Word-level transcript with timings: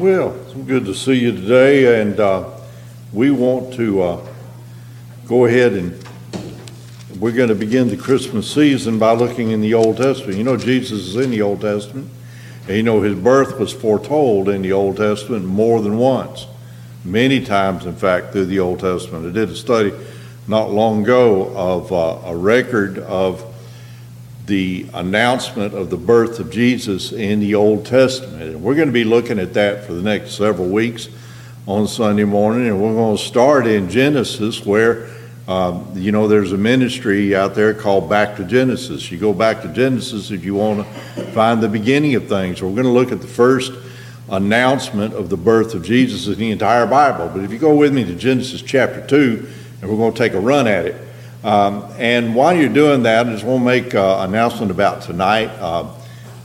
Well, 0.00 0.34
it's 0.40 0.54
good 0.54 0.86
to 0.86 0.94
see 0.94 1.12
you 1.12 1.30
today, 1.30 2.00
and 2.00 2.18
uh, 2.18 2.48
we 3.12 3.30
want 3.30 3.74
to 3.74 4.00
uh, 4.00 4.26
go 5.26 5.44
ahead 5.44 5.74
and 5.74 6.02
we're 7.18 7.32
going 7.32 7.50
to 7.50 7.54
begin 7.54 7.88
the 7.88 7.98
Christmas 7.98 8.50
season 8.50 8.98
by 8.98 9.12
looking 9.12 9.50
in 9.50 9.60
the 9.60 9.74
Old 9.74 9.98
Testament. 9.98 10.38
You 10.38 10.44
know, 10.44 10.56
Jesus 10.56 11.00
is 11.00 11.16
in 11.16 11.30
the 11.30 11.42
Old 11.42 11.60
Testament, 11.60 12.08
and 12.66 12.78
you 12.78 12.82
know 12.82 13.02
his 13.02 13.14
birth 13.14 13.58
was 13.58 13.74
foretold 13.74 14.48
in 14.48 14.62
the 14.62 14.72
Old 14.72 14.96
Testament 14.96 15.44
more 15.44 15.82
than 15.82 15.98
once, 15.98 16.46
many 17.04 17.44
times, 17.44 17.84
in 17.84 17.94
fact, 17.94 18.32
through 18.32 18.46
the 18.46 18.58
Old 18.58 18.80
Testament. 18.80 19.26
I 19.26 19.32
did 19.32 19.50
a 19.50 19.54
study 19.54 19.92
not 20.48 20.70
long 20.70 21.02
ago 21.02 21.54
of 21.54 21.92
uh, 21.92 22.20
a 22.24 22.34
record 22.34 23.00
of 23.00 23.44
the 24.50 24.84
announcement 24.94 25.74
of 25.74 25.90
the 25.90 25.96
birth 25.96 26.40
of 26.40 26.50
Jesus 26.50 27.12
in 27.12 27.38
the 27.38 27.54
Old 27.54 27.86
Testament. 27.86 28.42
And 28.42 28.62
we're 28.64 28.74
going 28.74 28.88
to 28.88 28.92
be 28.92 29.04
looking 29.04 29.38
at 29.38 29.54
that 29.54 29.84
for 29.84 29.92
the 29.92 30.02
next 30.02 30.32
several 30.32 30.68
weeks 30.68 31.08
on 31.68 31.86
Sunday 31.86 32.24
morning. 32.24 32.66
And 32.66 32.82
we're 32.82 32.92
going 32.92 33.16
to 33.16 33.22
start 33.22 33.68
in 33.68 33.88
Genesis, 33.88 34.66
where, 34.66 35.08
um, 35.46 35.92
you 35.94 36.10
know, 36.10 36.26
there's 36.26 36.50
a 36.50 36.58
ministry 36.58 37.32
out 37.32 37.54
there 37.54 37.72
called 37.72 38.10
Back 38.10 38.36
to 38.38 38.44
Genesis. 38.44 39.12
You 39.12 39.18
go 39.18 39.32
back 39.32 39.62
to 39.62 39.68
Genesis 39.68 40.32
if 40.32 40.44
you 40.44 40.56
want 40.56 40.84
to 41.14 41.24
find 41.26 41.62
the 41.62 41.68
beginning 41.68 42.16
of 42.16 42.28
things. 42.28 42.60
We're 42.60 42.70
going 42.70 42.82
to 42.82 42.90
look 42.90 43.12
at 43.12 43.20
the 43.20 43.28
first 43.28 43.72
announcement 44.30 45.14
of 45.14 45.30
the 45.30 45.36
birth 45.36 45.74
of 45.74 45.84
Jesus 45.84 46.26
in 46.26 46.40
the 46.40 46.50
entire 46.50 46.86
Bible. 46.88 47.30
But 47.32 47.44
if 47.44 47.52
you 47.52 47.58
go 47.58 47.76
with 47.76 47.94
me 47.94 48.02
to 48.04 48.16
Genesis 48.16 48.62
chapter 48.62 49.06
2, 49.06 49.48
and 49.80 49.88
we're 49.88 49.96
going 49.96 50.12
to 50.12 50.18
take 50.18 50.32
a 50.32 50.40
run 50.40 50.66
at 50.66 50.86
it. 50.86 51.09
Um, 51.42 51.90
and 51.96 52.34
while 52.34 52.54
you're 52.54 52.68
doing 52.68 53.04
that, 53.04 53.26
I 53.26 53.30
just 53.30 53.44
want 53.44 53.60
to 53.60 53.64
make 53.64 53.94
an 53.94 54.28
announcement 54.28 54.70
about 54.70 55.02
tonight. 55.02 55.48
Uh, 55.58 55.90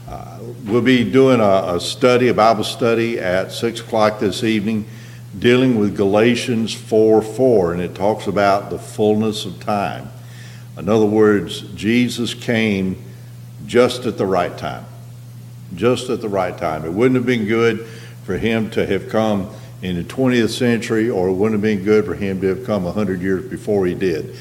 uh, 0.08 0.38
we'll 0.64 0.80
be 0.80 1.10
doing 1.10 1.38
a, 1.40 1.74
a, 1.74 1.80
study, 1.80 2.28
a 2.28 2.34
Bible 2.34 2.64
study 2.64 3.18
at 3.18 3.52
6 3.52 3.80
o'clock 3.80 4.20
this 4.20 4.42
evening, 4.42 4.86
dealing 5.38 5.78
with 5.78 5.94
Galatians 5.94 6.72
4 6.72 7.20
4, 7.20 7.74
and 7.74 7.82
it 7.82 7.94
talks 7.94 8.26
about 8.26 8.70
the 8.70 8.78
fullness 8.78 9.44
of 9.44 9.60
time. 9.60 10.10
In 10.78 10.88
other 10.88 11.06
words, 11.06 11.60
Jesus 11.74 12.32
came 12.32 13.02
just 13.66 14.06
at 14.06 14.16
the 14.16 14.26
right 14.26 14.56
time. 14.56 14.86
Just 15.74 16.08
at 16.08 16.22
the 16.22 16.28
right 16.28 16.56
time. 16.56 16.86
It 16.86 16.92
wouldn't 16.92 17.16
have 17.16 17.26
been 17.26 17.46
good 17.46 17.86
for 18.24 18.38
him 18.38 18.70
to 18.70 18.86
have 18.86 19.10
come 19.10 19.50
in 19.82 19.96
the 19.96 20.04
20th 20.04 20.56
century, 20.56 21.10
or 21.10 21.28
it 21.28 21.32
wouldn't 21.32 21.52
have 21.52 21.62
been 21.62 21.84
good 21.84 22.06
for 22.06 22.14
him 22.14 22.40
to 22.40 22.46
have 22.46 22.64
come 22.64 22.84
100 22.84 23.20
years 23.20 23.44
before 23.50 23.84
he 23.84 23.94
did 23.94 24.34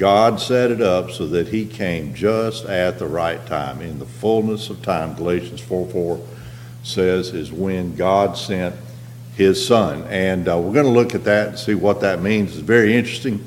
God 0.00 0.40
set 0.40 0.70
it 0.70 0.80
up 0.80 1.10
so 1.10 1.26
that 1.26 1.48
he 1.48 1.66
came 1.66 2.14
just 2.14 2.64
at 2.64 2.98
the 2.98 3.06
right 3.06 3.44
time. 3.44 3.82
In 3.82 3.98
the 3.98 4.06
fullness 4.06 4.70
of 4.70 4.80
time, 4.80 5.14
Galatians 5.14 5.60
4 5.60 5.88
4 5.88 6.26
says, 6.82 7.34
is 7.34 7.52
when 7.52 7.94
God 7.96 8.38
sent 8.38 8.74
his 9.36 9.64
son. 9.64 10.04
And 10.04 10.48
uh, 10.48 10.56
we're 10.56 10.72
going 10.72 10.86
to 10.86 10.90
look 10.90 11.14
at 11.14 11.24
that 11.24 11.48
and 11.48 11.58
see 11.58 11.74
what 11.74 12.00
that 12.00 12.22
means. 12.22 12.52
It's 12.52 12.60
very 12.60 12.96
interesting. 12.96 13.44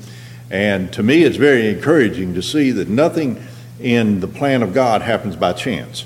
And 0.48 0.92
to 0.92 1.02
me, 1.02 1.24
it's 1.24 1.38
very 1.38 1.70
encouraging 1.70 2.34
to 2.34 2.42
see 2.42 2.70
that 2.70 2.88
nothing 2.88 3.44
in 3.80 4.20
the 4.20 4.28
plan 4.28 4.62
of 4.62 4.72
God 4.72 5.02
happens 5.02 5.34
by 5.34 5.54
chance. 5.54 6.04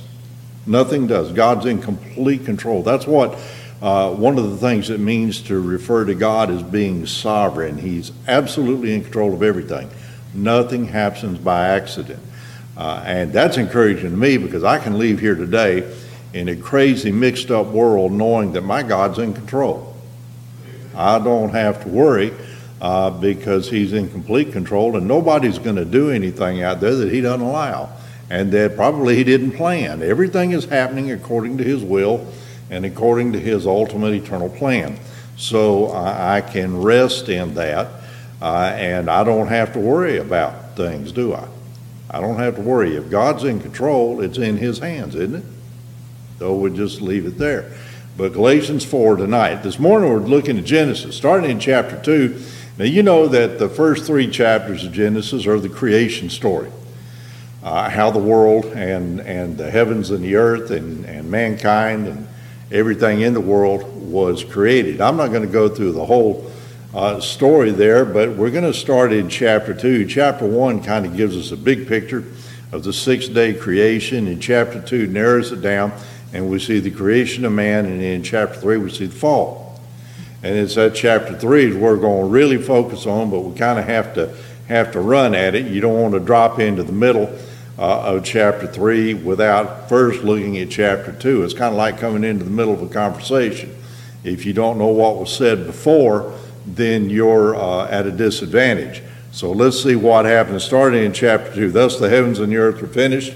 Nothing 0.67 1.07
does. 1.07 1.31
God's 1.31 1.67
in 1.67 1.83
complete 1.83 2.47
control. 2.47 2.83
That's 2.83 3.07
what 3.07 3.39
uh, 3.83 4.15
one 4.15 4.39
of 4.39 4.51
the 4.51 4.57
things 4.57 4.89
it 4.89 4.99
means 4.99 5.43
to 5.43 5.61
refer 5.61 6.07
to 6.07 6.15
God 6.15 6.51
as 6.51 6.63
being 6.63 7.05
sovereign. 7.05 7.77
He's 7.77 8.13
absolutely 8.27 8.95
in 8.95 9.03
control 9.03 9.35
of 9.35 9.43
everything. 9.43 9.91
Nothing 10.39 10.87
happens 10.87 11.39
by 11.39 11.69
accident. 11.69 12.21
Uh, 12.77 13.03
and 13.05 13.33
that's 13.33 13.57
encouraging 13.57 14.11
to 14.11 14.17
me 14.17 14.37
because 14.37 14.63
I 14.63 14.79
can 14.79 14.99
leave 14.99 15.19
here 15.19 15.35
today 15.35 15.93
in 16.33 16.49
a 16.49 16.57
crazy, 16.57 17.11
mixed 17.11 17.51
up 17.51 17.67
world 17.67 18.13
knowing 18.13 18.53
that 18.53 18.63
my 18.63 18.83
God's 18.83 19.19
in 19.19 19.35
control. 19.35 19.97
I 20.95 21.19
don't 21.19 21.51
have 21.51 21.83
to 21.83 21.89
worry 21.89 22.33
uh, 22.81 23.11
because 23.11 23.69
He's 23.69 23.93
in 23.93 24.09
complete 24.11 24.53
control, 24.53 24.97
and 24.97 25.09
nobody's 25.09 25.59
going 25.59 25.77
to 25.77 25.85
do 25.85 26.11
anything 26.11 26.63
out 26.63 26.81
there 26.81 26.95
that 26.95 27.13
He 27.13 27.21
doesn't 27.21 27.45
allow, 27.45 27.91
and 28.31 28.53
that 28.53 28.77
probably 28.77 29.17
He 29.17 29.25
didn't 29.25 29.53
plan. 29.53 30.03
Everything 30.03 30.53
is 30.53 30.67
happening 30.67 31.11
according 31.11 31.59
to 31.59 31.65
His 31.65 31.83
will 31.83 32.27
and 32.71 32.85
according 32.85 33.33
to 33.33 33.41
His 33.41 33.67
ultimate 33.67 34.15
eternal 34.15 34.51
plan. 34.51 34.99
So 35.37 35.87
uh, 35.87 36.17
I 36.19 36.41
can 36.43 36.81
rest 36.81 37.29
in 37.29 37.55
that. 37.55 37.98
Uh, 38.41 38.73
and 38.75 39.11
I 39.11 39.25
don't 39.25 39.49
have 39.49 39.73
to 39.73 39.81
worry 39.81 40.19
about 40.19 40.77
things, 40.77 41.13
do 41.13 41.35
I? 41.35 41.49
I 42.11 42.21
don't 42.21 42.39
have 42.39 42.57
to 42.57 42.63
worry. 42.63 42.97
If 42.97 43.11
God's 43.11 43.45
in 43.45 43.61
control, 43.61 44.21
it's 44.21 44.39
in 44.39 44.57
His 44.57 44.79
hands, 44.79 45.15
isn't 45.15 45.35
it? 45.35 45.45
So 46.39 46.55
we'll 46.55 46.73
just 46.73 47.01
leave 47.01 47.27
it 47.27 47.37
there. 47.37 47.73
But 48.17 48.33
Galatians 48.33 48.85
4 48.85 49.17
tonight. 49.17 49.63
This 49.63 49.79
morning 49.79 50.11
we're 50.11 50.21
looking 50.21 50.59
at 50.59 50.65
Genesis, 50.65 51.17
starting 51.17 51.51
in 51.51 51.59
chapter 51.59 52.01
2. 52.01 52.41
Now, 52.79 52.85
you 52.85 53.03
know 53.03 53.27
that 53.27 53.59
the 53.59 53.69
first 53.69 54.07
three 54.07 54.31
chapters 54.31 54.85
of 54.85 54.93
Genesis 54.93 55.47
are 55.47 55.59
the 55.59 55.69
creation 55.69 56.31
story. 56.31 56.71
Uh, 57.63 57.91
how 57.91 58.11
the 58.11 58.21
world 58.21 58.67
and, 58.67 59.21
and 59.21 59.59
the 59.59 59.69
heavens 59.69 60.11
and 60.11 60.25
the 60.25 60.37
earth 60.37 60.71
and, 60.71 61.05
and 61.07 61.29
mankind 61.29 62.07
and 62.07 62.29
everything 62.71 63.21
in 63.21 63.35
the 63.35 63.41
world 63.41 63.83
was 64.11 64.45
created. 64.45 65.01
I'm 65.01 65.17
not 65.17 65.29
going 65.29 65.43
to 65.43 65.53
go 65.53 65.69
through 65.69 65.93
the 65.93 66.07
whole 66.07 66.48
uh, 66.95 67.21
story 67.21 67.71
there, 67.71 68.05
but 68.05 68.31
we're 68.31 68.51
going 68.51 68.65
to 68.65 68.73
start 68.73 69.13
in 69.13 69.29
chapter 69.29 69.75
2. 69.75 70.07
Chapter 70.07 70.47
1 70.47 70.83
kind 70.83 71.05
of 71.05 71.17
gives 71.17 71.37
us 71.37 71.53
a 71.53 71.57
big 71.57 71.87
picture 71.87 72.25
of 72.73 72.83
the 72.85 72.93
six 72.93 73.29
day 73.29 73.53
creation, 73.55 74.27
and 74.27 74.41
chapter 74.41 74.81
2 74.81 75.07
narrows 75.07 75.53
it 75.53 75.61
down, 75.61 75.93
and 76.33 76.51
we 76.51 76.59
see 76.59 76.81
the 76.81 76.91
creation 76.91 77.45
of 77.45 77.53
man, 77.53 77.85
and 77.85 78.03
in 78.03 78.23
chapter 78.23 78.55
3 78.55 78.79
we 78.79 78.91
see 78.91 79.07
the 79.07 79.15
fall. 79.15 79.81
And 80.43 80.57
it's 80.57 80.77
that 80.77 80.95
chapter 80.95 81.37
3 81.37 81.71
is 81.71 81.77
we're 81.77 81.97
going 81.97 82.25
to 82.25 82.31
really 82.31 82.59
focus 82.59 83.07
on, 83.07 83.31
but 83.31 83.41
we 83.41 83.57
kind 83.57 83.79
of 83.79 83.85
have 83.85 84.15
to 84.15 84.35
have 84.69 84.93
to 84.93 85.01
run 85.01 85.35
at 85.35 85.55
it. 85.55 85.67
You 85.67 85.81
don't 85.81 86.01
want 86.01 86.15
to 86.15 86.21
drop 86.21 86.61
into 86.61 86.83
the 86.83 86.93
middle 86.93 87.35
uh, 87.79 88.17
of 88.17 88.25
chapter 88.25 88.67
3 88.67 89.15
without 89.15 89.89
first 89.89 90.23
looking 90.23 90.59
at 90.59 90.71
chapter 90.71 91.13
2. 91.13 91.43
It's 91.43 91.55
kind 91.55 91.73
of 91.73 91.79
like 91.79 91.99
coming 91.99 92.23
into 92.23 92.45
the 92.45 92.51
middle 92.51 92.75
of 92.75 92.83
a 92.83 92.89
conversation. 92.89 93.75
If 94.25 94.45
you 94.45 94.53
don't 94.53 94.79
know 94.79 94.89
what 94.89 95.17
was 95.17 95.35
said 95.35 95.67
before, 95.67 96.35
then 96.77 97.11
you're 97.11 97.57
uh, 97.57 97.89
at 97.89 98.07
a 98.07 98.11
disadvantage. 98.11 99.03
So 99.33 99.53
let's 99.53 99.83
see 99.83 99.97
what 99.97 100.25
happens 100.25 100.65
starting 100.65 101.05
in 101.05 101.13
chapter 101.13 101.55
2. 101.55 101.71
Thus 101.71 101.99
the 101.99 102.09
heavens 102.09 102.39
and 102.39 102.53
the 102.53 102.57
earth 102.57 102.81
were 102.81 102.89
finished, 102.89 103.35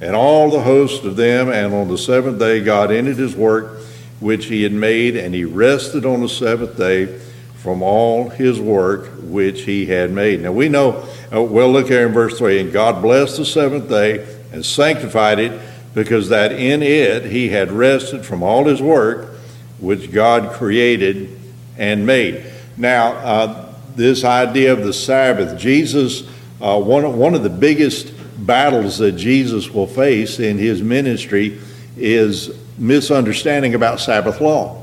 and 0.00 0.16
all 0.16 0.50
the 0.50 0.62
host 0.62 1.04
of 1.04 1.16
them, 1.16 1.48
and 1.48 1.72
on 1.72 1.88
the 1.88 1.98
seventh 1.98 2.38
day 2.38 2.60
God 2.62 2.90
ended 2.90 3.16
his 3.16 3.36
work 3.36 3.80
which 4.18 4.46
he 4.46 4.62
had 4.62 4.72
made, 4.72 5.16
and 5.16 5.34
he 5.34 5.44
rested 5.44 6.06
on 6.06 6.20
the 6.20 6.28
seventh 6.28 6.76
day 6.76 7.18
from 7.56 7.82
all 7.82 8.30
his 8.30 8.60
work 8.60 9.10
which 9.20 9.62
he 9.62 9.86
had 9.86 10.10
made. 10.10 10.40
Now 10.40 10.52
we 10.52 10.68
know, 10.68 11.06
uh, 11.32 11.42
well, 11.42 11.70
look 11.70 11.88
here 11.88 12.06
in 12.06 12.12
verse 12.12 12.38
3 12.38 12.60
and 12.60 12.72
God 12.72 13.02
blessed 13.02 13.36
the 13.36 13.44
seventh 13.44 13.88
day 13.88 14.26
and 14.52 14.64
sanctified 14.64 15.38
it, 15.38 15.60
because 15.94 16.28
that 16.28 16.52
in 16.52 16.82
it 16.82 17.24
he 17.26 17.48
had 17.48 17.72
rested 17.72 18.24
from 18.24 18.42
all 18.42 18.66
his 18.66 18.82
work 18.82 19.34
which 19.80 20.12
God 20.12 20.52
created 20.52 21.38
and 21.78 22.06
made. 22.06 22.44
Now, 22.76 23.12
uh, 23.12 23.74
this 23.94 24.24
idea 24.24 24.72
of 24.72 24.84
the 24.84 24.92
Sabbath, 24.92 25.58
Jesus, 25.58 26.28
uh, 26.60 26.78
one, 26.80 27.16
one 27.16 27.34
of 27.34 27.42
the 27.42 27.50
biggest 27.50 28.12
battles 28.46 28.98
that 28.98 29.12
Jesus 29.12 29.70
will 29.70 29.86
face 29.86 30.38
in 30.38 30.58
his 30.58 30.82
ministry 30.82 31.58
is 31.96 32.50
misunderstanding 32.78 33.74
about 33.74 34.00
Sabbath 34.00 34.40
law. 34.40 34.82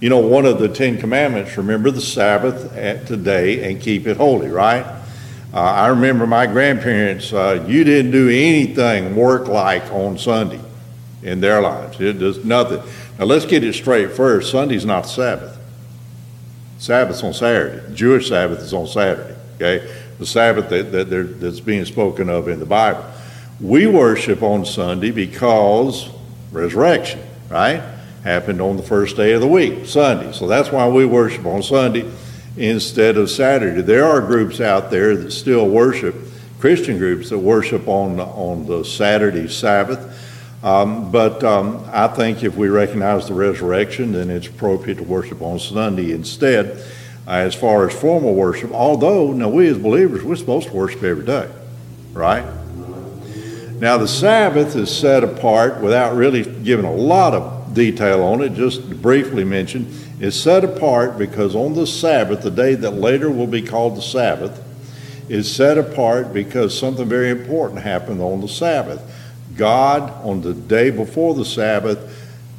You 0.00 0.08
know, 0.08 0.18
one 0.18 0.46
of 0.46 0.58
the 0.58 0.68
Ten 0.68 0.98
Commandments, 0.98 1.56
remember 1.56 1.90
the 1.90 2.00
Sabbath 2.00 2.74
at 2.76 3.06
today 3.06 3.70
and 3.70 3.80
keep 3.80 4.06
it 4.06 4.16
holy, 4.16 4.48
right? 4.48 4.84
Uh, 5.52 5.60
I 5.60 5.88
remember 5.88 6.26
my 6.26 6.46
grandparents, 6.46 7.32
uh, 7.32 7.64
you 7.68 7.84
didn't 7.84 8.12
do 8.12 8.28
anything 8.28 9.14
work 9.14 9.46
like 9.46 9.84
on 9.92 10.16
Sunday 10.16 10.60
in 11.22 11.40
their 11.40 11.60
lives. 11.60 12.00
It 12.00 12.14
does 12.14 12.44
nothing. 12.44 12.82
Now 13.18 13.26
let's 13.26 13.44
get 13.44 13.62
it 13.62 13.74
straight 13.74 14.12
first. 14.12 14.50
Sunday's 14.50 14.86
not 14.86 15.02
Sabbath. 15.02 15.59
Sabbath's 16.80 17.22
on 17.22 17.34
Saturday. 17.34 17.94
Jewish 17.94 18.30
Sabbath 18.30 18.60
is 18.60 18.72
on 18.72 18.86
Saturday. 18.86 19.36
Okay, 19.56 19.86
the 20.18 20.24
Sabbath 20.24 20.70
that, 20.70 20.90
that 20.92 21.10
that's 21.38 21.60
being 21.60 21.84
spoken 21.84 22.30
of 22.30 22.48
in 22.48 22.58
the 22.58 22.64
Bible. 22.64 23.04
We 23.60 23.86
worship 23.86 24.42
on 24.42 24.64
Sunday 24.64 25.10
because 25.10 26.08
resurrection, 26.50 27.20
right? 27.50 27.82
Happened 28.24 28.62
on 28.62 28.78
the 28.78 28.82
first 28.82 29.16
day 29.16 29.32
of 29.32 29.42
the 29.42 29.46
week, 29.46 29.84
Sunday. 29.84 30.32
So 30.32 30.46
that's 30.48 30.72
why 30.72 30.88
we 30.88 31.04
worship 31.04 31.44
on 31.44 31.62
Sunday 31.62 32.10
instead 32.56 33.18
of 33.18 33.28
Saturday. 33.28 33.82
There 33.82 34.06
are 34.06 34.22
groups 34.22 34.58
out 34.58 34.90
there 34.90 35.14
that 35.14 35.32
still 35.32 35.68
worship, 35.68 36.14
Christian 36.60 36.96
groups 36.96 37.28
that 37.28 37.38
worship 37.38 37.88
on 37.88 38.18
on 38.20 38.64
the 38.64 38.86
Saturday 38.86 39.48
Sabbath. 39.48 39.98
Um, 40.62 41.10
but 41.10 41.42
um, 41.42 41.84
I 41.90 42.08
think 42.08 42.42
if 42.42 42.56
we 42.56 42.68
recognize 42.68 43.28
the 43.28 43.34
resurrection, 43.34 44.12
then 44.12 44.30
it's 44.30 44.46
appropriate 44.46 44.96
to 44.96 45.04
worship 45.04 45.40
on 45.40 45.58
Sunday 45.58 46.12
instead. 46.12 46.84
Uh, 47.26 47.32
as 47.32 47.54
far 47.54 47.88
as 47.88 47.94
formal 47.94 48.34
worship, 48.34 48.72
although 48.72 49.32
now 49.32 49.48
we 49.48 49.68
as 49.68 49.78
believers 49.78 50.24
we're 50.24 50.34
supposed 50.34 50.68
to 50.68 50.74
worship 50.74 51.02
every 51.04 51.24
day, 51.24 51.48
right? 52.12 52.44
Now 53.78 53.98
the 53.98 54.08
Sabbath 54.08 54.74
is 54.74 54.90
set 54.90 55.22
apart 55.22 55.80
without 55.80 56.16
really 56.16 56.42
giving 56.42 56.84
a 56.84 56.92
lot 56.92 57.34
of 57.34 57.72
detail 57.72 58.22
on 58.22 58.42
it, 58.42 58.54
just 58.54 59.00
briefly 59.00 59.44
mention, 59.44 59.94
is 60.18 60.40
set 60.40 60.64
apart 60.64 61.18
because 61.18 61.54
on 61.54 61.74
the 61.74 61.86
Sabbath, 61.86 62.42
the 62.42 62.50
day 62.50 62.74
that 62.74 62.92
later 62.92 63.30
will 63.30 63.46
be 63.46 63.62
called 63.62 63.96
the 63.96 64.02
Sabbath, 64.02 64.62
is 65.28 65.54
set 65.54 65.78
apart 65.78 66.34
because 66.34 66.76
something 66.76 67.08
very 67.08 67.30
important 67.30 67.82
happened 67.82 68.20
on 68.20 68.40
the 68.40 68.48
Sabbath. 68.48 69.00
God, 69.60 70.10
on 70.24 70.40
the 70.40 70.54
day 70.54 70.88
before 70.88 71.34
the 71.34 71.44
Sabbath, 71.44 71.98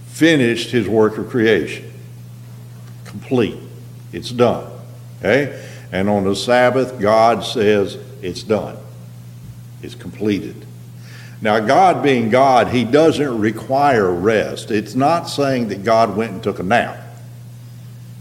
finished 0.05 0.69
his 0.69 0.87
work 0.87 1.17
of 1.17 1.29
creation. 1.29 1.91
Complete. 3.05 3.57
It's 4.13 4.29
done. 4.29 4.71
Okay? 5.17 5.67
And 5.91 6.07
on 6.07 6.25
the 6.25 6.35
Sabbath, 6.35 6.99
God 6.99 7.43
says 7.43 7.97
it's 8.21 8.43
done. 8.43 8.77
It's 9.81 9.95
completed. 9.95 10.55
Now, 11.41 11.59
God 11.59 12.03
being 12.03 12.29
God, 12.29 12.67
He 12.67 12.83
doesn't 12.83 13.39
require 13.39 14.13
rest. 14.13 14.69
It's 14.69 14.93
not 14.93 15.23
saying 15.23 15.69
that 15.69 15.83
God 15.83 16.15
went 16.15 16.33
and 16.33 16.43
took 16.43 16.59
a 16.59 16.63
nap. 16.63 16.99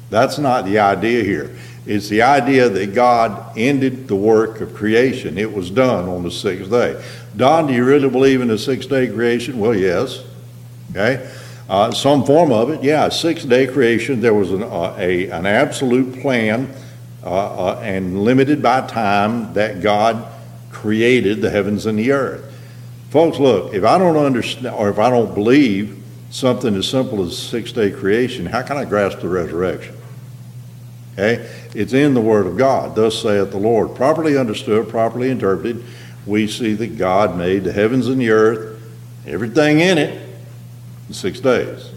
That's 0.09 0.39
not 0.39 0.65
the 0.65 0.79
idea 0.79 1.23
here. 1.23 1.55
It's 1.87 2.09
the 2.09 2.23
idea 2.23 2.69
that 2.69 2.95
God 2.95 3.57
ended 3.57 4.07
the 4.07 4.17
work 4.17 4.61
of 4.61 4.75
creation. 4.75 5.39
It 5.39 5.53
was 5.53 5.71
done 5.71 6.09
on 6.09 6.23
the 6.23 6.31
sixth 6.31 6.71
day. 6.71 7.03
Don, 7.37 7.67
do 7.67 7.73
you 7.73 7.85
really 7.85 8.09
believe 8.09 8.41
in 8.41 8.49
the 8.49 8.59
six 8.59 8.87
day 8.87 9.09
creation? 9.09 9.59
Well, 9.59 9.75
yes. 9.75 10.23
Okay. 10.91 11.31
Uh, 11.69 11.93
some 11.93 12.25
form 12.25 12.51
of 12.51 12.71
it, 12.71 12.83
yeah. 12.83 13.09
Six 13.09 13.45
day 13.45 13.67
creation, 13.67 14.21
there 14.21 14.35
was 14.35 14.51
an, 14.51 14.63
uh, 14.63 14.95
a, 14.99 15.31
an 15.31 15.47
absolute 15.47 16.21
plan 16.21 16.75
uh, 17.23 17.69
uh 17.75 17.81
and 17.81 18.25
limited 18.25 18.63
by 18.63 18.87
time 18.87 19.53
that 19.53 19.81
God 19.81 20.27
created 20.71 21.41
the 21.41 21.51
heavens 21.51 21.87
and 21.87 21.99
the 21.99 22.13
earth. 22.13 22.45
Folks, 23.11 23.39
look, 23.39 23.75
if 23.75 23.85
I 23.85 23.99
don't 23.99 24.17
understand 24.17 24.69
or 24.69 24.89
if 24.91 24.99
I 24.99 25.11
don't 25.11 25.35
believe 25.35 26.03
something 26.31 26.75
as 26.75 26.89
simple 26.89 27.25
as 27.25 27.37
six 27.37 27.73
day 27.73 27.91
creation, 27.91 28.47
how 28.47 28.63
can 28.63 28.77
I 28.77 28.85
grasp 28.85 29.21
the 29.21 29.29
resurrection? 29.29 30.00
Okay? 31.15 31.49
It's 31.75 31.93
in 31.93 32.15
the 32.15 32.21
Word 32.21 32.47
of 32.47 32.57
God. 32.57 32.95
Thus 32.95 33.21
saith 33.21 33.51
the 33.51 33.59
Lord. 33.59 33.95
Properly 33.95 34.37
understood, 34.37 34.89
properly 34.89 35.31
interpreted, 35.31 35.85
we 36.27 36.47
see 36.47 36.75
that 36.75 36.99
God 36.99 37.37
made 37.37 37.65
the 37.65 37.73
heavens 37.73 38.07
and 38.07 38.21
the 38.21 38.31
earth, 38.31 38.81
everything 39.27 39.81
in 39.81 39.99
it, 39.99 40.23
in 41.09 41.15
six 41.15 41.41
days. 41.41 41.91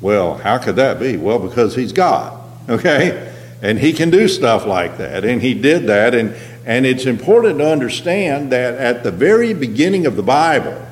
Well, 0.00 0.34
how 0.34 0.58
could 0.58 0.76
that 0.76 0.98
be? 0.98 1.16
Well, 1.16 1.38
because 1.38 1.74
He's 1.74 1.92
God. 1.92 2.38
Okay? 2.68 3.32
And 3.62 3.80
He 3.80 3.92
can 3.92 4.10
do 4.10 4.28
stuff 4.28 4.64
like 4.64 4.98
that. 4.98 5.24
And 5.24 5.42
He 5.42 5.54
did 5.54 5.88
that. 5.88 6.14
And 6.14 6.36
and 6.64 6.86
it's 6.86 7.06
important 7.06 7.58
to 7.58 7.70
understand 7.70 8.52
that 8.52 8.74
at 8.74 9.02
the 9.02 9.10
very 9.10 9.54
beginning 9.54 10.06
of 10.06 10.16
the 10.16 10.22
Bible, 10.22 10.86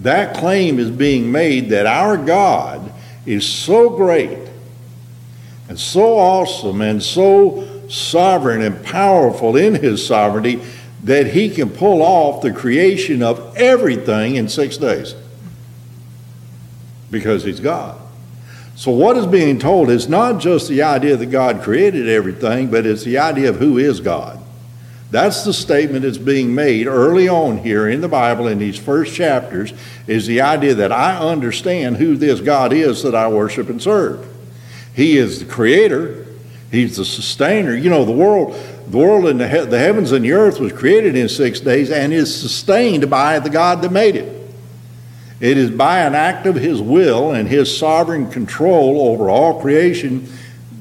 that 0.00 0.36
claim 0.36 0.78
is 0.78 0.90
being 0.90 1.30
made 1.32 1.70
that 1.70 1.86
our 1.86 2.16
God 2.16 2.92
is 3.26 3.46
so 3.46 3.90
great 3.90 4.43
and 5.68 5.78
so 5.78 6.18
awesome 6.18 6.80
and 6.80 7.02
so 7.02 7.88
sovereign 7.88 8.62
and 8.62 8.84
powerful 8.84 9.56
in 9.56 9.74
his 9.74 10.04
sovereignty 10.04 10.62
that 11.04 11.28
he 11.28 11.50
can 11.50 11.70
pull 11.70 12.02
off 12.02 12.42
the 12.42 12.52
creation 12.52 13.22
of 13.22 13.56
everything 13.56 14.36
in 14.36 14.48
six 14.48 14.76
days 14.76 15.14
because 17.10 17.44
he's 17.44 17.60
God. 17.60 18.00
So, 18.76 18.90
what 18.90 19.16
is 19.16 19.26
being 19.26 19.58
told 19.58 19.88
is 19.88 20.08
not 20.08 20.40
just 20.40 20.68
the 20.68 20.82
idea 20.82 21.16
that 21.16 21.26
God 21.26 21.62
created 21.62 22.08
everything, 22.08 22.70
but 22.70 22.86
it's 22.86 23.04
the 23.04 23.18
idea 23.18 23.50
of 23.50 23.56
who 23.56 23.78
is 23.78 24.00
God. 24.00 24.40
That's 25.10 25.44
the 25.44 25.52
statement 25.52 26.02
that's 26.02 26.18
being 26.18 26.56
made 26.56 26.88
early 26.88 27.28
on 27.28 27.58
here 27.58 27.88
in 27.88 28.00
the 28.00 28.08
Bible 28.08 28.48
in 28.48 28.58
these 28.58 28.76
first 28.76 29.14
chapters 29.14 29.72
is 30.08 30.26
the 30.26 30.40
idea 30.40 30.74
that 30.74 30.90
I 30.90 31.16
understand 31.16 31.98
who 31.98 32.16
this 32.16 32.40
God 32.40 32.72
is 32.72 33.04
that 33.04 33.14
I 33.14 33.28
worship 33.28 33.68
and 33.68 33.80
serve. 33.80 34.26
He 34.94 35.16
is 35.16 35.40
the 35.40 35.44
creator, 35.44 36.26
he's 36.70 36.96
the 36.96 37.04
sustainer. 37.04 37.74
You 37.74 37.90
know, 37.90 38.04
the 38.04 38.12
world 38.12 38.56
the 38.88 38.98
world 38.98 39.26
and 39.26 39.40
the, 39.40 39.48
he- 39.48 39.64
the 39.64 39.78
heavens 39.78 40.12
and 40.12 40.24
the 40.24 40.32
earth 40.32 40.60
was 40.60 40.72
created 40.72 41.16
in 41.16 41.28
6 41.28 41.60
days 41.60 41.90
and 41.90 42.12
is 42.12 42.38
sustained 42.38 43.08
by 43.08 43.38
the 43.38 43.50
God 43.50 43.80
that 43.82 43.90
made 43.90 44.14
it. 44.14 44.34
It 45.40 45.58
is 45.58 45.70
by 45.70 46.00
an 46.00 46.14
act 46.14 46.46
of 46.46 46.54
his 46.54 46.80
will 46.80 47.32
and 47.32 47.48
his 47.48 47.76
sovereign 47.76 48.30
control 48.30 49.08
over 49.08 49.28
all 49.30 49.60
creation 49.60 50.28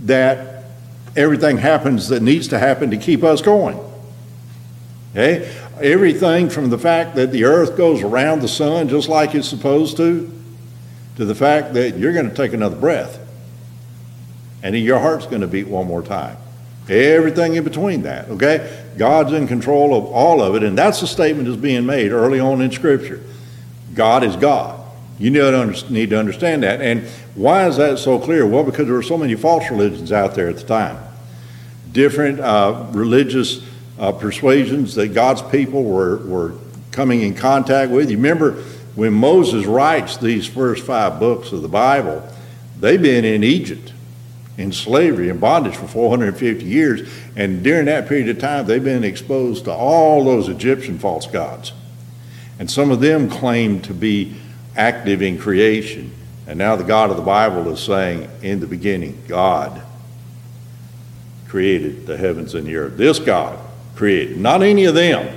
that 0.03 0.65
everything 1.15 1.57
happens 1.57 2.09
that 2.09 2.21
needs 2.21 2.49
to 2.49 2.59
happen 2.59 2.91
to 2.91 2.97
keep 2.97 3.23
us 3.23 3.41
going. 3.41 3.79
Okay? 5.11 5.53
Everything 5.81 6.49
from 6.49 6.69
the 6.69 6.77
fact 6.77 7.15
that 7.15 7.31
the 7.31 7.45
earth 7.45 7.77
goes 7.77 8.03
around 8.03 8.41
the 8.41 8.47
sun 8.47 8.89
just 8.89 9.09
like 9.09 9.33
it's 9.33 9.47
supposed 9.47 9.97
to, 9.97 10.31
to 11.15 11.25
the 11.25 11.35
fact 11.35 11.73
that 11.73 11.97
you're 11.97 12.13
going 12.13 12.29
to 12.29 12.35
take 12.35 12.53
another 12.53 12.75
breath. 12.75 13.19
And 14.63 14.75
your 14.77 14.99
heart's 14.99 15.25
going 15.25 15.41
to 15.41 15.47
beat 15.47 15.67
one 15.67 15.85
more 15.85 16.01
time. 16.01 16.37
Everything 16.89 17.55
in 17.55 17.63
between 17.63 18.03
that, 18.03 18.29
okay? 18.29 18.85
God's 18.97 19.33
in 19.33 19.47
control 19.47 19.95
of 19.95 20.05
all 20.05 20.41
of 20.41 20.55
it, 20.55 20.63
and 20.63 20.77
that's 20.77 21.01
the 21.01 21.07
statement 21.07 21.47
that's 21.47 21.59
being 21.59 21.85
made 21.85 22.11
early 22.11 22.39
on 22.39 22.61
in 22.61 22.71
Scripture. 22.71 23.21
God 23.93 24.23
is 24.23 24.35
God. 24.35 24.79
You 25.19 25.29
need 25.29 26.09
to 26.09 26.19
understand 26.19 26.63
that. 26.63 26.81
And 26.81 27.07
why 27.35 27.67
is 27.67 27.77
that 27.77 27.99
so 27.99 28.19
clear? 28.19 28.45
Well, 28.45 28.63
because 28.63 28.87
there 28.87 28.95
were 28.95 29.03
so 29.03 29.17
many 29.17 29.35
false 29.35 29.69
religions 29.69 30.11
out 30.11 30.35
there 30.35 30.49
at 30.49 30.57
the 30.57 30.63
time. 30.63 30.97
Different 31.91 32.39
uh, 32.39 32.87
religious 32.91 33.63
uh, 33.99 34.11
persuasions 34.11 34.95
that 34.95 35.09
God's 35.09 35.41
people 35.43 35.83
were, 35.83 36.17
were 36.25 36.55
coming 36.91 37.21
in 37.21 37.35
contact 37.35 37.91
with. 37.91 38.09
You 38.09 38.17
remember 38.17 38.63
when 38.95 39.13
Moses 39.13 39.65
writes 39.65 40.17
these 40.17 40.47
first 40.47 40.85
five 40.85 41.19
books 41.19 41.51
of 41.51 41.61
the 41.61 41.67
Bible, 41.67 42.27
they've 42.79 43.01
been 43.01 43.23
in 43.23 43.43
Egypt 43.43 43.92
in 44.57 44.71
slavery 44.71 45.29
and 45.29 45.41
bondage 45.41 45.75
for 45.75 45.87
450 45.87 46.65
years. 46.65 47.09
And 47.35 47.63
during 47.63 47.85
that 47.85 48.07
period 48.07 48.29
of 48.29 48.39
time, 48.39 48.65
they've 48.65 48.83
been 48.83 49.03
exposed 49.03 49.65
to 49.65 49.71
all 49.71 50.23
those 50.23 50.47
Egyptian 50.49 50.99
false 50.99 51.25
gods. 51.25 51.73
And 52.59 52.69
some 52.69 52.91
of 52.91 52.99
them 52.99 53.29
claim 53.29 53.81
to 53.81 53.93
be 53.93 54.35
active 54.75 55.21
in 55.21 55.37
creation. 55.37 56.11
And 56.45 56.57
now 56.57 56.75
the 56.75 56.83
God 56.83 57.09
of 57.09 57.17
the 57.17 57.23
Bible 57.23 57.69
is 57.71 57.79
saying, 57.79 58.29
in 58.41 58.59
the 58.59 58.67
beginning, 58.67 59.21
God 59.27 59.81
created 61.47 62.05
the 62.05 62.17
heavens 62.17 62.53
and 62.53 62.67
the 62.67 62.75
earth. 62.75 62.97
This 62.97 63.19
God 63.19 63.59
created. 63.95 64.37
Not 64.37 64.61
any 64.61 64.85
of 64.85 64.95
them. 64.95 65.35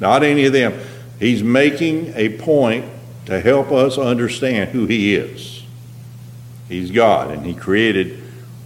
Not 0.00 0.22
any 0.22 0.46
of 0.46 0.52
them. 0.52 0.78
He's 1.18 1.42
making 1.42 2.14
a 2.16 2.38
point 2.38 2.86
to 3.26 3.40
help 3.40 3.70
us 3.70 3.98
understand 3.98 4.70
who 4.70 4.86
He 4.86 5.14
is. 5.14 5.62
He's 6.68 6.90
God, 6.90 7.30
and 7.30 7.44
He 7.44 7.54
created 7.54 8.19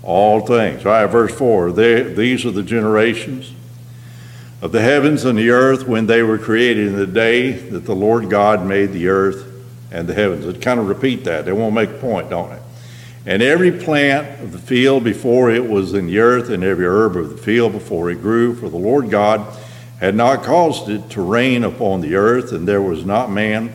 all 0.04 0.40
things. 0.40 0.84
All 0.84 0.92
right, 0.92 1.06
verse 1.06 1.34
4 1.34 1.72
These 1.72 2.44
are 2.44 2.50
the 2.50 2.62
generations 2.62 3.52
of 4.62 4.72
the 4.72 4.80
heavens 4.80 5.24
and 5.24 5.38
the 5.38 5.50
earth 5.50 5.86
when 5.86 6.06
they 6.06 6.22
were 6.22 6.38
created 6.38 6.86
in 6.88 6.96
the 6.96 7.06
day 7.06 7.52
that 7.52 7.84
the 7.84 7.94
Lord 7.94 8.30
God 8.30 8.64
made 8.64 8.92
the 8.92 9.08
earth 9.08 9.50
and 9.90 10.08
the 10.08 10.14
heavens. 10.14 10.46
It 10.46 10.62
kind 10.62 10.80
of 10.80 10.88
repeat 10.88 11.24
that. 11.24 11.44
They 11.44 11.52
won't 11.52 11.74
make 11.74 11.90
a 11.90 11.98
point, 11.98 12.30
don't 12.30 12.50
they? 12.50 12.60
And 13.26 13.42
every 13.42 13.72
plant 13.72 14.42
of 14.42 14.52
the 14.52 14.58
field 14.58 15.04
before 15.04 15.50
it 15.50 15.68
was 15.68 15.94
in 15.94 16.06
the 16.06 16.18
earth, 16.18 16.50
and 16.50 16.62
every 16.62 16.84
herb 16.84 17.16
of 17.16 17.30
the 17.30 17.38
field 17.38 17.72
before 17.72 18.10
it 18.10 18.20
grew, 18.20 18.54
for 18.54 18.68
the 18.68 18.76
Lord 18.76 19.10
God 19.10 19.46
had 20.00 20.14
not 20.14 20.42
caused 20.42 20.90
it 20.90 21.08
to 21.10 21.22
rain 21.22 21.64
upon 21.64 22.02
the 22.02 22.16
earth, 22.16 22.52
and 22.52 22.68
there 22.68 22.82
was 22.82 23.06
not 23.06 23.30
man 23.30 23.72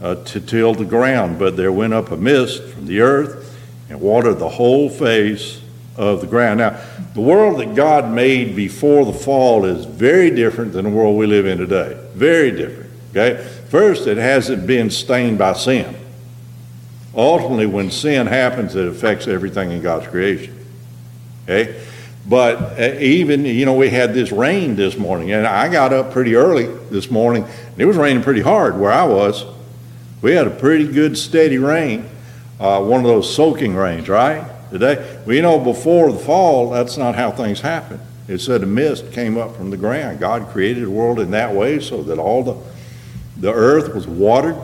uh, 0.00 0.16
to 0.26 0.40
till 0.40 0.74
the 0.74 0.84
ground. 0.84 1.38
But 1.38 1.56
there 1.56 1.72
went 1.72 1.92
up 1.92 2.12
a 2.12 2.16
mist 2.16 2.62
from 2.62 2.86
the 2.86 3.00
earth 3.00 3.58
and 3.88 4.00
watered 4.00 4.38
the 4.38 4.50
whole 4.50 4.88
face 4.88 5.60
of 5.96 6.20
the 6.20 6.26
ground. 6.26 6.58
Now, 6.58 6.80
the 7.14 7.20
world 7.20 7.60
that 7.60 7.74
God 7.74 8.10
made 8.10 8.56
before 8.56 9.04
the 9.04 9.12
fall 9.12 9.64
is 9.64 9.84
very 9.84 10.30
different 10.30 10.72
than 10.72 10.84
the 10.84 10.90
world 10.90 11.16
we 11.16 11.26
live 11.26 11.46
in 11.46 11.58
today. 11.58 11.98
Very 12.14 12.50
different. 12.50 12.90
Okay? 13.10 13.42
First, 13.68 14.06
it 14.06 14.16
hasn't 14.16 14.66
been 14.66 14.90
stained 14.90 15.38
by 15.38 15.52
sin. 15.52 15.94
Ultimately, 17.14 17.66
when 17.66 17.90
sin 17.90 18.26
happens, 18.26 18.74
it 18.74 18.88
affects 18.88 19.28
everything 19.28 19.70
in 19.70 19.82
God's 19.82 20.08
creation. 20.08 20.58
Okay? 21.44 21.80
But 22.26 22.80
uh, 22.80 22.96
even, 22.98 23.44
you 23.44 23.66
know, 23.66 23.74
we 23.74 23.90
had 23.90 24.14
this 24.14 24.32
rain 24.32 24.76
this 24.76 24.96
morning, 24.96 25.30
and 25.32 25.46
I 25.46 25.68
got 25.68 25.92
up 25.92 26.12
pretty 26.12 26.34
early 26.34 26.66
this 26.90 27.10
morning. 27.10 27.44
And 27.44 27.80
it 27.80 27.84
was 27.84 27.96
raining 27.96 28.22
pretty 28.22 28.40
hard 28.40 28.78
where 28.78 28.90
I 28.90 29.04
was. 29.04 29.44
We 30.22 30.32
had 30.32 30.46
a 30.46 30.50
pretty 30.50 30.88
good 30.88 31.18
steady 31.18 31.58
rain, 31.58 32.08
uh, 32.58 32.82
one 32.82 33.00
of 33.00 33.06
those 33.06 33.32
soaking 33.32 33.74
rains, 33.74 34.08
right? 34.08 34.50
Today, 34.74 35.20
you 35.26 35.40
know, 35.40 35.60
before 35.60 36.10
the 36.10 36.18
fall, 36.18 36.70
that's 36.70 36.96
not 36.96 37.14
how 37.14 37.30
things 37.30 37.60
happen. 37.60 38.00
It 38.26 38.40
said 38.40 38.62
a 38.64 38.66
mist 38.66 39.12
came 39.12 39.38
up 39.38 39.54
from 39.54 39.70
the 39.70 39.76
ground. 39.76 40.18
God 40.18 40.48
created 40.48 40.84
the 40.84 40.90
world 40.90 41.20
in 41.20 41.30
that 41.30 41.54
way 41.54 41.78
so 41.78 42.02
that 42.02 42.18
all 42.18 42.42
the, 42.42 42.56
the 43.36 43.52
earth 43.52 43.94
was 43.94 44.06
watered 44.06 44.56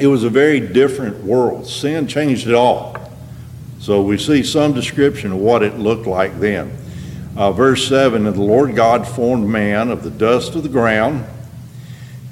it 0.00 0.06
was 0.06 0.24
a 0.24 0.30
very 0.30 0.60
different 0.60 1.22
world. 1.24 1.66
Sin 1.66 2.08
changed 2.08 2.48
it 2.48 2.54
all. 2.54 2.96
So 3.80 4.00
we 4.02 4.16
see 4.16 4.42
some 4.42 4.72
description 4.72 5.32
of 5.32 5.38
what 5.38 5.62
it 5.62 5.78
looked 5.78 6.06
like 6.06 6.40
then. 6.40 6.74
Uh, 7.36 7.52
verse 7.52 7.86
7 7.86 8.26
And 8.26 8.34
the 8.34 8.40
Lord 8.40 8.74
God 8.74 9.06
formed 9.06 9.46
man 9.46 9.90
of 9.90 10.02
the 10.02 10.10
dust 10.10 10.54
of 10.54 10.62
the 10.62 10.70
ground 10.70 11.26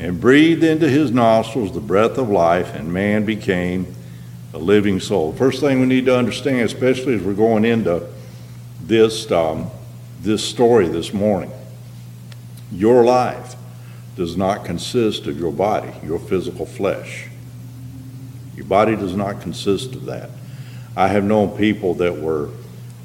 and 0.00 0.18
breathed 0.18 0.64
into 0.64 0.88
his 0.88 1.10
nostrils 1.10 1.74
the 1.74 1.80
breath 1.80 2.16
of 2.16 2.30
life, 2.30 2.74
and 2.74 2.92
man 2.92 3.26
became 3.26 3.94
a 4.58 4.60
living 4.60 4.98
soul. 4.98 5.32
First 5.32 5.60
thing 5.60 5.80
we 5.80 5.86
need 5.86 6.06
to 6.06 6.16
understand, 6.16 6.62
especially 6.62 7.14
as 7.14 7.22
we're 7.22 7.32
going 7.32 7.64
into 7.64 8.06
this, 8.82 9.30
um, 9.30 9.70
this 10.20 10.44
story 10.44 10.88
this 10.88 11.14
morning, 11.14 11.52
your 12.72 13.04
life 13.04 13.54
does 14.16 14.36
not 14.36 14.64
consist 14.64 15.26
of 15.28 15.38
your 15.38 15.52
body, 15.52 15.92
your 16.04 16.18
physical 16.18 16.66
flesh. 16.66 17.28
Your 18.56 18.66
body 18.66 18.96
does 18.96 19.14
not 19.14 19.40
consist 19.40 19.94
of 19.94 20.06
that. 20.06 20.28
I 20.96 21.06
have 21.06 21.22
known 21.22 21.56
people 21.56 21.94
that 21.94 22.18
were 22.18 22.50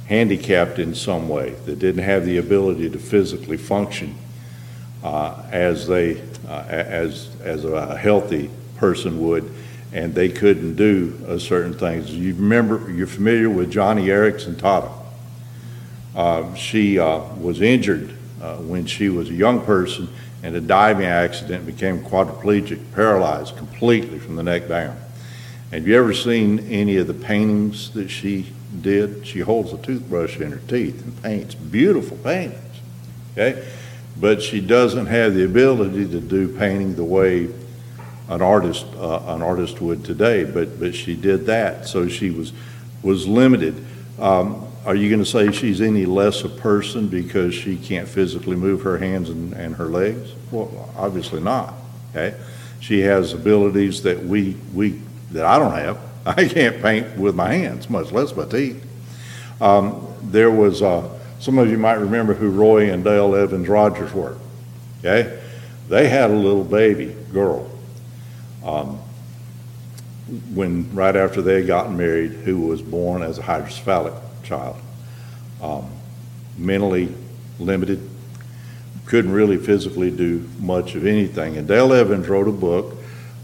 handicapped 0.07 0.79
in 0.79 0.95
some 0.95 1.29
way, 1.29 1.51
that 1.65 1.77
didn't 1.77 2.03
have 2.03 2.25
the 2.25 2.37
ability 2.37 2.89
to 2.89 2.97
physically 2.97 3.57
function 3.57 4.15
uh, 5.03 5.43
as 5.51 5.87
they, 5.87 6.19
uh, 6.47 6.63
as, 6.67 7.29
as 7.41 7.63
a 7.63 7.95
healthy 7.95 8.49
person 8.77 9.21
would, 9.21 9.53
and 9.93 10.15
they 10.15 10.27
couldn't 10.27 10.75
do 10.75 11.17
uh, 11.27 11.37
certain 11.37 11.73
things. 11.73 12.11
You 12.11 12.33
remember, 12.33 12.91
you're 12.91 13.07
familiar 13.07 13.49
with 13.49 13.71
Joni 13.71 14.05
Eareckson 14.05 14.55
Tada. 14.55 14.91
Uh, 16.15 16.53
she 16.55 16.99
uh, 16.99 17.19
was 17.35 17.61
injured 17.61 18.13
uh, 18.41 18.57
when 18.57 18.85
she 18.85 19.09
was 19.09 19.29
a 19.29 19.33
young 19.33 19.61
person 19.61 20.09
in 20.41 20.55
a 20.55 20.61
diving 20.61 21.05
accident, 21.05 21.65
became 21.65 22.03
quadriplegic, 22.03 22.91
paralyzed 22.93 23.55
completely 23.55 24.19
from 24.19 24.35
the 24.35 24.43
neck 24.43 24.67
down. 24.67 24.97
Have 25.71 25.87
you 25.87 25.95
ever 25.97 26.13
seen 26.13 26.59
any 26.69 26.97
of 26.97 27.07
the 27.07 27.13
paintings 27.13 27.91
that 27.91 28.09
she 28.09 28.47
did? 28.81 29.25
She 29.25 29.39
holds 29.39 29.73
a 29.73 29.77
toothbrush 29.77 30.37
in 30.39 30.51
her 30.51 30.61
teeth 30.67 31.03
and 31.03 31.23
paints 31.23 31.55
beautiful 31.55 32.17
paintings. 32.17 32.59
Okay? 33.31 33.67
But 34.19 34.41
she 34.41 34.59
doesn't 34.59 35.05
have 35.05 35.33
the 35.33 35.45
ability 35.45 36.07
to 36.09 36.19
do 36.19 36.47
painting 36.57 36.95
the 36.95 37.03
way 37.03 37.47
an 38.29 38.41
artist 38.41 38.85
uh, 38.97 39.19
an 39.27 39.41
artist 39.41 39.81
would 39.81 40.03
today. 40.03 40.43
But 40.43 40.79
but 40.79 40.95
she 40.95 41.15
did 41.15 41.45
that, 41.45 41.87
so 41.87 42.07
she 42.07 42.29
was 42.29 42.53
was 43.01 43.27
limited. 43.27 43.85
Um, 44.19 44.67
are 44.85 44.95
you 44.95 45.09
going 45.09 45.23
to 45.23 45.25
say 45.29 45.51
she's 45.51 45.79
any 45.79 46.05
less 46.05 46.43
a 46.43 46.49
person 46.49 47.07
because 47.07 47.53
she 47.53 47.77
can't 47.77 48.07
physically 48.07 48.57
move 48.57 48.81
her 48.81 48.97
hands 48.97 49.29
and, 49.29 49.53
and 49.53 49.75
her 49.75 49.85
legs? 49.85 50.33
Well, 50.51 50.89
obviously 50.97 51.39
not. 51.39 51.73
Okay, 52.11 52.37
she 52.81 52.99
has 53.01 53.33
abilities 53.33 54.03
that 54.03 54.23
we 54.23 54.57
we 54.73 55.01
that 55.31 55.45
I 55.45 55.57
don't 55.57 55.73
have. 55.73 55.99
I 56.25 56.47
can't 56.47 56.81
paint 56.81 57.17
with 57.17 57.35
my 57.35 57.53
hands, 57.53 57.89
much 57.89 58.11
less 58.11 58.35
my 58.35 58.45
teeth. 58.45 58.85
Um, 59.61 60.07
there 60.21 60.51
was 60.51 60.81
uh, 60.81 61.09
some 61.39 61.57
of 61.57 61.69
you 61.69 61.77
might 61.77 61.95
remember 61.95 62.33
who 62.33 62.49
Roy 62.49 62.91
and 62.91 63.03
Dale 63.03 63.35
Evans 63.35 63.67
Rogers 63.67 64.13
were. 64.13 64.37
Okay, 64.99 65.41
they 65.89 66.07
had 66.09 66.29
a 66.29 66.35
little 66.35 66.63
baby 66.63 67.15
girl. 67.31 67.69
Um, 68.63 68.99
when 70.53 70.93
right 70.95 71.15
after 71.15 71.41
they 71.41 71.65
gotten 71.65 71.97
married, 71.97 72.31
who 72.31 72.61
was 72.61 72.81
born 72.81 73.21
as 73.21 73.37
a 73.37 73.41
hydrocephalic 73.41 74.19
child, 74.43 74.77
um, 75.61 75.89
mentally 76.57 77.13
limited, 77.59 78.09
couldn't 79.05 79.31
really 79.31 79.57
physically 79.57 80.09
do 80.09 80.49
much 80.59 80.95
of 80.95 81.05
anything. 81.05 81.57
And 81.57 81.67
Dale 81.67 81.93
Evans 81.93 82.27
wrote 82.27 82.47
a 82.47 82.53
book 82.53 82.95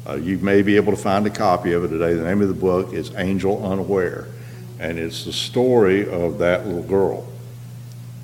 uh, 0.10 0.16
you 0.16 0.40
may 0.40 0.64
be 0.64 0.76
able 0.76 0.92
to 0.92 1.02
find 1.02 1.28
a 1.28 1.30
copy 1.30 1.74
of 1.74 1.84
it 1.84 1.90
today. 1.90 2.14
The 2.14 2.24
name 2.24 2.42
of 2.42 2.48
the 2.48 2.54
book 2.56 2.94
is 2.94 3.14
Angel 3.16 3.64
Unaware, 3.64 4.28
and 4.80 4.98
it's 4.98 5.26
the 5.26 5.34
story 5.34 6.10
of 6.10 6.40
that 6.40 6.66
little 6.66 6.82
girl 6.82 7.28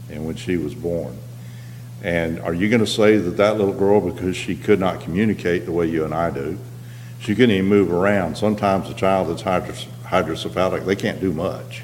and 0.09 0.25
when 0.25 0.35
she 0.35 0.57
was 0.57 0.73
born. 0.73 1.15
And 2.01 2.39
are 2.39 2.53
you 2.53 2.69
going 2.69 2.81
to 2.81 2.87
say 2.87 3.17
that 3.17 3.37
that 3.37 3.57
little 3.57 3.73
girl, 3.73 4.01
because 4.01 4.35
she 4.35 4.55
could 4.55 4.79
not 4.79 5.01
communicate 5.01 5.65
the 5.65 5.71
way 5.71 5.87
you 5.87 6.05
and 6.05 6.13
I 6.13 6.31
do, 6.31 6.57
she 7.25 7.33
couldn't 7.33 7.55
even 7.55 7.65
move 7.65 7.91
around? 7.91 8.37
Sometimes 8.37 8.87
a 8.87 8.93
child 8.93 9.29
that's 9.29 9.41
hydrocephalic, 9.41 10.85
they 10.85 10.95
can't 10.95 11.19
do 11.19 11.33
much. 11.33 11.81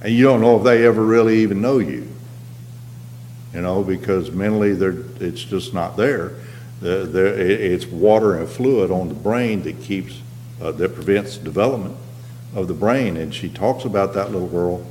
And 0.00 0.14
you 0.14 0.22
don't 0.22 0.40
know 0.40 0.56
if 0.58 0.62
they 0.62 0.86
ever 0.86 1.04
really 1.04 1.38
even 1.40 1.60
know 1.60 1.78
you, 1.78 2.06
you 3.52 3.62
know, 3.62 3.82
because 3.82 4.30
mentally 4.30 4.74
they're, 4.74 5.02
it's 5.18 5.42
just 5.42 5.74
not 5.74 5.96
there. 5.96 6.34
The, 6.80 7.04
the, 7.04 7.72
it's 7.72 7.86
water 7.86 8.38
and 8.38 8.48
fluid 8.48 8.92
on 8.92 9.08
the 9.08 9.14
brain 9.14 9.62
that 9.62 9.80
keeps, 9.80 10.20
uh, 10.62 10.70
that 10.72 10.94
prevents 10.94 11.36
development 11.36 11.96
of 12.54 12.68
the 12.68 12.74
brain. 12.74 13.16
And 13.16 13.34
she 13.34 13.48
talks 13.48 13.84
about 13.84 14.14
that 14.14 14.30
little 14.30 14.48
girl 14.48 14.86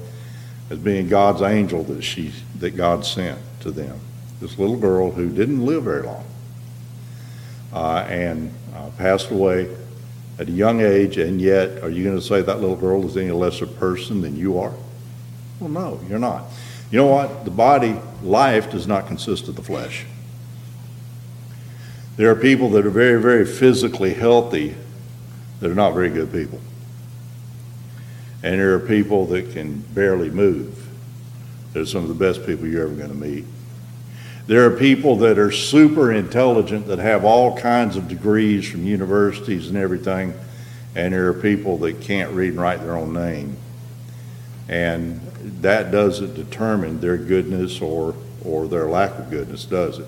as 0.69 0.79
being 0.79 1.07
God's 1.07 1.41
angel 1.41 1.83
that 1.83 2.01
she, 2.01 2.33
that 2.59 2.71
God 2.71 3.05
sent 3.05 3.39
to 3.61 3.71
them. 3.71 3.97
This 4.41 4.59
little 4.59 4.75
girl 4.75 5.11
who 5.11 5.29
didn't 5.29 5.65
live 5.65 5.83
very 5.83 6.03
long 6.03 6.25
uh, 7.75 8.05
and 8.09 8.51
uh, 8.73 8.89
passed 8.97 9.29
away 9.29 9.69
at 10.39 10.47
a 10.47 10.51
young 10.51 10.81
age. 10.81 11.17
And 11.17 11.41
yet, 11.41 11.83
are 11.83 11.89
you 11.89 12.03
going 12.03 12.15
to 12.15 12.21
say 12.21 12.41
that 12.41 12.61
little 12.61 12.77
girl 12.77 13.05
is 13.05 13.17
any 13.17 13.31
lesser 13.31 13.67
person 13.67 14.21
than 14.21 14.35
you 14.35 14.57
are? 14.59 14.73
Well, 15.59 15.69
no, 15.69 15.99
you're 16.09 16.19
not. 16.19 16.45
You 16.89 16.99
know 16.99 17.07
what? 17.07 17.43
The 17.43 17.51
body, 17.51 17.99
life, 18.23 18.71
does 18.71 18.87
not 18.87 19.07
consist 19.07 19.47
of 19.49 19.55
the 19.55 19.61
flesh. 19.61 20.05
There 22.15 22.31
are 22.31 22.35
people 22.35 22.69
that 22.71 22.85
are 22.85 22.91
very, 22.91 23.21
very 23.21 23.45
physically 23.45 24.13
healthy 24.13 24.75
that 25.59 25.69
are 25.69 25.75
not 25.75 25.91
very 25.91 26.09
good 26.09 26.31
people. 26.31 26.61
And 28.41 28.59
there 28.59 28.73
are 28.75 28.79
people 28.79 29.25
that 29.27 29.51
can 29.51 29.79
barely 29.93 30.29
move. 30.29 30.87
They're 31.73 31.85
some 31.85 32.03
of 32.03 32.09
the 32.09 32.15
best 32.15 32.45
people 32.45 32.67
you're 32.67 32.83
ever 32.83 32.93
going 32.93 33.09
to 33.09 33.15
meet. 33.15 33.43
There 34.47 34.65
are 34.65 34.77
people 34.77 35.17
that 35.17 35.39
are 35.39 35.51
super 35.51 36.11
intelligent 36.11 36.87
that 36.87 36.99
have 36.99 37.25
all 37.25 37.57
kinds 37.57 37.97
of 37.97 38.07
degrees 38.07 38.69
from 38.69 38.85
universities 38.85 39.69
and 39.69 39.77
everything. 39.77 40.33
And 40.93 41.13
there 41.13 41.27
are 41.27 41.33
people 41.33 41.77
that 41.79 42.01
can't 42.01 42.31
read 42.31 42.53
and 42.53 42.61
write 42.61 42.81
their 42.81 42.95
own 42.95 43.13
name. 43.13 43.57
And 44.69 45.21
that 45.61 45.91
doesn't 45.91 46.35
determine 46.35 46.99
their 47.01 47.17
goodness 47.17 47.81
or, 47.81 48.15
or 48.43 48.67
their 48.67 48.85
lack 48.85 49.17
of 49.17 49.29
goodness, 49.29 49.65
does 49.65 49.99
it? 49.99 50.07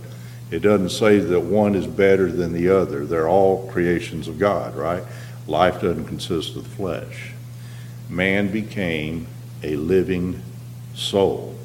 It 0.49 0.59
doesn't 0.59 0.89
say 0.89 1.19
that 1.19 1.39
one 1.41 1.75
is 1.75 1.87
better 1.87 2.31
than 2.31 2.53
the 2.53 2.69
other. 2.69 3.05
They're 3.05 3.27
all 3.27 3.69
creations 3.71 4.27
of 4.27 4.39
God, 4.39 4.75
right? 4.75 5.03
Life 5.45 5.81
doesn't 5.81 6.05
consist 6.05 6.55
of 6.55 6.63
the 6.63 6.69
flesh. 6.69 7.33
Man 8.09 8.49
became 8.51 9.27
a 9.61 9.75
living 9.75 10.41
soul, 10.95 11.55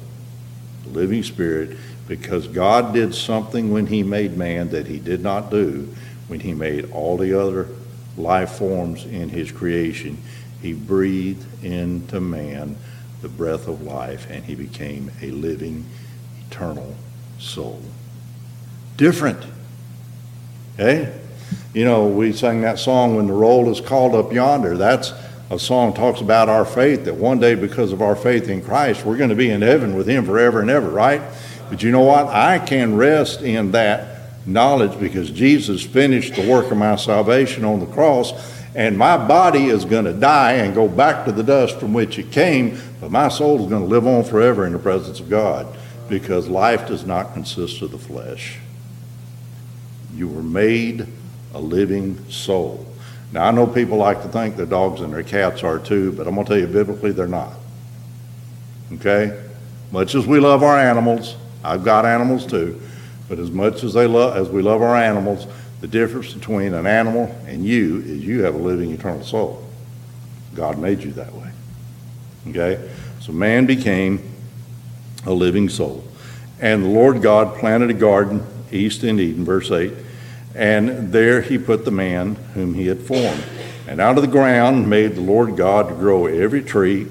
a 0.85 0.89
living 0.89 1.23
spirit, 1.23 1.77
because 2.07 2.47
God 2.47 2.93
did 2.93 3.15
something 3.15 3.71
when 3.71 3.87
He 3.87 4.03
made 4.03 4.37
man 4.37 4.69
that 4.69 4.87
He 4.87 4.99
did 4.99 5.21
not 5.21 5.49
do 5.49 5.93
when 6.27 6.39
He 6.39 6.53
made 6.53 6.91
all 6.91 7.17
the 7.17 7.39
other 7.39 7.67
life 8.17 8.51
forms 8.51 9.05
in 9.05 9.29
His 9.29 9.51
creation. 9.51 10.17
He 10.61 10.73
breathed 10.73 11.63
into 11.63 12.19
man 12.19 12.77
the 13.21 13.29
breath 13.29 13.67
of 13.67 13.81
life, 13.81 14.29
and 14.29 14.43
he 14.43 14.53
became 14.53 15.09
a 15.21 15.31
living, 15.31 15.85
eternal 16.49 16.95
soul 17.39 17.81
different. 18.97 19.43
Okay? 20.75 21.19
You 21.73 21.85
know, 21.85 22.07
we 22.07 22.31
sang 22.31 22.61
that 22.61 22.79
song, 22.79 23.15
When 23.15 23.27
the 23.27 23.33
Roll 23.33 23.69
is 23.69 23.81
Called 23.81 24.15
Up 24.15 24.31
Yonder. 24.31 24.77
That's 24.77 25.13
a 25.49 25.59
song 25.59 25.93
talks 25.93 26.21
about 26.21 26.49
our 26.49 26.65
faith, 26.65 27.05
that 27.05 27.15
one 27.15 27.39
day, 27.39 27.55
because 27.55 27.91
of 27.91 28.01
our 28.01 28.15
faith 28.15 28.49
in 28.49 28.61
Christ, 28.61 29.05
we're 29.05 29.17
going 29.17 29.29
to 29.29 29.35
be 29.35 29.49
in 29.49 29.61
heaven 29.61 29.95
with 29.95 30.07
Him 30.07 30.25
forever 30.25 30.61
and 30.61 30.69
ever, 30.69 30.89
right? 30.89 31.21
But 31.73 31.81
you 31.81 31.89
know 31.89 32.01
what? 32.01 32.27
I 32.27 32.59
can 32.59 32.95
rest 32.95 33.41
in 33.41 33.71
that 33.71 34.45
knowledge 34.45 34.99
because 34.99 35.31
Jesus 35.31 35.81
finished 35.83 36.35
the 36.35 36.47
work 36.47 36.69
of 36.69 36.77
my 36.77 36.95
salvation 36.97 37.65
on 37.65 37.79
the 37.79 37.87
cross, 37.87 38.31
and 38.75 38.95
my 38.95 39.17
body 39.17 39.69
is 39.69 39.83
going 39.83 40.05
to 40.05 40.13
die 40.13 40.51
and 40.51 40.75
go 40.75 40.87
back 40.87 41.25
to 41.25 41.31
the 41.31 41.41
dust 41.41 41.79
from 41.79 41.91
which 41.91 42.19
it 42.19 42.31
came, 42.31 42.79
but 43.01 43.09
my 43.09 43.27
soul 43.27 43.59
is 43.59 43.67
going 43.67 43.81
to 43.81 43.87
live 43.87 44.05
on 44.05 44.23
forever 44.23 44.67
in 44.67 44.73
the 44.73 44.77
presence 44.77 45.19
of 45.19 45.31
God 45.31 45.65
because 46.09 46.47
life 46.47 46.87
does 46.87 47.07
not 47.07 47.33
consist 47.33 47.81
of 47.81 47.89
the 47.89 47.97
flesh. 47.97 48.59
You 50.13 50.27
were 50.27 50.43
made 50.43 51.07
a 51.55 51.59
living 51.59 52.23
soul. 52.29 52.85
Now, 53.31 53.45
I 53.47 53.51
know 53.51 53.65
people 53.65 53.97
like 53.97 54.21
to 54.21 54.27
think 54.27 54.57
their 54.57 54.67
dogs 54.67 55.01
and 55.01 55.11
their 55.11 55.23
cats 55.23 55.63
are 55.63 55.79
too, 55.79 56.11
but 56.11 56.27
I'm 56.27 56.35
going 56.35 56.45
to 56.45 56.53
tell 56.53 56.61
you 56.61 56.67
biblically, 56.67 57.13
they're 57.13 57.27
not. 57.27 57.53
Okay? 58.93 59.43
Much 59.91 60.13
as 60.13 60.27
we 60.27 60.39
love 60.39 60.61
our 60.61 60.77
animals, 60.77 61.35
I've 61.63 61.83
got 61.83 62.05
animals 62.05 62.45
too, 62.45 62.81
but 63.29 63.39
as 63.39 63.51
much 63.51 63.83
as 63.83 63.93
they 63.93 64.07
love 64.07 64.35
as 64.35 64.49
we 64.49 64.61
love 64.61 64.81
our 64.81 64.95
animals, 64.95 65.47
the 65.81 65.87
difference 65.87 66.33
between 66.33 66.73
an 66.73 66.87
animal 66.87 67.35
and 67.45 67.65
you 67.65 67.99
is 67.99 68.23
you 68.23 68.43
have 68.43 68.55
a 68.55 68.57
living 68.57 68.91
eternal 68.91 69.23
soul. 69.23 69.67
God 70.55 70.77
made 70.77 71.03
you 71.03 71.11
that 71.13 71.33
way. 71.33 71.51
Okay? 72.49 72.89
So 73.19 73.31
man 73.31 73.65
became 73.65 74.21
a 75.25 75.33
living 75.33 75.69
soul. 75.69 76.03
And 76.59 76.83
the 76.83 76.89
Lord 76.89 77.21
God 77.21 77.57
planted 77.57 77.89
a 77.89 77.93
garden 77.93 78.45
east 78.71 79.03
in 79.03 79.19
Eden, 79.19 79.45
verse 79.45 79.71
8. 79.71 79.93
And 80.55 81.11
there 81.11 81.41
he 81.41 81.57
put 81.57 81.85
the 81.85 81.91
man 81.91 82.35
whom 82.53 82.73
he 82.73 82.87
had 82.87 83.01
formed. 83.01 83.43
And 83.87 83.99
out 83.99 84.17
of 84.17 84.21
the 84.23 84.31
ground 84.31 84.89
made 84.89 85.15
the 85.15 85.21
Lord 85.21 85.57
God 85.57 85.89
to 85.89 85.95
grow 85.95 86.25
every 86.25 86.63
tree 86.63 87.07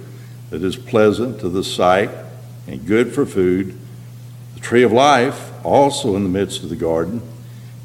that 0.50 0.62
is 0.62 0.76
pleasant 0.76 1.40
to 1.40 1.48
the 1.48 1.64
sight 1.64 2.10
and 2.66 2.86
good 2.86 3.14
for 3.14 3.26
food, 3.26 3.78
tree 4.62 4.84
of 4.84 4.92
life 4.92 5.52
also 5.64 6.16
in 6.16 6.22
the 6.22 6.28
midst 6.28 6.62
of 6.62 6.70
the 6.70 6.76
garden, 6.76 7.20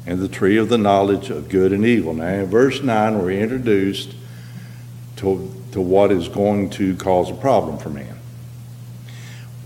and 0.06 0.20
the 0.20 0.28
tree 0.28 0.56
of 0.56 0.70
the 0.70 0.78
knowledge 0.78 1.28
of 1.28 1.50
good 1.50 1.72
and 1.72 1.84
evil. 1.84 2.14
Now, 2.14 2.28
in 2.28 2.46
verse 2.46 2.82
9, 2.82 3.18
we're 3.18 3.32
introduced 3.32 4.14
to, 5.16 5.52
to 5.72 5.80
what 5.80 6.10
is 6.10 6.28
going 6.28 6.70
to 6.70 6.96
cause 6.96 7.30
a 7.30 7.34
problem 7.34 7.78
for 7.78 7.90
man. 7.90 8.16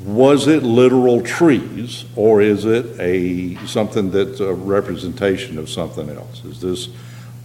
Was 0.05 0.49
it 0.49 0.65
literal 0.65 1.23
trees, 1.23 2.07
or 2.17 2.43
is 2.43 2.65
it 2.65 2.99
a, 2.99 3.55
something 3.67 4.11
that's 4.11 4.41
a 4.41 4.53
representation 4.53 5.59
of 5.59 5.71
something 5.71 6.09
else? 6.11 6.45
Is 6.45 6.61
this 6.61 6.89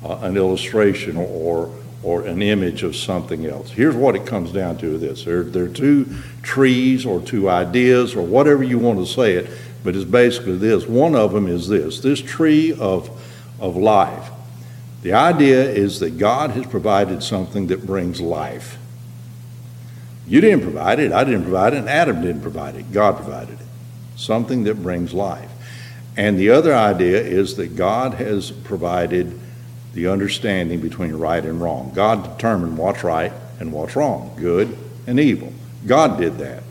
uh, 0.04 0.18
an 0.22 0.38
illustration 0.38 1.18
or, 1.18 1.28
or 1.28 1.76
an 2.04 2.42
image 2.42 2.84
of 2.84 2.96
something 2.96 3.46
else? 3.46 3.72
Here's 3.72 3.96
what 3.96 4.16
it 4.16 4.26
comes 4.26 4.52
down 4.52 4.78
to 4.78 4.98
this. 4.98 5.24
There, 5.24 5.44
there 5.44 5.66
are 5.66 5.70
two 5.70 6.08
trees 6.44 7.06
or 7.06 7.22
two 7.22 7.50
ideas 7.50 8.16
or 8.16 8.22
whatever 8.22 8.64
you 8.64 8.80
want 8.80 9.00
to 9.00 9.06
say 9.06 9.34
it, 9.34 9.50
but 9.84 9.96
it's 9.96 10.06
basically 10.06 10.58
this. 10.58 10.86
One 10.86 11.16
of 11.16 11.34
them 11.34 11.48
is 11.48 11.68
this, 11.68 12.00
this 12.00 12.22
tree 12.22 12.74
of, 12.74 13.10
of 13.60 13.76
life. 13.76 14.30
The 15.02 15.14
idea 15.14 15.64
is 15.64 16.00
that 16.00 16.18
God 16.18 16.52
has 16.52 16.66
provided 16.66 17.24
something 17.24 17.68
that 17.68 17.86
brings 17.86 18.20
life. 18.20 18.78
You 20.28 20.42
didn't 20.42 20.62
provide 20.62 21.00
it, 21.00 21.12
I 21.12 21.24
didn't 21.24 21.44
provide 21.44 21.74
it, 21.74 21.78
and 21.78 21.90
Adam 21.90 22.22
didn't 22.22 22.42
provide 22.42 22.76
it. 22.76 22.92
God 22.92 23.16
provided 23.16 23.60
it. 23.60 23.66
Something 24.16 24.64
that 24.66 24.84
brings 24.84 25.14
life. 25.14 25.50
And 26.18 26.38
the 26.38 26.50
other 26.50 26.74
idea 26.74 27.22
is 27.22 27.56
that 27.56 27.76
God 27.76 28.16
has 28.16 28.52
provided 28.52 29.40
the 29.98 30.08
understanding 30.08 30.80
between 30.80 31.16
right 31.16 31.44
and 31.44 31.60
wrong. 31.60 31.92
God 31.96 32.38
determined 32.38 32.78
what's 32.78 33.04
right 33.04 33.34
and 33.60 33.74
what's 33.74 33.96
wrong, 33.96 34.32
good 34.38 34.78
and 35.08 35.20
evil. 35.20 35.52
God 35.88 36.20
did 36.20 36.38
that. 36.38 36.62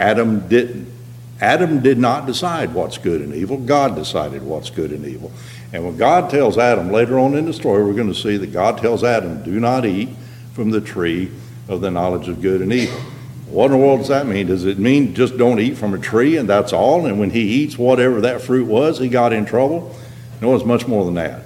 Adam 0.00 0.48
didn't. 0.48 0.92
Adam 1.40 1.80
did 1.80 1.96
not 1.96 2.26
decide 2.26 2.74
what's 2.74 2.98
good 2.98 3.22
and 3.22 3.32
evil. 3.32 3.56
God 3.56 3.94
decided 3.94 4.42
what's 4.42 4.68
good 4.68 4.90
and 4.90 5.06
evil. 5.06 5.32
And 5.72 5.84
when 5.84 5.96
God 5.96 6.28
tells 6.28 6.58
Adam, 6.58 6.90
later 6.90 7.18
on 7.18 7.34
in 7.34 7.46
the 7.46 7.52
story, 7.52 7.82
we're 7.84 7.94
going 7.94 8.12
to 8.12 8.20
see 8.20 8.36
that 8.36 8.52
God 8.52 8.78
tells 8.78 9.04
Adam, 9.04 9.42
do 9.42 9.58
not 9.58 9.86
eat 9.86 10.10
from 10.52 10.70
the 10.70 10.82
tree 10.82 11.30
of 11.68 11.80
the 11.80 11.90
knowledge 11.90 12.28
of 12.28 12.42
good 12.42 12.60
and 12.60 12.72
evil. 12.72 13.00
What 13.46 13.66
in 13.66 13.72
the 13.72 13.78
world 13.78 14.00
does 14.00 14.08
that 14.08 14.26
mean? 14.26 14.48
Does 14.48 14.66
it 14.66 14.78
mean 14.78 15.14
just 15.14 15.38
don't 15.38 15.60
eat 15.60 15.78
from 15.78 15.94
a 15.94 15.98
tree 15.98 16.36
and 16.36 16.46
that's 16.46 16.74
all? 16.74 17.06
And 17.06 17.18
when 17.18 17.30
he 17.30 17.40
eats 17.40 17.78
whatever 17.78 18.20
that 18.20 18.42
fruit 18.42 18.66
was, 18.66 18.98
he 18.98 19.08
got 19.08 19.32
in 19.32 19.46
trouble? 19.46 19.96
No, 20.42 20.54
it's 20.54 20.64
much 20.64 20.86
more 20.86 21.06
than 21.06 21.14
that. 21.14 21.42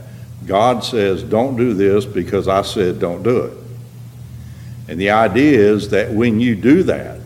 God 0.47 0.85
says, 0.85 1.23
don't 1.23 1.57
do 1.57 1.75
this 1.75 2.05
because 2.05 2.49
I 2.49 2.63
said 2.63 2.99
don't 2.99 3.23
do 3.23 3.45
it. 3.45 3.59
And 4.89 5.01
the 5.01 5.11
idea 5.11 5.59
is 5.59 5.91
that 5.91 6.13
when 6.13 6.41
you 6.41 6.55
do 6.55 6.83
that, 6.85 7.21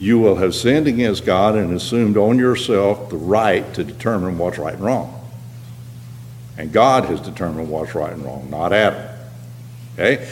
you 0.00 0.18
will 0.18 0.36
have 0.36 0.54
sinned 0.54 0.86
against 0.86 1.24
God 1.24 1.56
and 1.56 1.72
assumed 1.74 2.16
on 2.16 2.38
yourself 2.38 3.10
the 3.10 3.16
right 3.16 3.72
to 3.74 3.84
determine 3.84 4.38
what's 4.38 4.58
right 4.58 4.74
and 4.74 4.82
wrong. 4.82 5.14
And 6.56 6.72
God 6.72 7.04
has 7.04 7.20
determined 7.20 7.68
what's 7.68 7.94
right 7.94 8.12
and 8.12 8.24
wrong, 8.24 8.48
not 8.50 8.72
Adam. 8.72 9.16
Okay? 9.94 10.28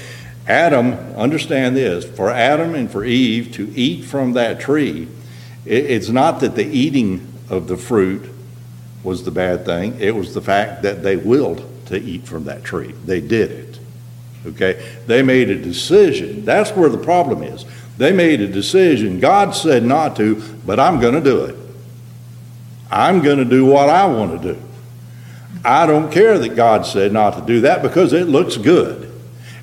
Adam, 0.48 0.92
understand 1.16 1.76
this, 1.76 2.04
for 2.04 2.30
Adam 2.30 2.74
and 2.74 2.90
for 2.90 3.04
Eve 3.04 3.52
to 3.52 3.72
eat 3.74 4.04
from 4.04 4.32
that 4.32 4.60
tree, 4.60 5.08
it's 5.64 6.08
not 6.08 6.40
that 6.40 6.54
the 6.54 6.64
eating 6.64 7.32
of 7.50 7.66
the 7.66 7.76
fruit 7.76 8.30
was 9.06 9.24
the 9.24 9.30
bad 9.30 9.64
thing, 9.64 9.98
it 10.00 10.14
was 10.14 10.34
the 10.34 10.42
fact 10.42 10.82
that 10.82 11.02
they 11.02 11.16
willed 11.16 11.64
to 11.86 11.98
eat 11.98 12.26
from 12.26 12.44
that 12.44 12.64
tree. 12.64 12.92
They 13.04 13.20
did 13.20 13.52
it. 13.52 13.78
Okay? 14.44 14.84
They 15.06 15.22
made 15.22 15.48
a 15.48 15.56
decision. 15.56 16.44
That's 16.44 16.72
where 16.72 16.88
the 16.88 16.98
problem 16.98 17.42
is. 17.42 17.64
They 17.96 18.12
made 18.12 18.40
a 18.40 18.48
decision. 18.48 19.20
God 19.20 19.54
said 19.54 19.84
not 19.84 20.16
to, 20.16 20.42
but 20.66 20.80
I'm 20.80 21.00
going 21.00 21.14
to 21.14 21.20
do 21.20 21.44
it. 21.44 21.56
I'm 22.90 23.22
going 23.22 23.38
to 23.38 23.44
do 23.44 23.64
what 23.64 23.88
I 23.88 24.06
want 24.06 24.42
to 24.42 24.54
do. 24.54 24.60
I 25.64 25.86
don't 25.86 26.12
care 26.12 26.38
that 26.38 26.56
God 26.56 26.84
said 26.84 27.12
not 27.12 27.38
to 27.38 27.46
do 27.46 27.60
that 27.62 27.82
because 27.82 28.12
it 28.12 28.28
looks 28.28 28.56
good 28.56 29.12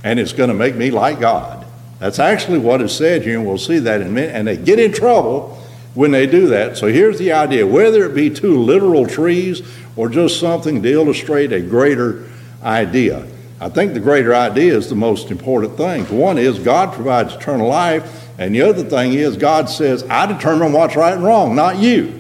and 0.04 0.20
it's 0.20 0.34
going 0.34 0.50
to 0.50 0.56
make 0.56 0.76
me 0.76 0.90
like 0.90 1.20
God. 1.20 1.66
That's 2.00 2.20
actually 2.20 2.60
what 2.60 2.82
is 2.82 2.96
said 2.96 3.24
here, 3.24 3.38
and 3.38 3.48
we'll 3.48 3.58
see 3.58 3.80
that 3.80 4.02
in 4.02 4.08
a 4.08 4.12
minute. 4.12 4.36
And 4.36 4.48
they 4.48 4.58
get 4.58 4.80
in 4.80 4.92
trouble 4.92 5.63
when 5.94 6.12
they 6.12 6.26
do 6.26 6.48
that. 6.48 6.78
So 6.78 6.88
here's 6.88 7.20
the 7.20 7.32
idea 7.32 7.68
whether 7.68 8.06
it 8.06 8.16
be 8.16 8.30
two 8.30 8.58
literal 8.58 9.06
trees 9.06 9.62
or 9.96 10.10
just 10.10 10.40
something 10.40 10.82
to 10.82 10.92
illustrate 10.92 11.52
a 11.52 11.62
greater 11.62 12.28
idea. 12.64 13.28
I 13.60 13.70
think 13.70 13.94
the 13.94 14.00
greater 14.00 14.36
idea 14.36 14.76
is 14.76 14.90
the 14.90 14.96
most 14.96 15.32
important 15.32 15.78
thing. 15.78 16.06
One 16.18 16.38
is 16.38 16.60
God 16.60 16.94
provides 16.94 17.34
eternal 17.36 17.68
life, 17.68 18.30
and 18.38 18.54
the 18.54 18.62
other 18.64 18.84
thing 18.84 19.14
is 19.14 19.38
God 19.38 19.70
says, 19.70 20.04
I 20.10 20.26
determine 20.26 20.74
what's 20.74 20.96
right 20.96 21.14
and 21.14 21.24
wrong, 21.24 21.56
not 21.56 21.78
you. 21.78 22.20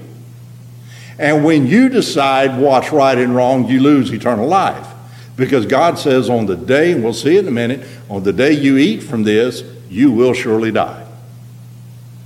And 1.20 1.44
when 1.44 1.68
you 1.68 1.90
decide 1.90 2.60
what's 2.60 2.92
right 2.92 3.18
and 3.18 3.36
wrong, 3.36 3.68
you 3.68 3.82
lose 3.82 4.12
eternal 4.12 4.48
life. 4.48 4.88
Because 5.36 5.66
God 5.66 5.98
says 5.98 6.30
on 6.30 6.46
the 6.46 6.56
day, 6.56 6.92
and 6.92 7.04
we'll 7.04 7.14
see 7.14 7.36
it 7.36 7.40
in 7.40 7.48
a 7.48 7.52
minute, 7.52 7.86
on 8.10 8.24
the 8.24 8.34
day 8.34 8.54
you 8.54 8.78
eat 8.78 9.02
from 9.02 9.24
this, 9.24 9.64
you 9.90 10.12
will 10.12 10.34
surely 10.34 10.72
die. 10.72 11.03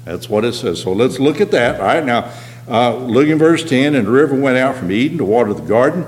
That's 0.07 0.29
what 0.29 0.45
it 0.45 0.53
says. 0.53 0.81
So 0.81 0.93
let's 0.93 1.19
look 1.19 1.41
at 1.41 1.51
that. 1.51 1.81
All 1.81 1.85
right, 1.85 2.05
now, 2.05 2.31
uh, 2.67 2.95
look 2.95 3.27
in 3.27 3.37
verse 3.37 3.67
10 3.67 3.93
and 3.93 4.07
the 4.07 4.11
river 4.11 4.35
went 4.35 4.57
out 4.57 4.75
from 4.75 4.91
Eden 4.91 5.17
to 5.17 5.25
water 5.25 5.53
the 5.53 5.61
garden, 5.61 6.05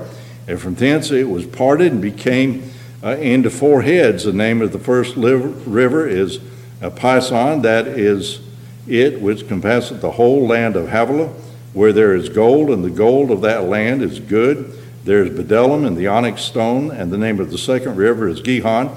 and 0.48 0.60
from 0.60 0.74
thence 0.74 1.10
it 1.10 1.28
was 1.28 1.44
parted 1.46 1.92
and 1.92 2.00
became 2.00 2.70
uh, 3.02 3.16
into 3.16 3.50
four 3.50 3.82
heads. 3.82 4.24
The 4.24 4.32
name 4.32 4.62
of 4.62 4.72
the 4.72 4.78
first 4.78 5.16
river 5.16 6.08
is 6.08 6.38
uh, 6.82 6.90
Pison, 6.90 7.62
that 7.62 7.86
is 7.86 8.40
it 8.88 9.20
which 9.20 9.46
compasseth 9.46 10.00
the 10.00 10.12
whole 10.12 10.46
land 10.46 10.76
of 10.76 10.88
Havilah 10.88 11.32
where 11.72 11.92
there 11.92 12.14
is 12.14 12.28
gold, 12.28 12.70
and 12.70 12.84
the 12.84 12.90
gold 12.90 13.30
of 13.30 13.42
that 13.42 13.64
land 13.64 14.02
is 14.02 14.18
good. 14.18 14.76
There 15.04 15.22
is 15.22 15.30
bdellium 15.30 15.86
and 15.86 15.96
the 15.96 16.08
onyx 16.08 16.42
stone, 16.42 16.90
and 16.90 17.12
the 17.12 17.18
name 17.18 17.38
of 17.40 17.50
the 17.50 17.58
second 17.58 17.96
river 17.96 18.28
is 18.28 18.40
Gihon, 18.40 18.94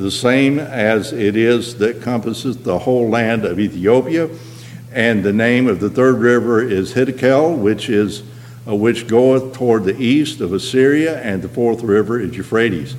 the 0.00 0.10
same 0.10 0.58
as 0.58 1.12
it 1.12 1.36
is 1.36 1.76
that 1.76 2.00
compasseth 2.00 2.64
the 2.64 2.80
whole 2.80 3.08
land 3.08 3.44
of 3.44 3.60
Ethiopia. 3.60 4.30
And 4.92 5.22
the 5.22 5.32
name 5.32 5.68
of 5.68 5.78
the 5.78 5.90
third 5.90 6.16
river 6.16 6.62
is 6.62 6.94
Hiddekel, 6.94 7.58
which 7.58 7.88
is 7.88 8.22
uh, 8.66 8.74
which 8.74 9.06
goeth 9.06 9.54
toward 9.54 9.84
the 9.84 9.96
east 9.98 10.40
of 10.40 10.52
Assyria, 10.52 11.20
and 11.22 11.42
the 11.42 11.48
fourth 11.48 11.82
river 11.82 12.20
is 12.20 12.36
Euphrates. 12.36 12.94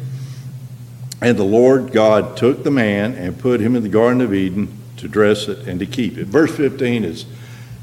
And 1.22 1.38
the 1.38 1.44
Lord 1.44 1.92
God 1.92 2.38
took 2.38 2.64
the 2.64 2.72
man 2.72 3.14
and 3.14 3.38
put 3.38 3.60
him 3.60 3.76
in 3.76 3.84
the 3.84 3.90
Garden 3.90 4.22
of 4.22 4.34
Eden 4.34 4.76
to 4.98 5.08
dress 5.08 5.48
it 5.48 5.68
and 5.68 5.80
to 5.80 5.86
keep 5.86 6.18
it. 6.18 6.28
Verse 6.28 6.56
15 6.56 7.04
is 7.04 7.26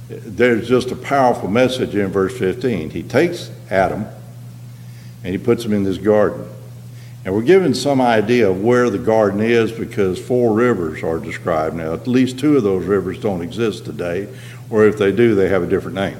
there's 0.09 0.68
just 0.68 0.90
a 0.90 0.96
powerful 0.96 1.48
message 1.48 1.94
in 1.94 2.09
verse 2.09 2.37
15. 2.38 2.90
He 2.90 3.02
takes 3.02 3.50
Adam 3.70 4.07
and 5.22 5.33
he 5.33 5.38
puts 5.38 5.64
him 5.64 5.72
in 5.72 5.85
this 5.85 5.98
garden. 5.98 6.48
And 7.28 7.34
we're 7.36 7.42
given 7.42 7.74
some 7.74 8.00
idea 8.00 8.48
of 8.48 8.62
where 8.62 8.88
the 8.88 8.96
garden 8.96 9.42
is 9.42 9.70
because 9.70 10.18
four 10.18 10.54
rivers 10.54 11.02
are 11.02 11.18
described 11.18 11.76
now. 11.76 11.92
At 11.92 12.08
least 12.08 12.38
two 12.38 12.56
of 12.56 12.62
those 12.62 12.86
rivers 12.86 13.20
don't 13.20 13.42
exist 13.42 13.84
today, 13.84 14.34
or 14.70 14.86
if 14.86 14.96
they 14.96 15.12
do, 15.12 15.34
they 15.34 15.50
have 15.50 15.62
a 15.62 15.66
different 15.66 15.96
name. 15.96 16.16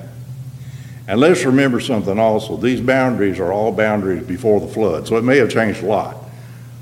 And 1.07 1.19
let's 1.19 1.47
remember 1.47 1.81
something 1.81 2.19
also. 2.19 2.59
These 2.59 2.83
boundaries 2.83 3.41
are 3.41 3.51
all 3.51 3.73
boundaries 3.73 4.27
before 4.27 4.61
the 4.61 4.69
flood, 4.69 5.09
so 5.09 5.17
it 5.17 5.25
may 5.25 5.39
have 5.39 5.49
changed 5.49 5.83
a 5.83 5.87
lot 5.87 6.15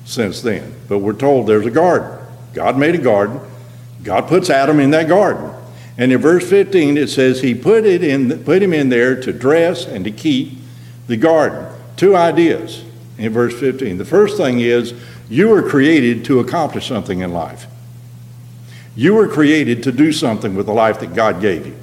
since 0.06 0.42
then. 0.42 0.74
But 0.88 0.98
we're 0.98 1.12
told 1.12 1.46
there's 1.46 1.64
a 1.64 1.70
garden. 1.70 2.18
God 2.52 2.76
made 2.76 2.96
a 2.96 2.98
garden. 2.98 3.38
God 4.02 4.26
puts 4.26 4.50
Adam 4.50 4.80
in 4.80 4.90
that 4.90 5.06
garden. 5.06 5.54
And 5.98 6.10
in 6.10 6.18
verse 6.18 6.50
15, 6.50 6.96
it 6.96 7.10
says, 7.10 7.42
He 7.42 7.54
put, 7.54 7.86
it 7.86 8.02
in, 8.02 8.42
put 8.42 8.60
him 8.60 8.72
in 8.72 8.88
there 8.88 9.20
to 9.20 9.32
dress 9.32 9.86
and 9.86 10.04
to 10.04 10.10
keep 10.10 10.58
the 11.06 11.16
garden. 11.16 11.72
Two 11.96 12.16
ideas 12.16 12.82
in 13.18 13.32
verse 13.32 13.58
15. 13.58 13.98
The 13.98 14.04
first 14.04 14.36
thing 14.36 14.60
is, 14.60 14.94
you 15.28 15.48
were 15.48 15.68
created 15.68 16.24
to 16.26 16.40
accomplish 16.40 16.86
something 16.86 17.20
in 17.20 17.32
life. 17.32 17.66
You 18.94 19.14
were 19.14 19.28
created 19.28 19.82
to 19.84 19.92
do 19.92 20.12
something 20.12 20.54
with 20.54 20.66
the 20.66 20.72
life 20.72 21.00
that 21.00 21.14
God 21.14 21.40
gave 21.40 21.66
you. 21.66 21.76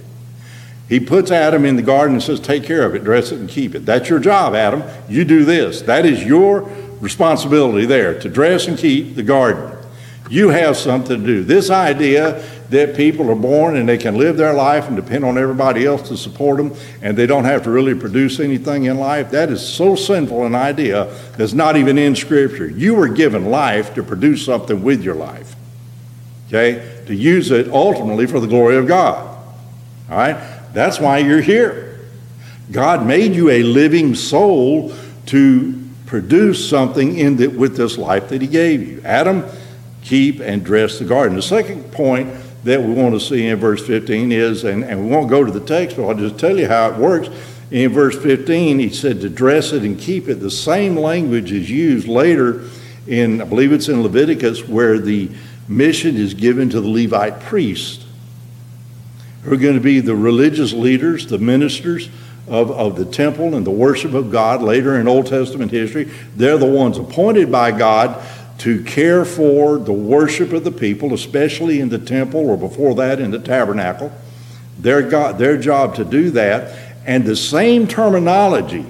He 0.89 0.99
puts 0.99 1.31
Adam 1.31 1.65
in 1.65 1.75
the 1.75 1.81
garden 1.81 2.15
and 2.15 2.23
says, 2.23 2.39
Take 2.39 2.63
care 2.63 2.85
of 2.85 2.95
it, 2.95 3.03
dress 3.03 3.31
it, 3.31 3.39
and 3.39 3.49
keep 3.49 3.73
it. 3.73 3.85
That's 3.85 4.09
your 4.09 4.19
job, 4.19 4.53
Adam. 4.53 4.83
You 5.09 5.23
do 5.23 5.45
this. 5.45 5.81
That 5.81 6.05
is 6.05 6.23
your 6.23 6.61
responsibility 6.99 7.85
there 7.85 8.19
to 8.19 8.29
dress 8.29 8.67
and 8.67 8.77
keep 8.77 9.15
the 9.15 9.23
garden. 9.23 9.72
You 10.29 10.49
have 10.49 10.77
something 10.77 11.19
to 11.19 11.25
do. 11.25 11.43
This 11.43 11.69
idea 11.69 12.43
that 12.69 12.95
people 12.95 13.29
are 13.29 13.35
born 13.35 13.75
and 13.75 13.87
they 13.87 13.97
can 13.97 14.15
live 14.15 14.37
their 14.37 14.53
life 14.53 14.87
and 14.87 14.95
depend 14.95 15.23
on 15.23 15.37
everybody 15.37 15.85
else 15.85 16.07
to 16.09 16.17
support 16.17 16.57
them 16.57 16.73
and 17.01 17.15
they 17.15 17.27
don't 17.27 17.45
have 17.45 17.63
to 17.63 17.69
really 17.69 17.93
produce 17.93 18.39
anything 18.39 18.85
in 18.85 18.97
life, 18.97 19.29
that 19.31 19.49
is 19.49 19.61
so 19.65 19.95
sinful 19.95 20.45
an 20.45 20.55
idea 20.55 21.05
that's 21.37 21.53
not 21.53 21.75
even 21.77 21.97
in 21.97 22.15
Scripture. 22.15 22.67
You 22.67 22.95
were 22.95 23.09
given 23.09 23.45
life 23.45 23.93
to 23.95 24.03
produce 24.03 24.45
something 24.45 24.81
with 24.81 25.03
your 25.03 25.15
life, 25.15 25.55
okay? 26.47 27.03
To 27.05 27.13
use 27.13 27.51
it 27.51 27.67
ultimately 27.69 28.25
for 28.25 28.39
the 28.39 28.47
glory 28.47 28.77
of 28.77 28.87
God. 28.87 29.37
All 30.09 30.17
right? 30.17 30.37
That's 30.73 30.99
why 30.99 31.19
you're 31.19 31.41
here. 31.41 31.99
God 32.71 33.05
made 33.05 33.33
you 33.35 33.49
a 33.49 33.61
living 33.61 34.15
soul 34.15 34.93
to 35.27 35.79
produce 36.05 36.67
something 36.67 37.17
in 37.17 37.37
the, 37.37 37.47
with 37.47 37.77
this 37.77 37.97
life 37.97 38.29
that 38.29 38.41
He 38.41 38.47
gave 38.47 38.87
you. 38.87 39.01
Adam 39.03 39.43
keep 40.03 40.39
and 40.39 40.63
dress 40.63 40.99
the 40.99 41.05
garden. 41.05 41.35
The 41.35 41.41
second 41.41 41.91
point 41.91 42.33
that 42.63 42.81
we 42.81 42.93
want 42.93 43.13
to 43.13 43.19
see 43.19 43.47
in 43.47 43.57
verse 43.57 43.85
15 43.85 44.31
is, 44.31 44.63
and, 44.63 44.83
and 44.83 45.05
we 45.05 45.11
won't 45.11 45.29
go 45.29 45.43
to 45.43 45.51
the 45.51 45.59
text, 45.59 45.97
but 45.97 46.07
I'll 46.07 46.15
just 46.15 46.37
tell 46.37 46.57
you 46.57 46.67
how 46.67 46.91
it 46.91 46.97
works. 46.97 47.29
In 47.71 47.91
verse 47.91 48.17
15, 48.21 48.79
he 48.79 48.89
said 48.89 49.21
to 49.21 49.29
dress 49.29 49.73
it 49.73 49.83
and 49.83 49.99
keep 49.99 50.27
it. 50.27 50.35
The 50.35 50.51
same 50.51 50.95
language 50.95 51.51
is 51.51 51.69
used 51.69 52.07
later 52.07 52.69
in, 53.07 53.41
I 53.41 53.45
believe 53.45 53.73
it's 53.73 53.89
in 53.89 54.01
Leviticus, 54.01 54.67
where 54.67 54.99
the 54.99 55.29
mission 55.67 56.15
is 56.15 56.33
given 56.33 56.69
to 56.69 56.79
the 56.79 56.87
Levite 56.87 57.39
priests, 57.41 58.05
who 59.43 59.53
are 59.53 59.57
going 59.57 59.75
to 59.75 59.81
be 59.81 59.99
the 59.99 60.15
religious 60.15 60.71
leaders, 60.71 61.27
the 61.27 61.37
ministers 61.37 62.09
of, 62.47 62.71
of 62.71 62.95
the 62.95 63.05
temple 63.05 63.55
and 63.55 63.65
the 63.65 63.71
worship 63.71 64.13
of 64.13 64.31
God 64.31 64.61
later 64.61 64.99
in 64.99 65.07
Old 65.07 65.27
Testament 65.27 65.71
history. 65.71 66.11
They're 66.35 66.57
the 66.57 66.65
ones 66.65 66.97
appointed 66.97 67.51
by 67.51 67.71
God 67.71 68.21
to 68.59 68.83
care 68.83 69.25
for 69.25 69.77
the 69.77 69.93
worship 69.93 70.53
of 70.53 70.63
the 70.63 70.71
people, 70.71 71.13
especially 71.13 71.79
in 71.79 71.89
the 71.89 71.99
temple 71.99 72.49
or 72.49 72.57
before 72.57 72.95
that 72.95 73.19
in 73.19 73.31
the 73.31 73.39
tabernacle. 73.39 74.11
Their, 74.79 75.01
God, 75.01 75.37
their 75.37 75.57
job 75.57 75.95
to 75.95 76.05
do 76.05 76.29
that. 76.31 76.77
And 77.05 77.25
the 77.25 77.35
same 77.35 77.87
terminology 77.87 78.85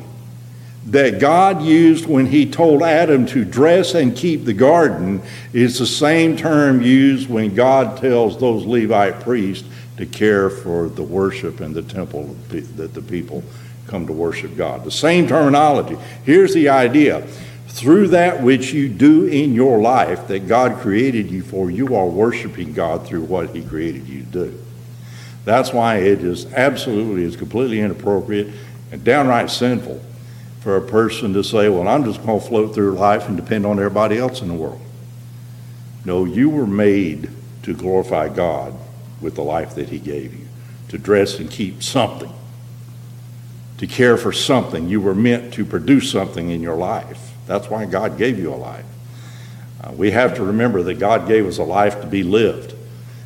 that 0.87 1.19
God 1.19 1.61
used 1.61 2.05
when 2.05 2.25
he 2.25 2.49
told 2.49 2.83
Adam 2.83 3.25
to 3.27 3.45
dress 3.45 3.95
and 3.95 4.15
keep 4.15 4.43
the 4.43 4.53
garden 4.53 5.21
is 5.53 5.79
the 5.79 5.85
same 5.85 6.35
term 6.35 6.81
used 6.81 7.29
when 7.29 7.55
God 7.55 7.97
tells 7.97 8.39
those 8.39 8.65
Levite 8.65 9.21
priests 9.21 9.67
to 9.97 10.05
care 10.05 10.49
for 10.49 10.89
the 10.89 11.03
worship 11.03 11.61
in 11.61 11.73
the 11.73 11.83
temple 11.83 12.35
that 12.49 12.93
the 12.93 13.01
people 13.01 13.43
come 13.87 14.07
to 14.07 14.13
worship 14.13 14.57
God. 14.57 14.83
The 14.83 14.91
same 14.91 15.27
terminology. 15.27 15.97
Here's 16.25 16.53
the 16.53 16.69
idea 16.69 17.25
through 17.73 18.09
that 18.09 18.43
which 18.43 18.71
you 18.71 18.87
do 18.87 19.25
in 19.25 19.55
your 19.55 19.81
life 19.81 20.27
that 20.27 20.47
God 20.47 20.79
created 20.79 21.31
you 21.31 21.41
for, 21.41 21.71
you 21.71 21.95
are 21.95 22.05
worshiping 22.05 22.71
God 22.71 23.07
through 23.07 23.23
what 23.23 23.49
He 23.49 23.63
created 23.63 24.07
you 24.07 24.19
to 24.21 24.29
do. 24.29 24.59
That's 25.43 25.73
why 25.73 25.97
it 25.97 26.23
is 26.23 26.45
absolutely, 26.53 27.23
is 27.23 27.35
completely 27.35 27.79
inappropriate 27.79 28.53
and 28.91 29.03
downright 29.03 29.49
sinful 29.49 29.99
for 30.59 30.77
a 30.77 30.81
person 30.81 31.33
to 31.33 31.43
say, 31.43 31.67
well, 31.67 31.87
I'm 31.87 32.05
just 32.05 32.23
going 32.23 32.39
to 32.39 32.45
float 32.45 32.75
through 32.75 32.91
life 32.91 33.27
and 33.27 33.35
depend 33.35 33.65
on 33.65 33.79
everybody 33.79 34.19
else 34.19 34.43
in 34.43 34.49
the 34.49 34.53
world. 34.53 34.79
No, 36.05 36.25
you 36.25 36.51
were 36.51 36.67
made 36.67 37.27
to 37.63 37.73
glorify 37.73 38.29
God 38.29 38.75
with 39.19 39.33
the 39.33 39.41
life 39.41 39.73
that 39.73 39.89
He 39.89 39.97
gave 39.97 40.35
you, 40.35 40.45
to 40.89 40.99
dress 40.99 41.39
and 41.39 41.49
keep 41.49 41.81
something, 41.81 42.31
to 43.79 43.87
care 43.87 44.15
for 44.15 44.31
something. 44.31 44.87
You 44.87 45.01
were 45.01 45.15
meant 45.15 45.55
to 45.55 45.65
produce 45.65 46.11
something 46.11 46.51
in 46.51 46.61
your 46.61 46.75
life. 46.75 47.32
That's 47.45 47.69
why 47.69 47.85
God 47.85 48.17
gave 48.17 48.39
you 48.39 48.53
a 48.53 48.55
life. 48.55 48.85
Uh, 49.83 49.91
we 49.91 50.11
have 50.11 50.35
to 50.35 50.43
remember 50.43 50.83
that 50.83 50.95
God 50.95 51.27
gave 51.27 51.45
us 51.45 51.57
a 51.57 51.63
life 51.63 51.99
to 52.01 52.07
be 52.07 52.23
lived 52.23 52.73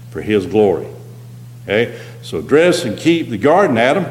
for 0.10 0.21
His 0.21 0.45
glory. 0.45 0.88
Okay? 1.63 1.99
So 2.21 2.41
dress 2.41 2.84
and 2.84 2.97
keep 2.97 3.30
the 3.30 3.38
garden, 3.38 3.77
Adam. 3.77 4.06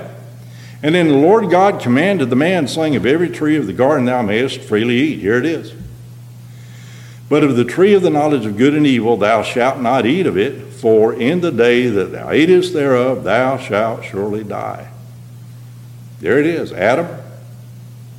And 0.83 0.95
then 0.95 1.09
the 1.09 1.17
Lord 1.17 1.51
God 1.51 1.81
commanded 1.81 2.31
the 2.31 2.37
man, 2.37 2.69
saying, 2.69 2.95
Of 2.95 3.07
every 3.07 3.29
tree 3.29 3.57
of 3.57 3.67
the 3.67 3.73
garden 3.73 4.05
thou 4.05 4.23
mayest 4.23 4.61
freely 4.61 4.97
eat. 4.97 5.19
Here 5.19 5.39
it 5.39 5.47
is. 5.47 5.75
But 7.29 7.43
of 7.43 7.57
the 7.57 7.65
tree 7.65 7.95
of 7.95 8.03
the 8.03 8.11
knowledge 8.11 8.47
of 8.47 8.57
good 8.57 8.75
and 8.75 8.87
evil 8.87 9.17
thou 9.17 9.43
shalt 9.43 9.81
not 9.81 10.07
eat 10.07 10.27
of 10.27 10.39
it, 10.39 10.73
for 10.73 11.13
in 11.13 11.41
the 11.41 11.51
day 11.51 11.89
that 11.89 12.13
thou 12.13 12.33
eatest 12.33 12.73
thereof 12.73 13.25
thou 13.25 13.59
shalt 13.59 14.05
surely 14.05 14.45
die. 14.45 14.91
There 16.21 16.39
it 16.39 16.47
is. 16.47 16.73
Adam, 16.73 17.09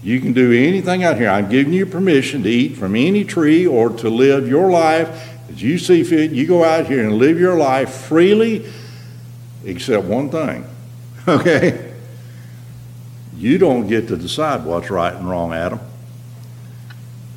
you 0.07 0.21
can 0.21 0.31
do 0.31 0.53
anything 0.53 1.03
out 1.03 1.17
here. 1.17 1.27
I'm 1.27 1.49
giving 1.49 1.73
you 1.73 1.85
permission 1.85 2.43
to 2.43 2.49
eat 2.49 2.77
from 2.77 2.95
any 2.95 3.25
tree 3.25 3.67
or 3.67 3.89
to 3.89 4.09
live 4.09 4.47
your 4.47 4.71
life 4.71 5.09
as 5.49 5.61
you 5.61 5.77
see 5.77 6.01
fit. 6.05 6.31
You 6.31 6.47
go 6.47 6.63
out 6.63 6.87
here 6.87 7.03
and 7.03 7.17
live 7.17 7.37
your 7.37 7.57
life 7.57 7.93
freely, 7.93 8.71
except 9.65 10.05
one 10.05 10.29
thing. 10.29 10.65
Okay? 11.27 11.93
You 13.35 13.57
don't 13.57 13.87
get 13.87 14.07
to 14.07 14.15
decide 14.15 14.63
what's 14.63 14.89
right 14.89 15.13
and 15.13 15.29
wrong, 15.29 15.51
Adam. 15.51 15.81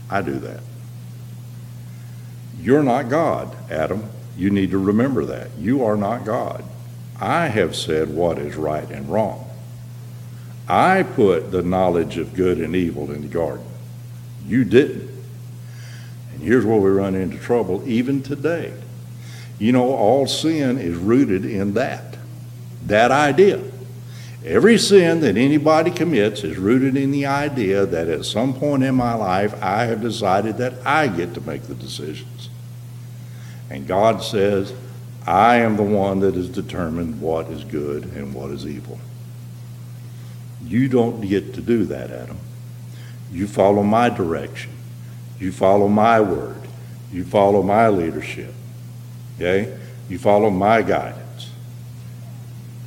I 0.08 0.22
do 0.22 0.38
that. 0.38 0.60
You're 2.60 2.84
not 2.84 3.08
God, 3.08 3.56
Adam. 3.68 4.08
You 4.36 4.50
need 4.50 4.70
to 4.70 4.78
remember 4.78 5.24
that. 5.24 5.50
You 5.58 5.84
are 5.84 5.96
not 5.96 6.24
God. 6.24 6.62
I 7.20 7.48
have 7.48 7.74
said 7.74 8.10
what 8.10 8.38
is 8.38 8.54
right 8.54 8.88
and 8.88 9.10
wrong. 9.10 9.49
I 10.70 11.02
put 11.02 11.50
the 11.50 11.62
knowledge 11.62 12.16
of 12.16 12.32
good 12.32 12.58
and 12.58 12.76
evil 12.76 13.10
in 13.10 13.22
the 13.22 13.28
garden. 13.28 13.66
You 14.46 14.64
didn't. 14.64 15.10
And 16.32 16.42
here's 16.42 16.64
where 16.64 16.78
we 16.78 16.90
run 16.90 17.16
into 17.16 17.38
trouble 17.38 17.82
even 17.88 18.22
today. 18.22 18.72
You 19.58 19.72
know, 19.72 19.92
all 19.92 20.28
sin 20.28 20.78
is 20.78 20.96
rooted 20.96 21.44
in 21.44 21.74
that, 21.74 22.16
that 22.86 23.10
idea. 23.10 23.60
Every 24.44 24.78
sin 24.78 25.20
that 25.22 25.36
anybody 25.36 25.90
commits 25.90 26.44
is 26.44 26.56
rooted 26.56 26.96
in 26.96 27.10
the 27.10 27.26
idea 27.26 27.84
that 27.84 28.06
at 28.06 28.24
some 28.24 28.54
point 28.54 28.84
in 28.84 28.94
my 28.94 29.14
life 29.14 29.60
I 29.60 29.86
have 29.86 30.00
decided 30.00 30.58
that 30.58 30.86
I 30.86 31.08
get 31.08 31.34
to 31.34 31.40
make 31.40 31.64
the 31.64 31.74
decisions. 31.74 32.48
And 33.68 33.88
God 33.88 34.22
says, 34.22 34.72
I 35.26 35.56
am 35.56 35.76
the 35.76 35.82
one 35.82 36.20
that 36.20 36.36
has 36.36 36.48
determined 36.48 37.20
what 37.20 37.48
is 37.48 37.64
good 37.64 38.04
and 38.04 38.32
what 38.32 38.52
is 38.52 38.64
evil. 38.64 39.00
You 40.70 40.88
don't 40.88 41.20
get 41.20 41.54
to 41.54 41.60
do 41.60 41.84
that, 41.86 42.12
Adam. 42.12 42.38
You 43.32 43.48
follow 43.48 43.82
my 43.82 44.08
direction. 44.08 44.70
You 45.40 45.50
follow 45.50 45.88
my 45.88 46.20
word. 46.20 46.62
You 47.12 47.24
follow 47.24 47.60
my 47.60 47.88
leadership. 47.88 48.54
Okay? 49.34 49.76
You 50.08 50.20
follow 50.20 50.48
my 50.48 50.82
guidance. 50.82 51.50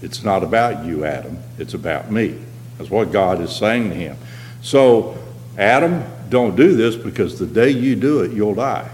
It's 0.01 0.23
not 0.23 0.43
about 0.43 0.85
you, 0.85 1.03
Adam. 1.03 1.37
It's 1.57 1.73
about 1.73 2.09
me. 2.09 2.39
That's 2.77 2.89
what 2.89 3.11
God 3.11 3.41
is 3.41 3.53
saying 3.53 3.89
to 3.89 3.95
him. 3.95 4.17
So, 4.61 5.17
Adam, 5.57 6.05
don't 6.29 6.55
do 6.55 6.75
this 6.75 6.95
because 6.95 7.37
the 7.37 7.45
day 7.45 7.69
you 7.69 7.97
do 7.97 8.21
it, 8.21 8.31
you'll 8.31 8.55
die. 8.55 8.89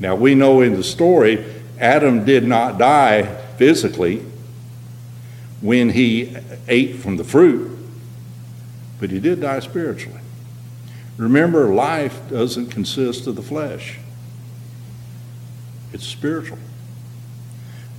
Now, 0.00 0.16
we 0.16 0.34
know 0.34 0.62
in 0.62 0.76
the 0.76 0.82
story, 0.82 1.44
Adam 1.78 2.24
did 2.24 2.46
not 2.46 2.78
die 2.78 3.22
physically 3.58 4.24
when 5.60 5.90
he 5.90 6.36
ate 6.68 6.96
from 6.96 7.16
the 7.18 7.24
fruit, 7.24 7.71
but 9.02 9.10
he 9.10 9.18
did 9.18 9.40
die 9.40 9.58
spiritually. 9.58 10.20
Remember, 11.16 11.74
life 11.74 12.20
doesn't 12.30 12.68
consist 12.68 13.26
of 13.26 13.34
the 13.34 13.42
flesh, 13.42 13.98
it's 15.92 16.06
spiritual. 16.06 16.58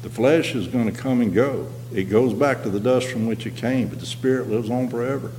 The 0.02 0.10
flesh 0.10 0.56
is 0.56 0.68
going 0.68 0.86
to 0.86 0.98
come 0.98 1.20
and 1.20 1.34
go. 1.34 1.68
It 1.94 2.06
goes 2.06 2.34
back 2.34 2.64
to 2.64 2.70
the 2.70 2.80
dust 2.80 3.10
from 3.10 3.28
which 3.28 3.46
it 3.46 3.58
came, 3.58 3.90
but 3.90 4.00
the 4.00 4.06
spirit 4.06 4.50
lives 4.50 4.70
on 4.70 4.88
forever. 4.88 5.32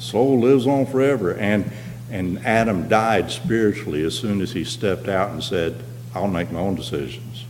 Soul 0.00 0.40
lives 0.40 0.66
on 0.66 0.86
forever. 0.86 1.34
And, 1.34 1.70
and 2.10 2.44
Adam 2.44 2.88
died 2.88 3.30
spiritually 3.30 4.02
as 4.02 4.18
soon 4.18 4.40
as 4.40 4.52
he 4.52 4.64
stepped 4.64 5.08
out 5.08 5.30
and 5.30 5.42
said, 5.42 5.84
I'll 6.14 6.28
make 6.28 6.50
my 6.50 6.60
own 6.60 6.74
decisions. 6.74 7.44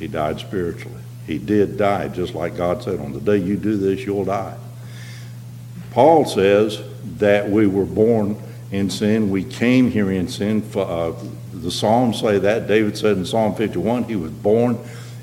He 0.00 0.08
died 0.08 0.40
spiritually. 0.40 1.02
He 1.26 1.38
did 1.38 1.76
die, 1.76 2.08
just 2.08 2.34
like 2.34 2.56
God 2.56 2.82
said, 2.82 2.98
on 2.98 3.12
the 3.12 3.20
day 3.20 3.36
you 3.36 3.56
do 3.56 3.76
this, 3.76 4.00
you'll 4.04 4.24
die. 4.24 4.56
Paul 5.90 6.24
says 6.24 6.80
that 7.18 7.48
we 7.48 7.66
were 7.66 7.84
born 7.84 8.40
in 8.70 8.90
sin. 8.90 9.30
We 9.30 9.44
came 9.44 9.90
here 9.90 10.10
in 10.10 10.28
sin. 10.28 10.62
Uh, 10.74 11.12
the 11.52 11.70
Psalms 11.70 12.20
say 12.20 12.38
that. 12.38 12.66
David 12.68 12.96
said 12.96 13.16
in 13.16 13.26
Psalm 13.26 13.54
51, 13.54 14.04
he 14.04 14.16
was 14.16 14.30
born 14.30 14.78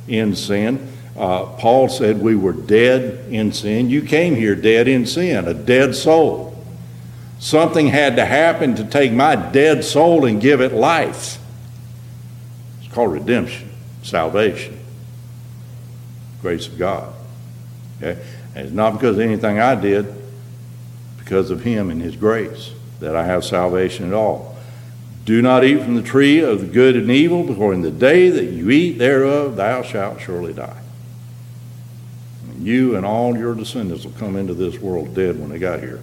in 0.07 0.35
sin. 0.35 0.93
Uh, 1.15 1.45
Paul 1.57 1.89
said 1.89 2.21
we 2.21 2.35
were 2.35 2.53
dead 2.53 3.31
in 3.31 3.51
sin. 3.51 3.89
You 3.89 4.01
came 4.01 4.35
here 4.35 4.55
dead 4.55 4.87
in 4.87 5.05
sin, 5.05 5.47
a 5.47 5.53
dead 5.53 5.95
soul. 5.95 6.53
Something 7.39 7.87
had 7.87 8.15
to 8.17 8.25
happen 8.25 8.75
to 8.75 8.83
take 8.83 9.11
my 9.11 9.35
dead 9.35 9.83
soul 9.83 10.25
and 10.25 10.41
give 10.41 10.61
it 10.61 10.73
life. 10.73 11.39
It's 12.81 12.93
called 12.93 13.13
redemption, 13.13 13.69
salvation, 14.03 14.79
grace 16.41 16.67
of 16.67 16.77
God. 16.77 17.13
Okay? 17.97 18.21
And 18.55 18.65
it's 18.65 18.75
not 18.75 18.93
because 18.93 19.17
of 19.17 19.21
anything 19.21 19.59
I 19.59 19.75
did, 19.75 20.05
because 21.27 21.51
of 21.51 21.63
Him 21.63 21.89
and 21.89 22.01
His 22.01 22.15
grace 22.15 22.71
that 23.01 23.13
I 23.13 23.25
have 23.25 23.43
salvation 23.43 24.07
at 24.07 24.13
all. 24.13 24.55
Do 25.25 25.41
not 25.41 25.65
eat 25.65 25.83
from 25.83 25.95
the 25.95 26.01
tree 26.01 26.39
of 26.39 26.61
the 26.61 26.67
good 26.67 26.95
and 26.95 27.11
evil, 27.11 27.53
for 27.53 27.73
in 27.73 27.81
the 27.81 27.91
day 27.91 28.29
that 28.29 28.45
you 28.45 28.69
eat 28.69 28.97
thereof, 28.97 29.57
thou 29.57 29.81
shalt 29.81 30.21
surely 30.21 30.53
die. 30.53 30.81
And 32.49 32.65
you 32.65 32.95
and 32.95 33.05
all 33.05 33.37
your 33.37 33.53
descendants 33.55 34.05
will 34.05 34.13
come 34.13 34.37
into 34.37 34.53
this 34.53 34.79
world 34.79 35.13
dead 35.13 35.37
when 35.37 35.49
they 35.49 35.59
got 35.59 35.81
here. 35.81 35.99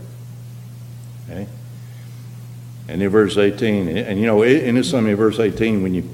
Okay? 1.25 1.47
And 2.87 3.03
in 3.03 3.09
verse 3.09 3.39
18, 3.39 3.89
and 3.97 4.21
you 4.21 4.27
know, 4.27 4.43
in 4.43 4.75
this 4.75 4.91
something 4.91 5.11
in 5.11 5.17
verse 5.17 5.41
18, 5.41 5.83
when 5.83 5.95
you 5.95 6.11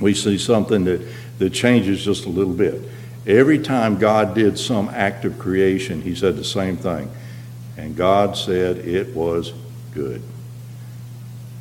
we 0.00 0.14
see 0.14 0.38
something 0.38 0.84
that, 0.84 1.06
that 1.38 1.50
changes 1.50 2.02
just 2.02 2.24
a 2.24 2.30
little 2.30 2.54
bit. 2.54 2.80
Every 3.26 3.58
time 3.58 3.98
God 3.98 4.34
did 4.34 4.58
some 4.58 4.88
act 4.88 5.26
of 5.26 5.38
creation, 5.38 6.00
he 6.00 6.14
said 6.14 6.36
the 6.36 6.44
same 6.44 6.78
thing. 6.78 7.10
And 7.76 7.96
God 7.96 8.36
said 8.36 8.78
it 8.78 9.14
was 9.14 9.52
good 9.94 10.22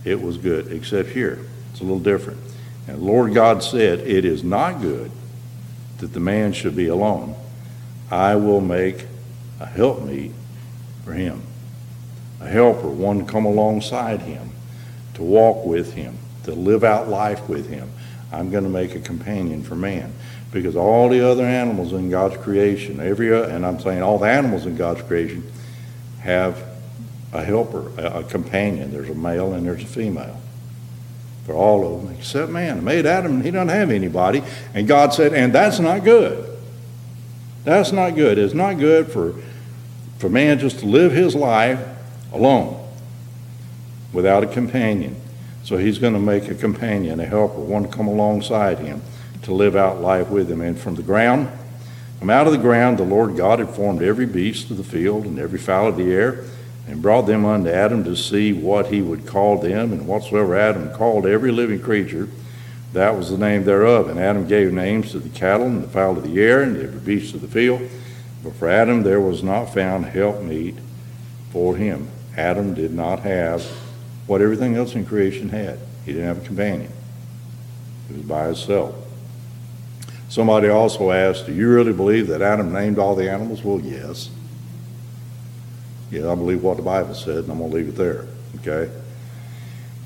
it 0.04 0.22
was 0.22 0.38
good, 0.38 0.72
except 0.72 1.10
here. 1.10 1.40
It's 1.72 1.80
a 1.80 1.84
little 1.84 2.00
different. 2.00 2.40
And 2.88 3.02
Lord 3.02 3.34
God 3.34 3.64
said, 3.64 4.00
It 4.00 4.26
is 4.26 4.44
not 4.44 4.82
good 4.82 5.12
that 6.00 6.14
the 6.14 6.20
man 6.20 6.54
should 6.54 6.76
be 6.76 6.88
alone. 6.88 7.36
I 8.10 8.36
will 8.36 8.62
make 8.62 9.06
a 9.60 9.66
helpmeet 9.66 10.32
for 11.06 11.14
him, 11.14 11.44
a 12.40 12.48
helper, 12.48 12.90
one 12.90 13.20
to 13.20 13.32
come 13.32 13.46
alongside 13.46 14.22
him, 14.22 14.52
to 15.14 15.24
walk 15.24 15.66
with 15.66 15.94
him, 15.94 16.18
to 16.44 16.54
live 16.54 16.84
out 16.84 17.08
life 17.08 17.48
with 17.48 17.70
him. 17.70 17.90
I'm 18.32 18.50
going 18.50 18.64
to 18.64 18.70
make 18.70 18.96
a 18.96 19.00
companion 19.00 19.62
for 19.62 19.76
man. 19.76 20.14
Because 20.52 20.76
all 20.76 21.08
the 21.08 21.26
other 21.26 21.46
animals 21.46 21.94
in 21.94 22.10
God's 22.10 22.36
creation, 22.38 23.00
every, 23.00 23.34
and 23.34 23.66
I'm 23.66 23.80
saying 23.80 24.02
all 24.02 24.18
the 24.18 24.28
animals 24.28 24.66
in 24.66 24.76
God's 24.76 25.02
creation, 25.04 25.50
have 26.22 26.64
a 27.34 27.44
helper, 27.44 27.92
a, 27.98 28.24
companion. 28.24 28.92
There's 28.92 29.10
a 29.10 29.16
male 29.16 29.54
and 29.54 29.66
there's 29.66 29.84
a 29.84 29.88
female 29.88 30.42
for 31.46 31.54
all 31.54 31.96
of 31.96 32.04
them 32.04 32.16
except 32.16 32.52
man. 32.52 32.78
I 32.78 32.82
made 32.82 33.06
Adam, 33.06 33.42
he 33.42 33.52
doesn't 33.52 33.70
have 33.70 33.90
anybody. 33.90 34.44
And 34.74 34.88
God 34.88 35.14
said, 35.14 35.34
and 35.34 35.54
that's 35.54 35.80
not 35.80 36.04
good. 36.04 36.48
That's 37.64 37.92
not 37.92 38.16
good. 38.16 38.38
It's 38.38 38.54
not 38.54 38.80
good 38.80 39.12
for, 39.12 39.36
for 40.18 40.30
man 40.30 40.60
just 40.60 40.80
to 40.80 40.86
live 40.86 41.12
his 41.12 41.36
life 41.36 41.80
alone 42.32 42.78
without 44.14 44.44
a 44.44 44.48
companion. 44.48 45.16
So 45.64 45.78
he's 45.78 46.00
going 46.00 46.14
to 46.14 46.20
make 46.20 46.48
a 46.50 46.56
companion, 46.56 47.20
a 47.20 47.26
helper, 47.26 47.60
one 47.60 47.84
to 47.84 47.90
come 47.90 48.08
alongside 48.08 48.80
him 48.80 49.02
to 49.44 49.54
live 49.54 49.76
out 49.76 50.02
life 50.02 50.30
with 50.30 50.50
him. 50.50 50.62
And 50.62 50.78
from 50.78 50.96
the 50.96 51.04
ground, 51.04 51.50
from 52.22 52.30
out 52.30 52.46
of 52.46 52.54
the 52.54 52.60
ground, 52.60 53.00
the 53.00 53.04
Lord 53.04 53.36
God 53.36 53.58
had 53.58 53.72
formed 53.72 54.04
every 54.04 54.28
beast 54.28 54.70
of 54.70 54.78
the 54.78 54.84
field 54.84 55.26
and 55.26 55.40
every 55.40 55.58
fowl 55.58 55.88
of 55.88 55.98
the 55.98 56.14
air 56.14 56.46
and 56.88 57.02
brought 57.02 57.24
them 57.24 57.46
unto 57.46 57.72
Adam 57.72 58.04
to 58.04 58.16
see 58.16 58.54
what 58.54 58.94
he 58.94 59.02
would 59.02 59.26
call 59.26 59.58
them. 59.58 59.92
And 59.92 60.06
whatsoever 60.06 60.56
Adam 60.56 60.94
called 60.94 61.26
every 61.26 61.52
living 61.52 61.82
creature, 61.82 62.30
that 62.94 63.18
was 63.18 63.32
the 63.32 63.40
name 63.40 63.64
thereof. 63.64 64.08
And 64.08 64.20
Adam 64.20 64.48
gave 64.48 64.72
names 64.72 65.14
to 65.14 65.20
the 65.20 65.30
cattle 65.30 65.66
and 65.66 65.84
the 65.84 65.88
fowl 65.88 66.16
of 66.16 66.24
the 66.24 66.40
air 66.40 66.62
and 66.62 66.78
every 66.78 67.00
beast 67.00 67.34
of 67.34 67.42
the 67.42 67.48
field. 67.48 67.82
But 68.44 68.54
for 68.54 68.70
Adam 68.70 69.02
there 69.02 69.20
was 69.20 69.42
not 69.42 69.74
found 69.74 70.06
helpmeet 70.06 70.76
for 71.50 71.76
him. 71.76 72.08
Adam 72.38 72.76
did 72.76 72.94
not 72.94 73.22
have 73.22 73.64
what 74.28 74.44
everything 74.44 74.76
else 74.76 74.94
in 74.94 75.08
creation 75.08 75.50
had. 75.50 75.80
He 76.06 76.14
didn't 76.14 76.28
have 76.28 76.44
a 76.44 76.46
companion. 76.46 76.94
He 78.10 78.14
was 78.14 78.26
by 78.26 78.46
himself. 78.46 79.01
Somebody 80.32 80.70
also 80.70 81.12
asked, 81.12 81.48
Do 81.48 81.54
you 81.54 81.68
really 81.68 81.92
believe 81.92 82.28
that 82.28 82.42
Adam 82.42 82.72
named 82.72 82.98
all 82.98 83.16
the 83.16 83.30
animals? 83.30 83.66
Well, 83.66 83.82
yes. 83.82 84.30
Yeah, 86.10 86.32
I 86.32 86.36
believe 86.36 86.64
what 86.64 86.78
the 86.78 86.84
Bible 86.84 87.14
said, 87.16 87.40
and 87.40 87.52
I'm 87.52 87.58
going 87.58 87.70
to 87.70 87.76
leave 87.76 87.90
it 87.90 87.98
there. 87.98 88.28
Okay? 88.62 88.90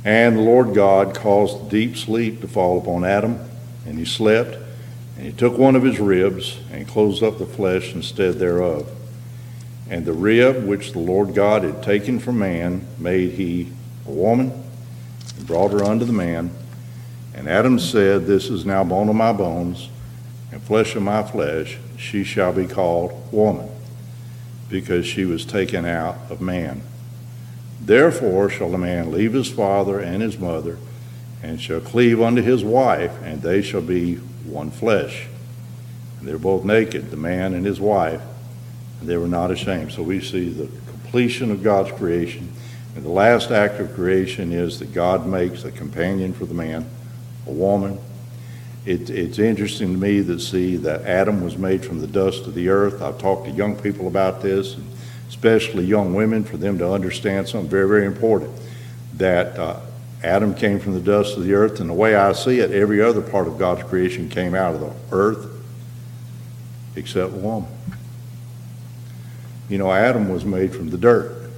And 0.03 0.35
the 0.35 0.41
Lord 0.41 0.73
God 0.73 1.13
caused 1.13 1.69
deep 1.69 1.95
sleep 1.95 2.41
to 2.41 2.47
fall 2.47 2.79
upon 2.79 3.05
Adam, 3.05 3.39
and 3.85 3.99
he 3.99 4.05
slept. 4.05 4.57
And 5.15 5.27
he 5.27 5.31
took 5.31 5.59
one 5.59 5.75
of 5.75 5.83
his 5.83 5.99
ribs 5.99 6.59
and 6.71 6.87
closed 6.87 7.21
up 7.21 7.37
the 7.37 7.45
flesh 7.45 7.93
instead 7.93 8.39
thereof. 8.39 8.89
And 9.91 10.07
the 10.07 10.13
rib 10.13 10.65
which 10.65 10.93
the 10.93 10.99
Lord 10.99 11.35
God 11.35 11.63
had 11.63 11.83
taken 11.83 12.17
from 12.17 12.39
man 12.39 12.87
made 12.97 13.33
he 13.33 13.71
a 14.07 14.11
woman 14.11 14.51
and 15.37 15.45
brought 15.45 15.69
her 15.69 15.83
unto 15.83 16.03
the 16.03 16.13
man. 16.13 16.49
And 17.35 17.47
Adam 17.47 17.77
said, 17.77 18.25
This 18.25 18.49
is 18.49 18.65
now 18.65 18.83
bone 18.83 19.07
of 19.07 19.15
my 19.15 19.31
bones 19.31 19.89
and 20.55 20.63
flesh 20.63 20.95
of 20.95 21.03
my 21.03 21.21
flesh, 21.21 21.77
she 21.97 22.23
shall 22.23 22.53
be 22.53 22.65
called 22.65 23.11
woman, 23.29 23.69
because 24.69 25.05
she 25.05 25.25
was 25.25 25.45
taken 25.45 25.83
out 25.83 26.15
of 26.29 26.39
man. 26.39 26.81
Therefore 27.81 28.49
shall 28.49 28.71
the 28.71 28.77
man 28.77 29.11
leave 29.11 29.33
his 29.33 29.51
father 29.51 29.99
and 29.99 30.21
his 30.21 30.39
mother, 30.39 30.77
and 31.43 31.59
shall 31.59 31.81
cleave 31.81 32.21
unto 32.21 32.41
his 32.41 32.63
wife, 32.63 33.11
and 33.21 33.41
they 33.41 33.61
shall 33.61 33.81
be 33.81 34.15
one 34.45 34.71
flesh. 34.71 35.27
And 36.19 36.27
they're 36.29 36.37
both 36.37 36.63
naked, 36.63 37.11
the 37.11 37.17
man 37.17 37.53
and 37.53 37.65
his 37.65 37.81
wife, 37.81 38.21
and 39.01 39.09
they 39.09 39.17
were 39.17 39.27
not 39.27 39.51
ashamed. 39.51 39.91
So 39.91 40.03
we 40.03 40.21
see 40.21 40.47
the 40.47 40.67
completion 40.89 41.51
of 41.51 41.63
God's 41.63 41.91
creation. 41.91 42.49
And 42.95 43.03
the 43.03 43.09
last 43.09 43.51
act 43.51 43.81
of 43.81 43.93
creation 43.93 44.53
is 44.53 44.79
that 44.79 44.93
God 44.93 45.27
makes 45.27 45.65
a 45.65 45.71
companion 45.71 46.31
for 46.31 46.45
the 46.45 46.53
man, 46.53 46.89
a 47.45 47.51
woman, 47.51 47.99
it, 48.85 49.09
it's 49.09 49.39
interesting 49.39 49.93
to 49.93 49.97
me 49.97 50.23
to 50.23 50.39
see 50.39 50.77
that 50.77 51.01
Adam 51.01 51.43
was 51.43 51.57
made 51.57 51.83
from 51.83 51.99
the 51.99 52.07
dust 52.07 52.45
of 52.45 52.53
the 52.53 52.69
earth. 52.69 53.01
I've 53.01 53.17
talked 53.17 53.45
to 53.45 53.51
young 53.51 53.75
people 53.75 54.07
about 54.07 54.41
this, 54.41 54.75
especially 55.27 55.85
young 55.85 56.13
women, 56.13 56.43
for 56.43 56.57
them 56.57 56.77
to 56.77 56.91
understand 56.91 57.47
something 57.47 57.69
very, 57.69 57.87
very 57.87 58.05
important. 58.05 58.51
That 59.15 59.57
uh, 59.57 59.79
Adam 60.23 60.53
came 60.53 60.79
from 60.79 60.93
the 60.93 60.99
dust 60.99 61.35
of 61.35 61.43
the 61.43 61.53
earth, 61.53 61.79
and 61.79 61.89
the 61.89 61.93
way 61.93 62.15
I 62.15 62.33
see 62.33 62.59
it, 62.59 62.71
every 62.71 63.01
other 63.01 63.21
part 63.21 63.47
of 63.47 63.57
God's 63.57 63.83
creation 63.83 64.29
came 64.29 64.53
out 64.53 64.75
of 64.75 64.81
the 64.81 64.93
earth 65.11 65.51
except 66.95 67.33
woman. 67.33 67.69
You 69.67 69.77
know, 69.77 69.91
Adam 69.91 70.29
was 70.29 70.45
made 70.45 70.73
from 70.73 70.89
the 70.89 70.97
dirt. 70.97 71.49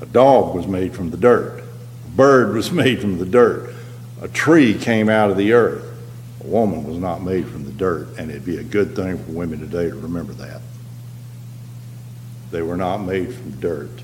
A 0.00 0.06
dog 0.06 0.54
was 0.54 0.66
made 0.66 0.94
from 0.94 1.10
the 1.10 1.16
dirt. 1.16 1.62
A 2.06 2.10
bird 2.10 2.54
was 2.54 2.72
made 2.72 3.00
from 3.00 3.18
the 3.18 3.26
dirt. 3.26 3.74
A 4.20 4.28
tree 4.28 4.74
came 4.74 5.08
out 5.08 5.30
of 5.30 5.36
the 5.36 5.52
earth. 5.52 5.91
A 6.44 6.46
woman 6.46 6.84
was 6.84 6.98
not 6.98 7.22
made 7.22 7.46
from 7.46 7.64
the 7.64 7.70
dirt, 7.70 8.08
and 8.18 8.30
it'd 8.30 8.44
be 8.44 8.56
a 8.56 8.64
good 8.64 8.96
thing 8.96 9.16
for 9.16 9.30
women 9.30 9.60
today 9.60 9.88
to 9.88 9.94
remember 9.94 10.32
that. 10.34 10.60
They 12.50 12.62
were 12.62 12.76
not 12.76 12.98
made 12.98 13.32
from 13.32 13.52
dirt, 13.60 14.02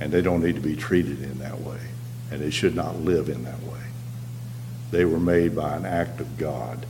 and 0.00 0.12
they 0.12 0.20
don't 0.20 0.42
need 0.42 0.56
to 0.56 0.60
be 0.60 0.76
treated 0.76 1.22
in 1.22 1.38
that 1.38 1.60
way, 1.60 1.80
and 2.30 2.40
they 2.40 2.50
should 2.50 2.74
not 2.74 2.96
live 2.96 3.28
in 3.28 3.44
that 3.44 3.62
way. 3.62 3.80
They 4.90 5.04
were 5.04 5.18
made 5.18 5.56
by 5.56 5.76
an 5.76 5.86
act 5.86 6.20
of 6.20 6.36
God, 6.36 6.84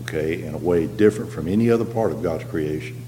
okay, 0.00 0.42
in 0.42 0.54
a 0.54 0.58
way 0.58 0.86
different 0.86 1.32
from 1.32 1.46
any 1.46 1.70
other 1.70 1.84
part 1.84 2.12
of 2.12 2.22
God's 2.22 2.44
creation. 2.44 3.02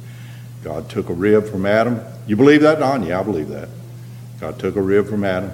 God 0.62 0.88
took 0.88 1.08
a 1.08 1.12
rib 1.12 1.48
from 1.48 1.66
Adam. 1.66 2.00
You 2.26 2.36
believe 2.36 2.62
that, 2.62 2.78
Don? 2.78 3.04
Yeah, 3.04 3.20
I 3.20 3.22
believe 3.22 3.48
that. 3.48 3.68
God 4.40 4.58
took 4.58 4.76
a 4.76 4.82
rib 4.82 5.08
from 5.08 5.24
Adam, 5.24 5.52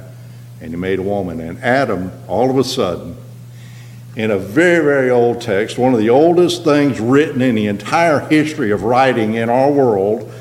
and 0.60 0.70
he 0.70 0.76
made 0.76 0.98
a 0.98 1.02
woman. 1.02 1.40
And 1.40 1.58
Adam, 1.58 2.12
all 2.28 2.50
of 2.50 2.58
a 2.58 2.64
sudden, 2.64 3.16
in 4.16 4.30
a 4.30 4.38
very, 4.38 4.84
very 4.84 5.10
old 5.10 5.40
text, 5.40 5.76
one 5.76 5.92
of 5.92 5.98
the 5.98 6.10
oldest 6.10 6.62
things 6.62 7.00
written 7.00 7.42
in 7.42 7.54
the 7.54 7.66
entire 7.66 8.20
history 8.20 8.70
of 8.70 8.82
writing 8.82 9.34
in 9.34 9.48
our 9.48 9.70
world, 9.70 10.32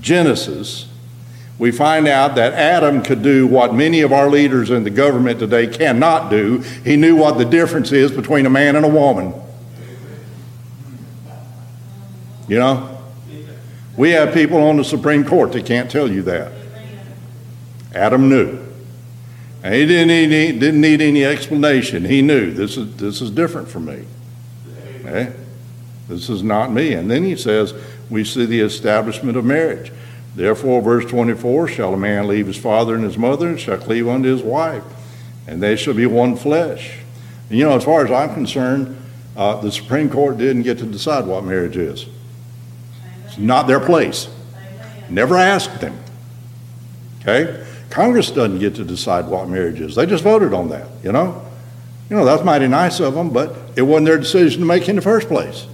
Genesis, 0.00 0.86
we 1.58 1.70
find 1.70 2.06
out 2.06 2.34
that 2.34 2.52
Adam 2.52 3.02
could 3.02 3.22
do 3.22 3.46
what 3.46 3.74
many 3.74 4.00
of 4.02 4.12
our 4.12 4.28
leaders 4.28 4.70
in 4.70 4.84
the 4.84 4.90
government 4.90 5.38
today 5.38 5.66
cannot 5.66 6.28
do. 6.28 6.58
He 6.84 6.96
knew 6.96 7.16
what 7.16 7.38
the 7.38 7.44
difference 7.44 7.92
is 7.92 8.10
between 8.10 8.44
a 8.44 8.50
man 8.50 8.76
and 8.76 8.84
a 8.84 8.88
woman. 8.88 9.32
You 12.48 12.58
know? 12.58 12.90
We 13.96 14.10
have 14.10 14.34
people 14.34 14.58
on 14.58 14.76
the 14.76 14.84
Supreme 14.84 15.24
Court 15.24 15.52
that 15.52 15.64
can't 15.64 15.90
tell 15.90 16.10
you 16.10 16.22
that. 16.22 16.52
Adam 17.94 18.28
knew. 18.28 18.63
And 19.64 19.74
he 19.74 19.86
didn't 19.86 20.08
need, 20.08 20.60
didn't 20.60 20.82
need 20.82 21.00
any 21.00 21.24
explanation. 21.24 22.04
He 22.04 22.20
knew 22.20 22.52
this 22.52 22.76
is, 22.76 22.94
this 22.96 23.22
is 23.22 23.30
different 23.30 23.66
from 23.66 23.86
me. 23.86 24.04
Okay? 25.00 25.32
This 26.06 26.28
is 26.28 26.42
not 26.42 26.70
me. 26.70 26.92
And 26.92 27.10
then 27.10 27.24
he 27.24 27.34
says, 27.34 27.72
we 28.10 28.24
see 28.24 28.44
the 28.44 28.60
establishment 28.60 29.38
of 29.38 29.46
marriage. 29.46 29.90
Therefore, 30.34 30.82
verse 30.82 31.06
24, 31.06 31.68
shall 31.68 31.94
a 31.94 31.96
man 31.96 32.28
leave 32.28 32.46
his 32.46 32.58
father 32.58 32.94
and 32.94 33.04
his 33.04 33.16
mother 33.16 33.48
and 33.48 33.58
shall 33.58 33.78
cleave 33.78 34.06
unto 34.06 34.28
his 34.28 34.42
wife, 34.42 34.84
and 35.46 35.62
they 35.62 35.76
shall 35.76 35.94
be 35.94 36.04
one 36.04 36.36
flesh. 36.36 36.98
And 37.48 37.58
you 37.58 37.64
know, 37.64 37.74
as 37.74 37.84
far 37.84 38.04
as 38.04 38.10
I'm 38.10 38.34
concerned, 38.34 39.00
uh, 39.34 39.62
the 39.62 39.72
Supreme 39.72 40.10
Court 40.10 40.36
didn't 40.36 40.64
get 40.64 40.76
to 40.78 40.84
decide 40.84 41.26
what 41.26 41.42
marriage 41.42 41.78
is. 41.78 42.04
It's 43.24 43.38
not 43.38 43.66
their 43.66 43.80
place. 43.80 44.28
Never 45.08 45.36
asked 45.36 45.80
them. 45.80 45.98
Okay? 47.22 47.64
Congress 47.94 48.32
doesn't 48.32 48.58
get 48.58 48.74
to 48.74 48.82
decide 48.82 49.28
what 49.28 49.48
marriage 49.48 49.80
is. 49.80 49.94
They 49.94 50.04
just 50.04 50.24
voted 50.24 50.52
on 50.52 50.68
that, 50.70 50.88
you 51.04 51.12
know? 51.12 51.40
You 52.10 52.16
know, 52.16 52.24
that's 52.24 52.42
mighty 52.42 52.66
nice 52.66 52.98
of 52.98 53.14
them, 53.14 53.30
but 53.30 53.54
it 53.76 53.82
wasn't 53.82 54.06
their 54.06 54.18
decision 54.18 54.62
to 54.62 54.66
make 54.66 54.88
in 54.88 54.96
the 54.96 55.02
first 55.02 55.28
place. 55.28 55.68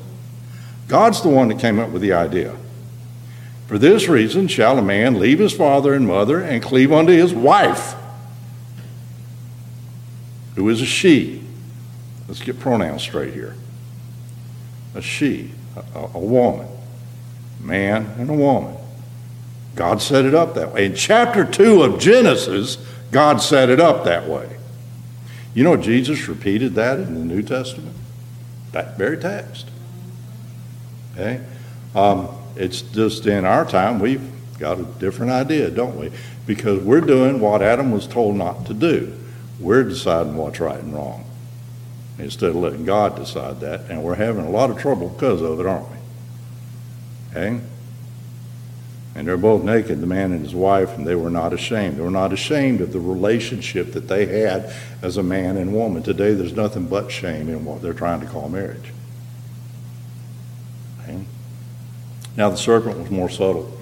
God's 0.87 1.22
the 1.22 1.30
one 1.30 1.48
that 1.48 1.59
came 1.59 1.78
up 1.78 1.88
with 1.88 2.02
the 2.02 2.12
idea. 2.12 2.54
For 3.68 3.78
this 3.78 4.06
reason 4.06 4.48
shall 4.48 4.76
a 4.76 4.83
man 4.83 5.18
leave 5.18 5.38
his 5.38 5.54
father 5.54 5.94
and 5.94 6.06
mother 6.06 6.42
and 6.42 6.62
cleave 6.62 6.92
unto 6.92 7.12
his 7.12 7.33
wife, 7.33 7.94
who 10.56 10.68
is 10.68 10.83
a 10.83 10.87
she. 10.87 11.42
Let's 12.28 12.42
get 12.42 12.61
pronouns 12.61 13.00
straight 13.00 13.33
here. 13.33 13.54
A 14.94 15.00
she, 15.00 15.52
a, 15.94 16.00
a 16.12 16.18
woman, 16.18 16.68
man 17.62 18.14
and 18.18 18.28
a 18.28 18.35
woman. 18.35 18.76
God 19.74 20.02
set 20.02 20.24
it 20.24 20.35
up 20.35 20.54
that 20.54 20.72
way. 20.72 20.87
In 20.87 20.94
chapter 20.94 21.44
2 21.44 21.83
of 21.83 22.00
Genesis, 22.00 22.76
God 23.11 23.38
set 23.38 23.70
it 23.70 23.80
up 23.80 24.04
that 24.04 24.28
way. 24.28 24.56
You 25.54 25.64
know, 25.64 25.76
Jesus 25.76 26.28
repeated 26.28 26.74
that 26.74 26.98
in 26.98 27.14
the 27.14 27.35
New 27.35 27.42
Testament, 27.42 27.96
that 28.72 28.96
very 28.96 29.16
text. 29.18 29.68
Okay? 31.14 31.40
Um, 31.94 32.28
it's 32.56 32.83
just 32.83 33.26
in 33.26 33.44
our 33.44 33.64
time, 33.64 33.98
we've 33.98 34.30
got 34.59 34.78
a 34.78 34.85
different 34.85 35.33
idea, 35.33 35.70
don't 35.70 35.98
we? 35.98 36.12
Because 36.46 36.80
we're 36.83 37.00
doing 37.00 37.40
what 37.40 37.62
Adam 37.62 37.90
was 37.90 38.06
told 38.06 38.37
not 38.37 38.66
to 38.66 38.74
do. 38.74 39.16
We're 39.59 39.85
deciding 39.85 40.37
what's 40.37 40.61
right 40.61 40.78
and 40.78 40.94
wrong 40.94 41.24
instead 42.18 42.50
of 42.50 42.56
letting 42.56 42.85
God 42.85 43.16
decide 43.16 43.61
that. 43.61 43.90
And 43.90 44.02
we're 44.02 44.14
having 44.14 44.44
a 44.44 44.50
lot 44.50 44.70
of 44.70 44.78
trouble 44.78 45.09
because 45.09 45.42
of 45.42 45.59
it, 45.59 45.66
aren't 45.66 45.88
we? 45.90 45.96
Okay? 47.30 47.61
And 49.14 49.27
they're 49.27 49.37
both 49.37 49.64
naked, 49.64 50.01
the 50.01 50.07
man 50.07 50.33
and 50.33 50.42
his 50.42 50.55
wife, 50.55 50.96
and 50.96 51.07
they 51.07 51.16
were 51.16 51.31
not 51.31 51.53
ashamed. 51.53 51.96
They 51.96 52.03
were 52.03 52.11
not 52.11 52.33
ashamed 52.33 52.81
of 52.81 52.92
the 52.92 53.01
relationship 53.01 53.92
that 53.92 54.07
they 54.07 54.27
had 54.27 54.73
as 55.03 55.16
a 55.16 55.23
man 55.23 55.57
and 55.57 55.75
woman. 55.75 56.03
Today, 56.03 56.33
there's 56.33 56.55
nothing 56.55 56.87
but 56.87 57.11
shame 57.11 57.49
in 57.49 57.64
what 57.64 57.83
they're 57.83 57.92
trying 57.92 58.20
to 58.20 58.27
call 58.27 58.49
marriage. 58.49 58.92
Okay? 61.03 61.25
Now, 62.37 62.51
the 62.51 62.57
serpent 62.57 62.99
was 62.99 63.11
more 63.11 63.29
subtle. 63.29 63.77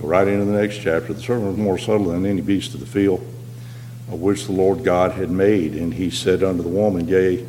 Go 0.00 0.08
right 0.08 0.26
into 0.26 0.46
the 0.46 0.58
next 0.58 0.78
chapter. 0.78 1.12
The 1.12 1.20
serpent 1.20 1.48
was 1.48 1.58
more 1.58 1.76
subtle 1.76 2.06
than 2.06 2.24
any 2.24 2.40
beast 2.40 2.72
of 2.72 2.80
the 2.80 2.86
field, 2.86 3.20
of 4.10 4.20
which 4.20 4.46
the 4.46 4.52
Lord 4.52 4.82
God 4.82 5.12
had 5.12 5.30
made. 5.30 5.74
And 5.74 5.92
he 5.92 6.08
said 6.08 6.42
unto 6.42 6.62
the 6.62 6.70
woman, 6.70 7.06
Yea, 7.06 7.46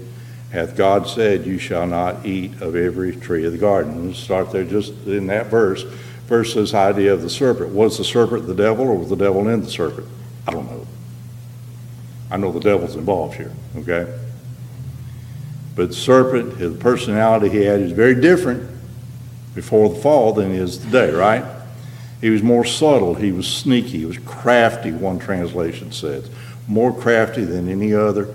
hath 0.51 0.75
God 0.75 1.07
said, 1.07 1.45
You 1.45 1.59
shall 1.59 1.87
not 1.87 2.25
eat 2.25 2.61
of 2.61 2.75
every 2.75 3.15
tree 3.15 3.45
of 3.45 3.53
the 3.53 3.57
garden. 3.57 4.07
Let's 4.07 4.19
start 4.19 4.51
there 4.51 4.65
just 4.65 4.91
in 5.07 5.27
that 5.27 5.47
verse 5.47 5.85
versus 6.27 6.73
idea 6.73 7.13
of 7.13 7.21
the 7.21 7.29
serpent. 7.29 7.71
Was 7.71 7.97
the 7.97 8.03
serpent 8.03 8.47
the 8.47 8.55
devil 8.55 8.87
or 8.87 8.95
was 8.95 9.09
the 9.09 9.15
devil 9.15 9.47
in 9.47 9.61
the 9.61 9.69
serpent? 9.69 10.07
I 10.47 10.51
don't 10.51 10.69
know. 10.69 10.87
I 12.31 12.37
know 12.37 12.51
the 12.51 12.59
devil's 12.59 12.95
involved 12.95 13.35
here, 13.35 13.51
okay? 13.77 14.11
But 15.75 15.89
the 15.89 15.95
serpent, 15.95 16.57
his 16.57 16.75
personality 16.77 17.49
he 17.49 17.63
had 17.63 17.79
is 17.79 17.91
very 17.91 18.19
different 18.19 18.69
before 19.53 19.89
the 19.89 19.95
fall 19.95 20.33
than 20.33 20.51
he 20.51 20.57
is 20.57 20.77
today, 20.77 21.11
right? 21.11 21.45
He 22.21 22.29
was 22.29 22.41
more 22.41 22.65
subtle, 22.65 23.13
he 23.13 23.31
was 23.31 23.47
sneaky, 23.47 23.99
he 23.99 24.05
was 24.05 24.17
crafty, 24.19 24.91
one 24.91 25.19
translation 25.19 25.91
says. 25.91 26.29
More 26.67 26.91
crafty 26.91 27.43
than 27.43 27.69
any 27.69 27.93
other 27.93 28.33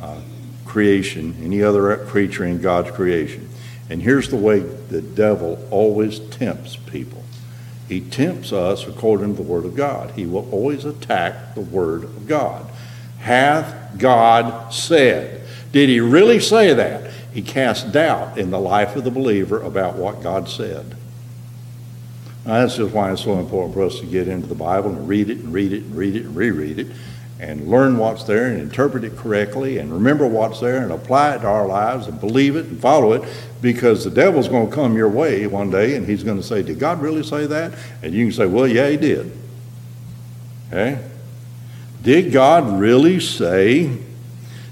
uh, 0.00 0.20
creation, 0.64 1.36
any 1.42 1.62
other 1.62 2.04
creature 2.06 2.44
in 2.44 2.60
God's 2.60 2.90
creation. 2.90 3.48
And 3.88 4.02
here's 4.02 4.28
the 4.28 4.36
way 4.36 4.60
the 4.60 5.02
devil 5.02 5.64
always 5.70 6.18
tempts 6.18 6.76
people 6.76 7.19
he 7.90 8.00
tempts 8.00 8.52
us 8.52 8.86
according 8.86 9.34
to 9.34 9.42
the 9.42 9.48
Word 9.48 9.64
of 9.64 9.74
God. 9.74 10.12
He 10.12 10.24
will 10.24 10.48
always 10.52 10.84
attack 10.84 11.56
the 11.56 11.60
Word 11.60 12.04
of 12.04 12.28
God. 12.28 12.70
Hath 13.18 13.98
God 13.98 14.72
said? 14.72 15.42
Did 15.72 15.88
he 15.88 15.98
really 15.98 16.38
say 16.38 16.72
that? 16.72 17.10
He 17.34 17.42
casts 17.42 17.82
doubt 17.82 18.38
in 18.38 18.52
the 18.52 18.60
life 18.60 18.94
of 18.94 19.02
the 19.02 19.10
believer 19.10 19.60
about 19.60 19.96
what 19.96 20.22
God 20.22 20.48
said. 20.48 20.94
Now, 22.46 22.60
that's 22.60 22.76
just 22.76 22.94
why 22.94 23.10
it's 23.10 23.24
so 23.24 23.40
important 23.40 23.74
for 23.74 23.82
us 23.82 23.98
to 23.98 24.06
get 24.06 24.28
into 24.28 24.46
the 24.46 24.54
Bible 24.54 24.90
and 24.90 25.08
read 25.08 25.28
it 25.28 25.38
and 25.38 25.52
read 25.52 25.72
it 25.72 25.82
and 25.82 25.96
read 25.96 26.14
it 26.14 26.26
and 26.26 26.36
reread 26.36 26.78
it 26.78 26.86
and 27.40 27.68
learn 27.68 27.96
what's 27.96 28.24
there 28.24 28.46
and 28.46 28.60
interpret 28.60 29.02
it 29.02 29.16
correctly 29.16 29.78
and 29.78 29.90
remember 29.90 30.26
what's 30.26 30.60
there 30.60 30.82
and 30.82 30.92
apply 30.92 31.36
it 31.36 31.38
to 31.38 31.46
our 31.46 31.66
lives 31.66 32.06
and 32.06 32.20
believe 32.20 32.54
it 32.54 32.66
and 32.66 32.78
follow 32.78 33.14
it 33.14 33.22
because 33.62 34.04
the 34.04 34.10
devil's 34.10 34.46
going 34.46 34.68
to 34.68 34.74
come 34.74 34.94
your 34.94 35.08
way 35.08 35.46
one 35.46 35.70
day 35.70 35.96
and 35.96 36.06
he's 36.06 36.22
going 36.22 36.36
to 36.36 36.42
say, 36.42 36.62
Did 36.62 36.78
God 36.78 37.00
really 37.00 37.22
say 37.22 37.46
that? 37.46 37.72
And 38.02 38.12
you 38.12 38.26
can 38.26 38.32
say, 38.32 38.46
Well, 38.46 38.66
yeah, 38.66 38.90
he 38.90 38.98
did. 38.98 39.32
Okay? 40.68 41.02
Did 42.02 42.30
God 42.30 42.78
really 42.78 43.18
say 43.20 43.98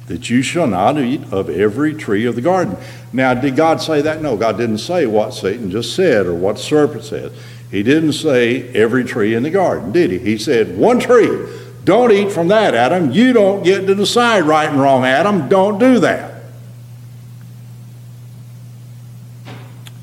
that 0.07 0.29
you 0.29 0.43
shall 0.43 0.67
not 0.67 0.99
eat 0.99 1.23
of 1.33 1.49
every 1.49 1.95
tree 1.95 2.27
of 2.27 2.35
the 2.35 2.43
garden? 2.43 2.77
Now, 3.15 3.33
did 3.33 3.57
God 3.57 3.81
say 3.81 4.03
that? 4.03 4.21
No, 4.21 4.37
God 4.37 4.59
didn't 4.59 4.79
say 4.79 5.07
what 5.07 5.33
Satan 5.33 5.71
just 5.71 5.97
said 5.97 6.27
or 6.27 6.35
what 6.35 6.59
serpent 6.59 7.05
said. 7.05 7.33
He 7.71 7.83
didn't 7.83 8.13
say 8.13 8.69
every 8.75 9.05
tree 9.05 9.35
in 9.35 9.43
the 9.43 9.51
garden, 9.51 9.93
did 9.93 10.11
he? 10.11 10.19
He 10.19 10.39
said 10.39 10.77
one 10.77 11.01
tree 11.01 11.47
don't 11.89 12.13
eat 12.13 12.31
from 12.31 12.49
that, 12.49 12.75
Adam. 12.75 13.13
You 13.13 13.33
don't 13.33 13.63
get 13.65 13.87
to 13.87 13.95
decide 13.95 14.45
right 14.45 14.69
and 14.69 14.79
wrong, 14.79 15.07
Adam. 15.07 15.49
Don't 15.49 15.79
do 15.79 16.01
that. 16.01 16.43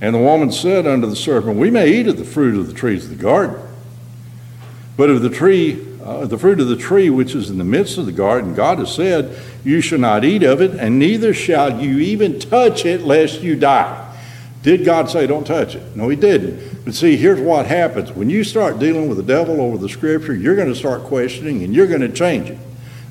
And 0.02 0.16
the 0.16 0.20
woman 0.20 0.52
said 0.52 0.88
unto 0.88 1.06
the 1.06 1.16
serpent, 1.16 1.60
We 1.60 1.70
may 1.70 1.92
eat 1.92 2.08
of 2.08 2.18
the 2.18 2.26
fruit 2.26 2.60
of 2.60 2.66
the 2.66 2.74
trees 2.74 3.04
of 3.04 3.12
the 3.12 3.24
garden. 3.24 3.62
But 4.98 5.12
of 5.12 5.22
the 5.22 5.30
tree, 5.30 5.80
uh, 6.04 6.26
the 6.26 6.40
fruit 6.40 6.60
of 6.60 6.70
the 6.70 6.76
tree 6.76 7.12
which 7.12 7.36
is 7.36 7.52
in 7.52 7.60
the 7.60 7.64
midst 7.64 8.00
of 8.00 8.08
the 8.08 8.12
garden, 8.12 8.56
God 8.56 8.80
has 8.80 8.92
said, 8.92 9.40
You 9.64 9.80
shall 9.80 10.00
not 10.00 10.26
eat 10.26 10.42
of 10.42 10.62
it, 10.62 10.72
and 10.72 10.98
neither 10.98 11.36
shall 11.36 11.80
you 11.80 12.00
even 12.00 12.40
touch 12.40 12.84
it, 12.88 13.02
lest 13.02 13.44
you 13.44 13.56
die. 13.56 14.02
Did 14.64 14.86
God 14.86 15.08
say, 15.12 15.28
don't 15.28 15.46
touch 15.46 15.76
it? 15.76 15.96
No, 15.96 16.10
He 16.10 16.16
didn't. 16.16 16.75
But 16.86 16.94
see, 16.94 17.18
here's 17.18 17.42
what 17.42 17.66
happens. 17.66 18.12
When 18.12 18.30
you 18.30 18.44
start 18.44 18.78
dealing 18.78 19.10
with 19.10 19.18
the 19.18 19.24
devil 19.24 19.60
over 19.60 19.78
the 19.78 19.90
scripture, 19.90 20.36
you're 20.36 20.56
going 20.56 20.70
to 20.70 20.76
start 20.76 21.04
questioning 21.04 21.64
and 21.64 21.74
you're 21.74 21.88
going 21.88 22.02
to 22.02 22.12
change 22.12 22.52
it. 22.52 22.60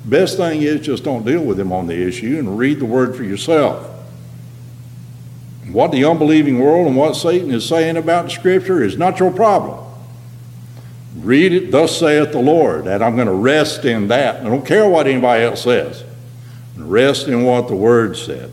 Best 0.05 0.37
thing 0.37 0.63
is 0.63 0.81
just 0.81 1.03
don't 1.03 1.27
deal 1.27 1.43
with 1.43 1.59
him 1.59 1.73
on 1.73 1.89
the 1.89 1.95
issue 1.95 2.39
and 2.39 2.57
read 2.57 2.79
the 2.79 2.85
word 2.85 3.17
for 3.17 3.25
yourself. 3.25 3.91
What 5.73 5.91
the 5.91 6.05
unbelieving 6.05 6.61
world 6.61 6.87
and 6.87 6.97
what 6.97 7.17
Satan 7.17 7.51
is 7.51 7.67
saying 7.67 7.97
about 7.97 8.27
the 8.27 8.31
scripture 8.31 8.83
is 8.83 8.97
not 8.97 9.19
your 9.19 9.33
problem. 9.33 9.85
Read 11.17 11.53
it, 11.53 11.71
thus 11.71 11.99
saith 11.99 12.33
the 12.33 12.41
Lord, 12.41 12.87
and 12.87 13.03
I'm 13.03 13.17
going 13.17 13.29
to 13.29 13.35
rest 13.35 13.85
in 13.85 14.09
that. 14.09 14.41
I 14.41 14.45
don't 14.45 14.67
care 14.67 14.89
what 14.89 15.07
anybody 15.07 15.45
else 15.45 15.63
says. 15.63 16.05
Rest 16.77 17.27
in 17.27 17.45
what 17.45 17.69
the 17.69 17.77
word 17.77 18.17
said. 18.17 18.53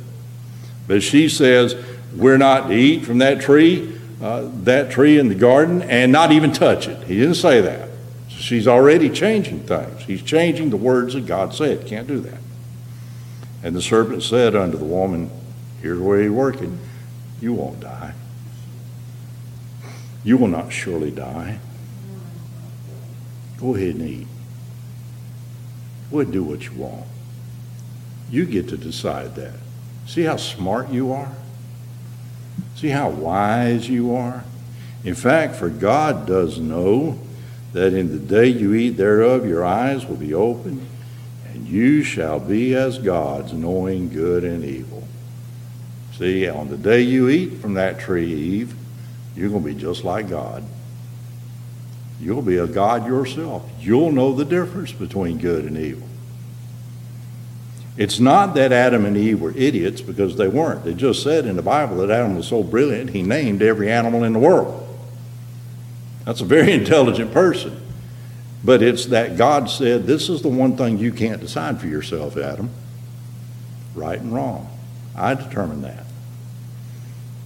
But 0.87 1.03
she 1.03 1.27
says, 1.27 1.75
we're 2.15 2.37
not 2.37 2.69
to 2.69 2.73
eat 2.73 3.03
from 3.05 3.19
that 3.19 3.41
tree, 3.41 3.99
uh, 4.21 4.49
that 4.63 4.91
tree 4.91 5.17
in 5.17 5.29
the 5.29 5.35
garden, 5.35 5.81
and 5.81 6.11
not 6.11 6.31
even 6.31 6.51
touch 6.51 6.87
it. 6.87 7.03
He 7.05 7.17
didn't 7.19 7.35
say 7.35 7.61
that. 7.61 7.89
She's 8.29 8.67
already 8.67 9.09
changing 9.09 9.61
things. 9.61 10.03
He's 10.03 10.21
changing 10.21 10.69
the 10.69 10.77
words 10.77 11.13
that 11.13 11.25
God 11.25 11.53
said. 11.53 11.87
Can't 11.87 12.07
do 12.07 12.19
that. 12.21 12.39
And 13.63 13.75
the 13.75 13.81
serpent 13.81 14.23
said 14.23 14.55
unto 14.55 14.77
the 14.77 14.85
woman, 14.85 15.29
Here's 15.81 15.99
where 15.99 16.21
he's 16.21 16.31
working. 16.31 16.79
You 17.39 17.53
won't 17.53 17.79
die. 17.79 18.13
You 20.23 20.37
will 20.37 20.47
not 20.47 20.71
surely 20.71 21.09
die. 21.09 21.59
Go 23.59 23.75
ahead 23.75 23.95
and 23.95 24.07
eat. 24.07 24.27
Go 26.11 26.17
ahead 26.19 26.27
and 26.27 26.33
do 26.33 26.43
what 26.43 26.65
you 26.65 26.73
want. 26.73 27.05
You 28.29 28.45
get 28.45 28.69
to 28.69 28.77
decide 28.77 29.35
that. 29.35 29.55
See 30.05 30.23
how 30.23 30.37
smart 30.37 30.89
you 30.89 31.11
are? 31.11 31.31
See 32.75 32.89
how 32.89 33.09
wise 33.09 33.89
you 33.89 34.15
are? 34.15 34.43
In 35.03 35.15
fact, 35.15 35.55
for 35.55 35.69
God 35.69 36.27
does 36.27 36.59
know 36.59 37.19
that 37.73 37.93
in 37.93 38.11
the 38.11 38.19
day 38.19 38.47
you 38.47 38.73
eat 38.73 38.91
thereof, 38.91 39.45
your 39.45 39.63
eyes 39.63 40.05
will 40.05 40.17
be 40.17 40.33
opened, 40.33 40.85
and 41.47 41.67
you 41.67 42.03
shall 42.03 42.39
be 42.39 42.75
as 42.75 42.97
gods, 42.97 43.53
knowing 43.53 44.09
good 44.09 44.43
and 44.43 44.63
evil. 44.63 45.07
See, 46.17 46.47
on 46.47 46.69
the 46.69 46.77
day 46.77 47.01
you 47.01 47.29
eat 47.29 47.57
from 47.57 47.75
that 47.75 47.99
tree, 47.99 48.31
Eve, 48.31 48.75
you're 49.35 49.49
going 49.49 49.63
to 49.63 49.73
be 49.73 49.79
just 49.79 50.03
like 50.03 50.29
God. 50.29 50.63
You'll 52.19 52.41
be 52.41 52.57
a 52.57 52.67
God 52.67 53.07
yourself. 53.07 53.67
You'll 53.79 54.11
know 54.11 54.33
the 54.33 54.45
difference 54.45 54.91
between 54.91 55.39
good 55.39 55.65
and 55.65 55.77
evil. 55.77 56.07
It's 57.97 58.19
not 58.19 58.55
that 58.55 58.71
Adam 58.71 59.05
and 59.05 59.17
Eve 59.17 59.41
were 59.41 59.51
idiots 59.55 60.01
because 60.01 60.37
they 60.37 60.47
weren't. 60.47 60.85
It 60.87 60.95
just 60.95 61.23
said 61.23 61.45
in 61.45 61.57
the 61.57 61.61
Bible 61.61 61.97
that 61.97 62.09
Adam 62.09 62.37
was 62.37 62.47
so 62.47 62.63
brilliant 62.63 63.09
he 63.09 63.21
named 63.21 63.61
every 63.61 63.91
animal 63.91 64.23
in 64.23 64.33
the 64.33 64.39
world. 64.39 64.87
That's 66.25 66.41
a 66.41 66.45
very 66.45 66.71
intelligent 66.73 67.33
person. 67.33 67.77
But 68.63 68.81
it's 68.83 69.07
that 69.07 69.37
God 69.37 69.69
said, 69.69 70.05
This 70.05 70.29
is 70.29 70.41
the 70.41 70.49
one 70.49 70.77
thing 70.77 70.99
you 70.99 71.11
can't 71.11 71.41
decide 71.41 71.79
for 71.79 71.87
yourself, 71.87 72.37
Adam. 72.37 72.69
Right 73.95 74.19
and 74.19 74.33
wrong. 74.33 74.69
I 75.15 75.33
determine 75.33 75.81
that. 75.81 76.05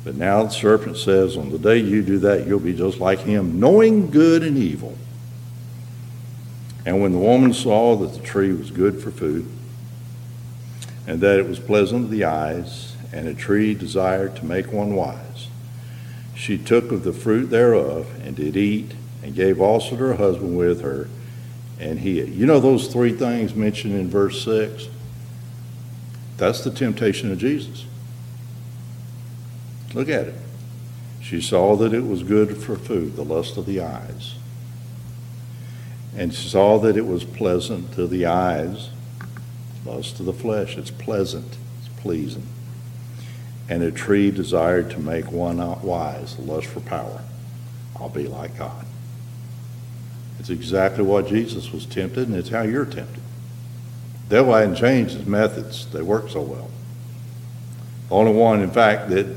But 0.03 0.15
now 0.15 0.43
the 0.43 0.49
serpent 0.49 0.97
says, 0.97 1.37
On 1.37 1.49
the 1.49 1.57
day 1.57 1.77
you 1.77 2.03
do 2.03 2.19
that, 2.19 2.45
you'll 2.45 2.59
be 2.59 2.73
just 2.73 2.99
like 2.99 3.19
him, 3.19 3.59
knowing 3.59 4.11
good 4.11 4.43
and 4.43 4.57
evil. 4.57 4.95
And 6.85 7.01
when 7.01 7.13
the 7.13 7.17
woman 7.17 7.53
saw 7.53 7.95
that 7.95 8.13
the 8.13 8.19
tree 8.19 8.53
was 8.53 8.69
good 8.69 9.01
for 9.01 9.09
food, 9.09 9.49
and 11.07 11.21
that 11.21 11.39
it 11.39 11.47
was 11.47 11.59
pleasant 11.59 12.05
to 12.05 12.11
the 12.11 12.23
eyes, 12.23 12.95
and 13.13 13.27
a 13.27 13.33
tree 13.33 13.73
desired 13.73 14.35
to 14.35 14.45
make 14.45 14.71
one 14.71 14.95
wise. 14.95 15.47
She 16.35 16.57
took 16.57 16.91
of 16.91 17.03
the 17.03 17.13
fruit 17.13 17.47
thereof, 17.47 18.07
and 18.23 18.35
did 18.35 18.57
eat, 18.57 18.93
and 19.23 19.35
gave 19.35 19.61
also 19.61 19.91
to 19.91 20.03
her 20.03 20.15
husband 20.15 20.57
with 20.57 20.81
her, 20.81 21.07
and 21.79 21.99
he 21.99 22.19
ate. 22.19 22.29
You 22.29 22.45
know 22.45 22.59
those 22.59 22.87
three 22.87 23.13
things 23.13 23.55
mentioned 23.55 23.93
in 23.93 24.09
verse 24.09 24.43
6? 24.43 24.87
That's 26.37 26.63
the 26.63 26.71
temptation 26.71 27.31
of 27.31 27.37
Jesus. 27.37 27.85
Look 29.93 30.09
at 30.09 30.27
it. 30.27 30.35
She 31.21 31.41
saw 31.41 31.75
that 31.77 31.93
it 31.93 32.05
was 32.05 32.21
good 32.21 32.57
for 32.57 32.75
food, 32.75 33.15
the 33.15 33.23
lust 33.23 33.57
of 33.57 33.65
the 33.65 33.81
eyes. 33.81 34.35
And 36.15 36.33
she 36.33 36.49
saw 36.49 36.77
that 36.79 36.97
it 36.97 37.07
was 37.07 37.23
pleasant 37.23 37.93
to 37.93 38.05
the 38.05 38.25
eyes, 38.25 38.89
lust 39.85 40.19
of 40.19 40.25
the 40.25 40.33
flesh. 40.33 40.77
It's 40.77 40.91
pleasant, 40.91 41.57
it's 41.79 42.01
pleasing. 42.01 42.47
And 43.69 43.83
a 43.83 43.91
tree 43.91 44.31
desired 44.31 44.89
to 44.91 44.99
make 44.99 45.31
one 45.31 45.57
wise, 45.81 46.37
lust 46.39 46.67
for 46.67 46.81
power. 46.81 47.21
I'll 47.95 48.09
be 48.09 48.27
like 48.27 48.57
God. 48.57 48.85
It's 50.39 50.49
exactly 50.49 51.03
what 51.03 51.27
Jesus 51.27 51.71
was 51.71 51.85
tempted, 51.85 52.27
and 52.27 52.37
it's 52.37 52.49
how 52.49 52.61
you're 52.61 52.85
tempted. 52.85 53.23
The 54.29 54.37
devil 54.37 54.53
hadn't 54.53 54.75
changed 54.75 55.15
his 55.15 55.25
methods, 55.25 55.87
they 55.91 56.01
work 56.01 56.29
so 56.29 56.41
well. 56.41 56.69
The 58.09 58.15
only 58.15 58.33
one, 58.33 58.61
in 58.61 58.71
fact, 58.71 59.09
that 59.09 59.35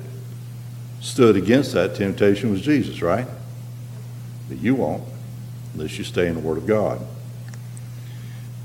stood 1.00 1.36
against 1.36 1.72
that 1.72 1.94
temptation 1.94 2.50
was 2.50 2.60
Jesus, 2.60 3.00
right? 3.00 3.26
but 4.48 4.58
you 4.58 4.74
won't 4.74 5.04
unless 5.74 5.98
you 5.98 6.04
stay 6.04 6.26
in 6.26 6.34
the 6.34 6.40
Word 6.40 6.58
of 6.58 6.66
God. 6.66 7.00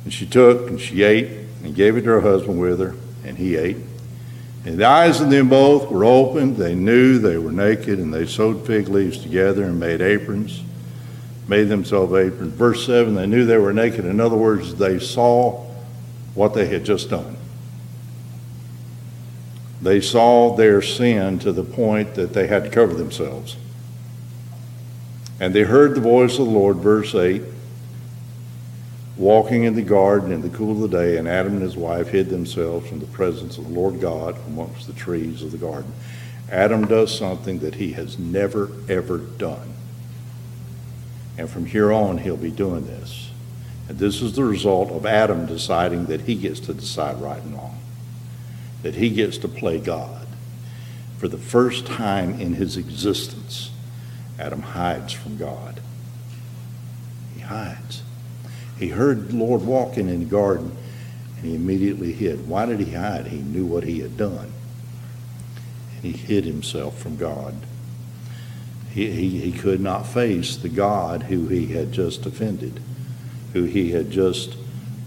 And 0.03 0.13
she 0.13 0.25
took 0.25 0.69
and 0.69 0.79
she 0.79 1.03
ate 1.03 1.42
and 1.63 1.73
gave 1.73 1.97
it 1.97 2.01
to 2.01 2.09
her 2.09 2.21
husband 2.21 2.59
with 2.59 2.79
her, 2.79 2.95
and 3.23 3.37
he 3.37 3.55
ate. 3.55 3.77
And 4.65 4.77
the 4.77 4.85
eyes 4.85 5.19
of 5.19 5.29
them 5.29 5.49
both 5.49 5.89
were 5.89 6.05
opened. 6.05 6.57
They 6.57 6.75
knew 6.75 7.19
they 7.19 7.37
were 7.37 7.51
naked, 7.51 7.99
and 7.99 8.13
they 8.13 8.25
sewed 8.25 8.65
fig 8.65 8.87
leaves 8.87 9.17
together 9.17 9.63
and 9.63 9.79
made 9.79 10.01
aprons, 10.01 10.63
made 11.47 11.65
themselves 11.65 12.13
aprons. 12.13 12.53
Verse 12.53 12.85
7 12.85 13.15
they 13.15 13.27
knew 13.27 13.45
they 13.45 13.57
were 13.57 13.73
naked. 13.73 14.05
In 14.05 14.19
other 14.19 14.37
words, 14.37 14.75
they 14.75 14.99
saw 14.99 15.65
what 16.33 16.53
they 16.53 16.67
had 16.67 16.85
just 16.85 17.09
done. 17.09 17.37
They 19.81 19.99
saw 19.99 20.55
their 20.55 20.81
sin 20.81 21.39
to 21.39 21.51
the 21.51 21.63
point 21.63 22.15
that 22.15 22.33
they 22.33 22.47
had 22.47 22.63
to 22.63 22.69
cover 22.69 22.93
themselves. 22.93 23.57
And 25.41 25.53
they 25.53 25.63
heard 25.63 25.95
the 25.95 26.01
voice 26.01 26.39
of 26.39 26.45
the 26.45 26.51
Lord, 26.51 26.77
verse 26.77 27.13
8, 27.13 27.41
walking 29.17 29.63
in 29.63 29.75
the 29.75 29.81
garden 29.81 30.31
in 30.31 30.41
the 30.41 30.49
cool 30.49 30.83
of 30.83 30.91
the 30.91 30.97
day, 30.97 31.17
and 31.17 31.27
Adam 31.27 31.53
and 31.53 31.61
his 31.61 31.77
wife 31.77 32.09
hid 32.09 32.29
themselves 32.29 32.87
from 32.87 32.99
the 32.99 33.05
presence 33.07 33.57
of 33.57 33.65
the 33.65 33.73
Lord 33.73 34.01
God 34.01 34.35
amongst 34.47 34.87
the 34.87 34.93
trees 34.93 35.43
of 35.43 35.51
the 35.51 35.57
garden. 35.57 35.93
Adam 36.51 36.85
does 36.85 37.15
something 37.15 37.59
that 37.59 37.75
he 37.75 37.93
has 37.93 38.17
never, 38.17 38.71
ever 38.89 39.17
done. 39.17 39.73
And 41.37 41.49
from 41.49 41.65
here 41.65 41.91
on, 41.91 42.19
he'll 42.19 42.37
be 42.37 42.51
doing 42.51 42.85
this. 42.85 43.29
And 43.89 43.97
this 43.97 44.21
is 44.21 44.33
the 44.33 44.43
result 44.43 44.91
of 44.91 45.05
Adam 45.05 45.45
deciding 45.45 46.05
that 46.05 46.21
he 46.21 46.35
gets 46.35 46.59
to 46.61 46.73
decide 46.73 47.21
right 47.21 47.41
and 47.41 47.53
wrong, 47.53 47.79
that 48.81 48.95
he 48.95 49.09
gets 49.09 49.37
to 49.39 49.47
play 49.47 49.79
God. 49.79 50.27
For 51.17 51.27
the 51.27 51.37
first 51.37 51.85
time 51.85 52.39
in 52.39 52.53
his 52.55 52.77
existence, 52.77 53.71
Adam 54.39 54.61
hides 54.61 55.13
from 55.13 55.37
God. 55.37 55.79
He 57.35 57.41
hides. 57.41 58.03
He 58.77 58.89
heard 58.89 59.29
the 59.29 59.35
Lord 59.35 59.63
walking 59.63 60.09
in 60.09 60.19
the 60.19 60.25
garden 60.25 60.75
and 61.37 61.45
he 61.45 61.55
immediately 61.55 62.13
hid. 62.13 62.47
Why 62.47 62.65
did 62.65 62.79
he 62.79 62.93
hide? 62.93 63.27
He 63.27 63.39
knew 63.39 63.65
what 63.65 63.83
he 63.83 63.99
had 63.99 64.17
done. 64.17 64.51
And 65.95 66.03
he 66.03 66.11
hid 66.13 66.45
himself 66.45 66.97
from 66.97 67.17
God. 67.17 67.55
He, 68.91 69.11
he, 69.11 69.39
he 69.39 69.51
could 69.51 69.81
not 69.81 70.03
face 70.03 70.55
the 70.55 70.69
God 70.69 71.23
who 71.23 71.47
he 71.47 71.67
had 71.67 71.91
just 71.91 72.25
offended, 72.25 72.79
who 73.53 73.63
he 73.63 73.91
had 73.91 74.09
just 74.11 74.55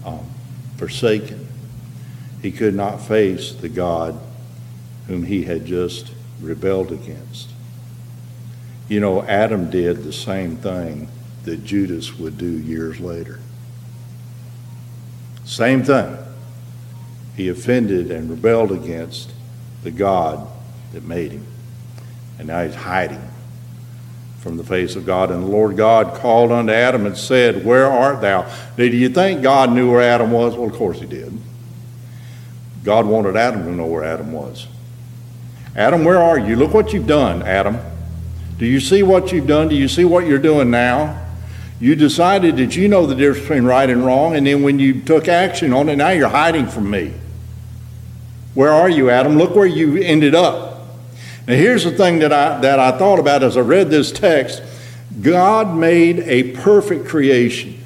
um, 0.05 0.29
forsaken. 0.75 1.47
He 2.41 2.51
could 2.51 2.75
not 2.75 3.01
face 3.01 3.51
the 3.51 3.69
God 3.69 4.19
whom 5.07 5.23
he 5.23 5.43
had 5.43 5.65
just 5.65 6.11
rebelled 6.41 6.91
against. 6.91 7.49
You 8.89 8.99
know, 8.99 9.23
Adam 9.23 9.69
did 9.69 10.03
the 10.03 10.13
same 10.13 10.57
thing 10.57 11.09
that 11.45 11.63
Judas 11.63 12.17
would 12.19 12.37
do 12.37 12.45
years 12.45 12.99
later. 12.99 13.39
Same 15.47 15.81
thing. 15.81 16.17
He 17.37 17.47
offended 17.47 18.11
and 18.11 18.29
rebelled 18.29 18.73
against 18.73 19.31
the 19.83 19.91
God 19.91 20.45
that 20.91 21.03
made 21.05 21.31
him. 21.31 21.45
And 22.37 22.49
now 22.49 22.65
he's 22.65 22.75
hiding 22.75 23.21
from 24.39 24.57
the 24.57 24.63
face 24.63 24.97
of 24.97 25.05
God. 25.05 25.31
And 25.31 25.41
the 25.41 25.47
Lord 25.47 25.77
God 25.77 26.15
called 26.15 26.51
unto 26.51 26.73
Adam 26.73 27.05
and 27.05 27.17
said, 27.17 27.65
Where 27.65 27.87
art 27.87 28.19
thou? 28.19 28.51
Do 28.75 28.85
you 28.85 29.07
think 29.07 29.41
God 29.41 29.71
knew 29.71 29.89
where 29.89 30.01
Adam 30.01 30.31
was? 30.31 30.53
Well, 30.53 30.69
of 30.69 30.73
course 30.73 30.99
he 30.99 31.05
did. 31.05 31.31
God 32.83 33.05
wanted 33.05 33.37
Adam 33.37 33.63
to 33.63 33.71
know 33.71 33.85
where 33.85 34.03
Adam 34.03 34.33
was. 34.33 34.67
Adam, 35.77 36.03
where 36.03 36.21
are 36.21 36.37
you? 36.37 36.57
Look 36.57 36.73
what 36.73 36.91
you've 36.91 37.07
done, 37.07 37.41
Adam. 37.41 37.79
Do 38.57 38.65
you 38.65 38.81
see 38.81 39.01
what 39.01 39.31
you've 39.31 39.47
done? 39.47 39.69
Do 39.69 39.75
you 39.75 39.87
see 39.87 40.03
what 40.03 40.27
you're 40.27 40.39
doing 40.39 40.71
now? 40.71 41.26
You 41.79 41.95
decided 41.95 42.57
that 42.57 42.75
you 42.75 42.87
know 42.87 43.05
the 43.05 43.15
difference 43.15 43.47
between 43.47 43.65
right 43.65 43.89
and 43.89 44.05
wrong, 44.05 44.35
and 44.35 44.47
then 44.47 44.63
when 44.63 44.79
you 44.79 45.01
took 45.01 45.27
action 45.27 45.73
on 45.73 45.89
it, 45.89 45.97
now 45.97 46.09
you're 46.09 46.29
hiding 46.29 46.67
from 46.67 46.89
me. 46.89 47.13
Where 48.55 48.71
are 48.71 48.89
you, 48.89 49.11
Adam? 49.11 49.37
Look 49.37 49.55
where 49.55 49.67
you 49.67 49.97
ended 49.97 50.33
up. 50.33 50.87
Now, 51.47 51.53
here's 51.53 51.83
the 51.83 51.91
thing 51.91 52.19
that 52.19 52.33
I, 52.33 52.59
that 52.61 52.79
I 52.79 52.97
thought 52.97 53.19
about 53.19 53.43
as 53.43 53.55
I 53.55 53.61
read 53.61 53.89
this 53.89 54.11
text 54.11 54.63
God 55.21 55.75
made 55.75 56.19
a 56.19 56.51
perfect 56.53 57.07
creation. 57.07 57.83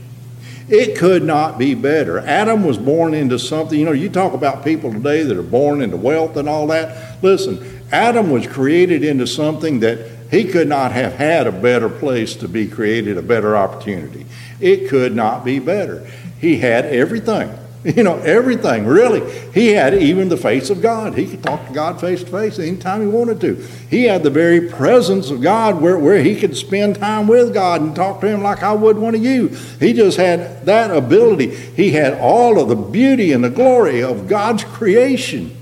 It 0.69 0.97
could 0.97 1.23
not 1.23 1.57
be 1.57 1.75
better. 1.75 2.19
Adam 2.19 2.65
was 2.65 2.77
born 2.77 3.13
into 3.13 3.37
something. 3.37 3.77
You 3.77 3.85
know, 3.85 3.91
you 3.91 4.09
talk 4.09 4.33
about 4.33 4.63
people 4.63 4.91
today 4.91 5.23
that 5.23 5.37
are 5.37 5.43
born 5.43 5.81
into 5.81 5.97
wealth 5.97 6.37
and 6.37 6.47
all 6.47 6.67
that. 6.67 7.21
Listen, 7.21 7.81
Adam 7.91 8.31
was 8.31 8.47
created 8.47 9.03
into 9.03 9.27
something 9.27 9.81
that 9.81 9.99
he 10.31 10.45
could 10.45 10.69
not 10.69 10.93
have 10.93 11.13
had 11.13 11.45
a 11.45 11.51
better 11.51 11.89
place 11.89 12.35
to 12.37 12.47
be 12.47 12.67
created, 12.67 13.17
a 13.17 13.21
better 13.21 13.55
opportunity. 13.55 14.25
It 14.61 14.89
could 14.89 15.13
not 15.13 15.43
be 15.43 15.59
better. 15.59 16.07
He 16.39 16.57
had 16.57 16.85
everything. 16.85 17.53
You 17.83 18.03
know, 18.03 18.17
everything, 18.19 18.85
really. 18.85 19.27
He 19.53 19.69
had 19.69 19.95
even 19.95 20.29
the 20.29 20.37
face 20.37 20.69
of 20.69 20.83
God. 20.83 21.17
He 21.17 21.25
could 21.25 21.41
talk 21.41 21.65
to 21.65 21.73
God 21.73 21.99
face 21.99 22.23
to 22.23 22.29
face 22.29 22.59
anytime 22.59 23.01
he 23.01 23.07
wanted 23.07 23.41
to. 23.41 23.55
He 23.89 24.03
had 24.03 24.21
the 24.21 24.29
very 24.29 24.69
presence 24.69 25.31
of 25.31 25.41
God 25.41 25.81
where, 25.81 25.97
where 25.97 26.21
he 26.21 26.39
could 26.39 26.55
spend 26.55 26.97
time 26.97 27.27
with 27.27 27.55
God 27.55 27.81
and 27.81 27.95
talk 27.95 28.21
to 28.21 28.27
him 28.27 28.43
like 28.43 28.61
I 28.61 28.73
would 28.73 28.99
one 28.99 29.15
of 29.15 29.23
you. 29.23 29.47
He 29.79 29.93
just 29.93 30.17
had 30.17 30.63
that 30.67 30.95
ability. 30.95 31.55
He 31.55 31.89
had 31.89 32.13
all 32.19 32.59
of 32.59 32.69
the 32.69 32.75
beauty 32.75 33.31
and 33.31 33.43
the 33.43 33.49
glory 33.49 34.03
of 34.03 34.27
God's 34.27 34.63
creation. 34.63 35.57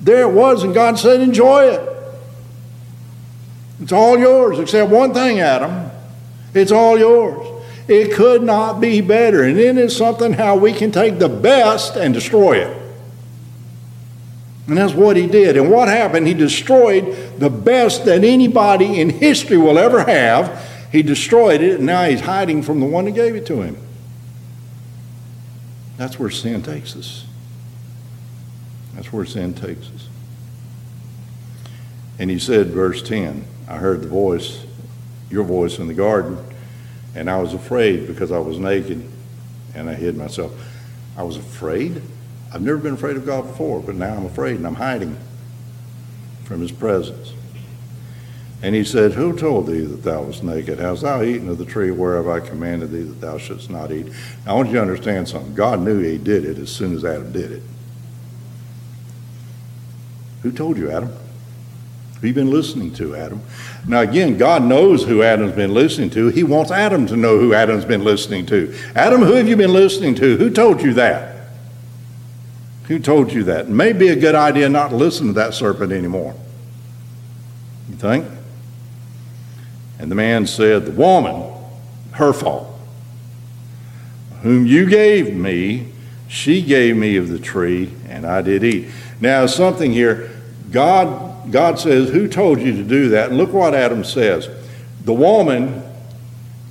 There 0.00 0.28
it 0.28 0.32
was, 0.32 0.64
and 0.64 0.74
God 0.74 0.98
said, 0.98 1.20
Enjoy 1.20 1.68
it. 1.68 1.93
It's 3.80 3.92
all 3.92 4.18
yours, 4.18 4.58
except 4.58 4.90
one 4.90 5.12
thing, 5.12 5.40
Adam. 5.40 5.90
It's 6.54 6.72
all 6.72 6.98
yours. 6.98 7.46
It 7.88 8.14
could 8.14 8.42
not 8.42 8.80
be 8.80 9.00
better. 9.00 9.42
And 9.42 9.58
then 9.58 9.76
it's 9.76 9.96
something 9.96 10.32
how 10.32 10.56
we 10.56 10.72
can 10.72 10.90
take 10.90 11.18
the 11.18 11.28
best 11.28 11.96
and 11.96 12.14
destroy 12.14 12.58
it. 12.58 12.82
And 14.66 14.78
that's 14.78 14.94
what 14.94 15.16
he 15.16 15.26
did. 15.26 15.56
And 15.56 15.70
what 15.70 15.88
happened? 15.88 16.26
He 16.26 16.32
destroyed 16.32 17.38
the 17.38 17.50
best 17.50 18.06
that 18.06 18.24
anybody 18.24 19.00
in 19.00 19.10
history 19.10 19.58
will 19.58 19.78
ever 19.78 20.04
have. 20.04 20.70
He 20.90 21.02
destroyed 21.02 21.60
it, 21.60 21.76
and 21.76 21.86
now 21.86 22.04
he's 22.04 22.20
hiding 22.20 22.62
from 22.62 22.80
the 22.80 22.86
one 22.86 23.04
that 23.04 23.10
gave 23.10 23.34
it 23.34 23.44
to 23.46 23.60
him. 23.60 23.76
That's 25.96 26.18
where 26.18 26.30
sin 26.30 26.62
takes 26.62 26.96
us. 26.96 27.26
That's 28.94 29.12
where 29.12 29.24
sin 29.24 29.54
takes 29.54 29.88
us. 29.90 30.08
And 32.18 32.30
he 32.30 32.38
said, 32.38 32.68
verse 32.68 33.02
10, 33.02 33.44
I 33.68 33.76
heard 33.76 34.02
the 34.02 34.08
voice, 34.08 34.64
your 35.30 35.44
voice 35.44 35.78
in 35.78 35.88
the 35.88 35.94
garden, 35.94 36.38
and 37.14 37.30
I 37.30 37.38
was 37.40 37.54
afraid 37.54 38.06
because 38.06 38.32
I 38.32 38.38
was 38.38 38.58
naked 38.58 39.08
and 39.74 39.88
I 39.88 39.94
hid 39.94 40.16
myself. 40.16 40.52
I 41.16 41.22
was 41.22 41.36
afraid. 41.36 42.02
I've 42.52 42.62
never 42.62 42.78
been 42.78 42.94
afraid 42.94 43.16
of 43.16 43.26
God 43.26 43.46
before, 43.46 43.80
but 43.80 43.94
now 43.94 44.14
I'm 44.14 44.26
afraid 44.26 44.56
and 44.56 44.66
I'm 44.66 44.74
hiding 44.74 45.16
from 46.44 46.60
his 46.60 46.72
presence. 46.72 47.32
And 48.62 48.74
he 48.74 48.84
said, 48.84 49.12
Who 49.12 49.36
told 49.36 49.66
thee 49.66 49.80
that 49.80 50.02
thou 50.04 50.22
wast 50.22 50.42
naked? 50.42 50.78
Hast 50.78 51.02
thou 51.02 51.22
eaten 51.22 51.48
of 51.48 51.58
the 51.58 51.66
tree 51.66 51.90
whereof 51.90 52.28
I 52.28 52.40
commanded 52.40 52.92
thee 52.92 53.02
that 53.02 53.20
thou 53.20 53.36
shouldst 53.38 53.68
not 53.68 53.92
eat? 53.92 54.06
Now, 54.46 54.52
I 54.52 54.54
want 54.54 54.68
you 54.68 54.76
to 54.76 54.80
understand 54.80 55.28
something. 55.28 55.54
God 55.54 55.80
knew 55.80 55.98
he 55.98 56.16
did 56.16 56.44
it 56.44 56.58
as 56.58 56.70
soon 56.70 56.96
as 56.96 57.04
Adam 57.04 57.30
did 57.30 57.52
it. 57.52 57.62
Who 60.42 60.50
told 60.50 60.78
you, 60.78 60.90
Adam? 60.90 61.12
Who 62.24 62.28
you 62.28 62.34
been 62.34 62.50
listening 62.50 62.94
to, 62.94 63.14
Adam? 63.14 63.42
Now, 63.86 64.00
again, 64.00 64.38
God 64.38 64.64
knows 64.64 65.04
who 65.04 65.22
Adam's 65.22 65.52
been 65.52 65.74
listening 65.74 66.08
to. 66.10 66.28
He 66.28 66.42
wants 66.42 66.70
Adam 66.70 67.06
to 67.08 67.18
know 67.18 67.38
who 67.38 67.52
Adam's 67.52 67.84
been 67.84 68.02
listening 68.02 68.46
to. 68.46 68.74
Adam, 68.96 69.20
who 69.20 69.34
have 69.34 69.46
you 69.46 69.56
been 69.56 69.74
listening 69.74 70.14
to? 70.14 70.38
Who 70.38 70.48
told 70.48 70.80
you 70.80 70.94
that? 70.94 71.48
Who 72.84 72.98
told 72.98 73.30
you 73.30 73.44
that? 73.44 73.68
May 73.68 73.92
be 73.92 74.08
a 74.08 74.16
good 74.16 74.34
idea 74.34 74.70
not 74.70 74.88
to 74.88 74.96
listen 74.96 75.26
to 75.26 75.32
that 75.34 75.52
serpent 75.52 75.92
anymore. 75.92 76.34
You 77.90 77.96
think? 77.96 78.24
And 79.98 80.10
the 80.10 80.14
man 80.14 80.46
said, 80.46 80.86
The 80.86 80.92
woman, 80.92 81.52
her 82.12 82.32
fault, 82.32 82.74
whom 84.40 84.66
you 84.66 84.88
gave 84.88 85.36
me, 85.36 85.88
she 86.26 86.62
gave 86.62 86.96
me 86.96 87.18
of 87.18 87.28
the 87.28 87.38
tree, 87.38 87.92
and 88.08 88.24
I 88.24 88.40
did 88.40 88.64
eat. 88.64 88.88
Now, 89.20 89.44
something 89.44 89.92
here. 89.92 90.30
God 90.70 91.33
God 91.50 91.78
says, 91.78 92.10
Who 92.10 92.28
told 92.28 92.60
you 92.60 92.72
to 92.76 92.82
do 92.82 93.10
that? 93.10 93.30
And 93.30 93.38
look 93.38 93.52
what 93.52 93.74
Adam 93.74 94.04
says. 94.04 94.48
The 95.04 95.12
woman, 95.12 95.82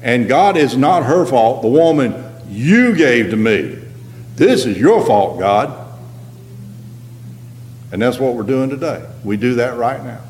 and 0.01 0.27
God 0.27 0.57
is 0.57 0.75
not 0.75 1.03
her 1.03 1.25
fault, 1.25 1.61
the 1.61 1.69
woman 1.69 2.23
you 2.49 2.95
gave 2.95 3.29
to 3.29 3.35
me. 3.35 3.79
This 4.35 4.65
is 4.65 4.77
your 4.77 5.05
fault, 5.05 5.39
God. 5.39 5.79
And 7.91 8.01
that's 8.01 8.17
what 8.17 8.33
we're 8.33 8.43
doing 8.43 8.69
today. 8.69 9.05
We 9.23 9.37
do 9.37 9.55
that 9.55 9.77
right 9.77 10.03
now. 10.03 10.21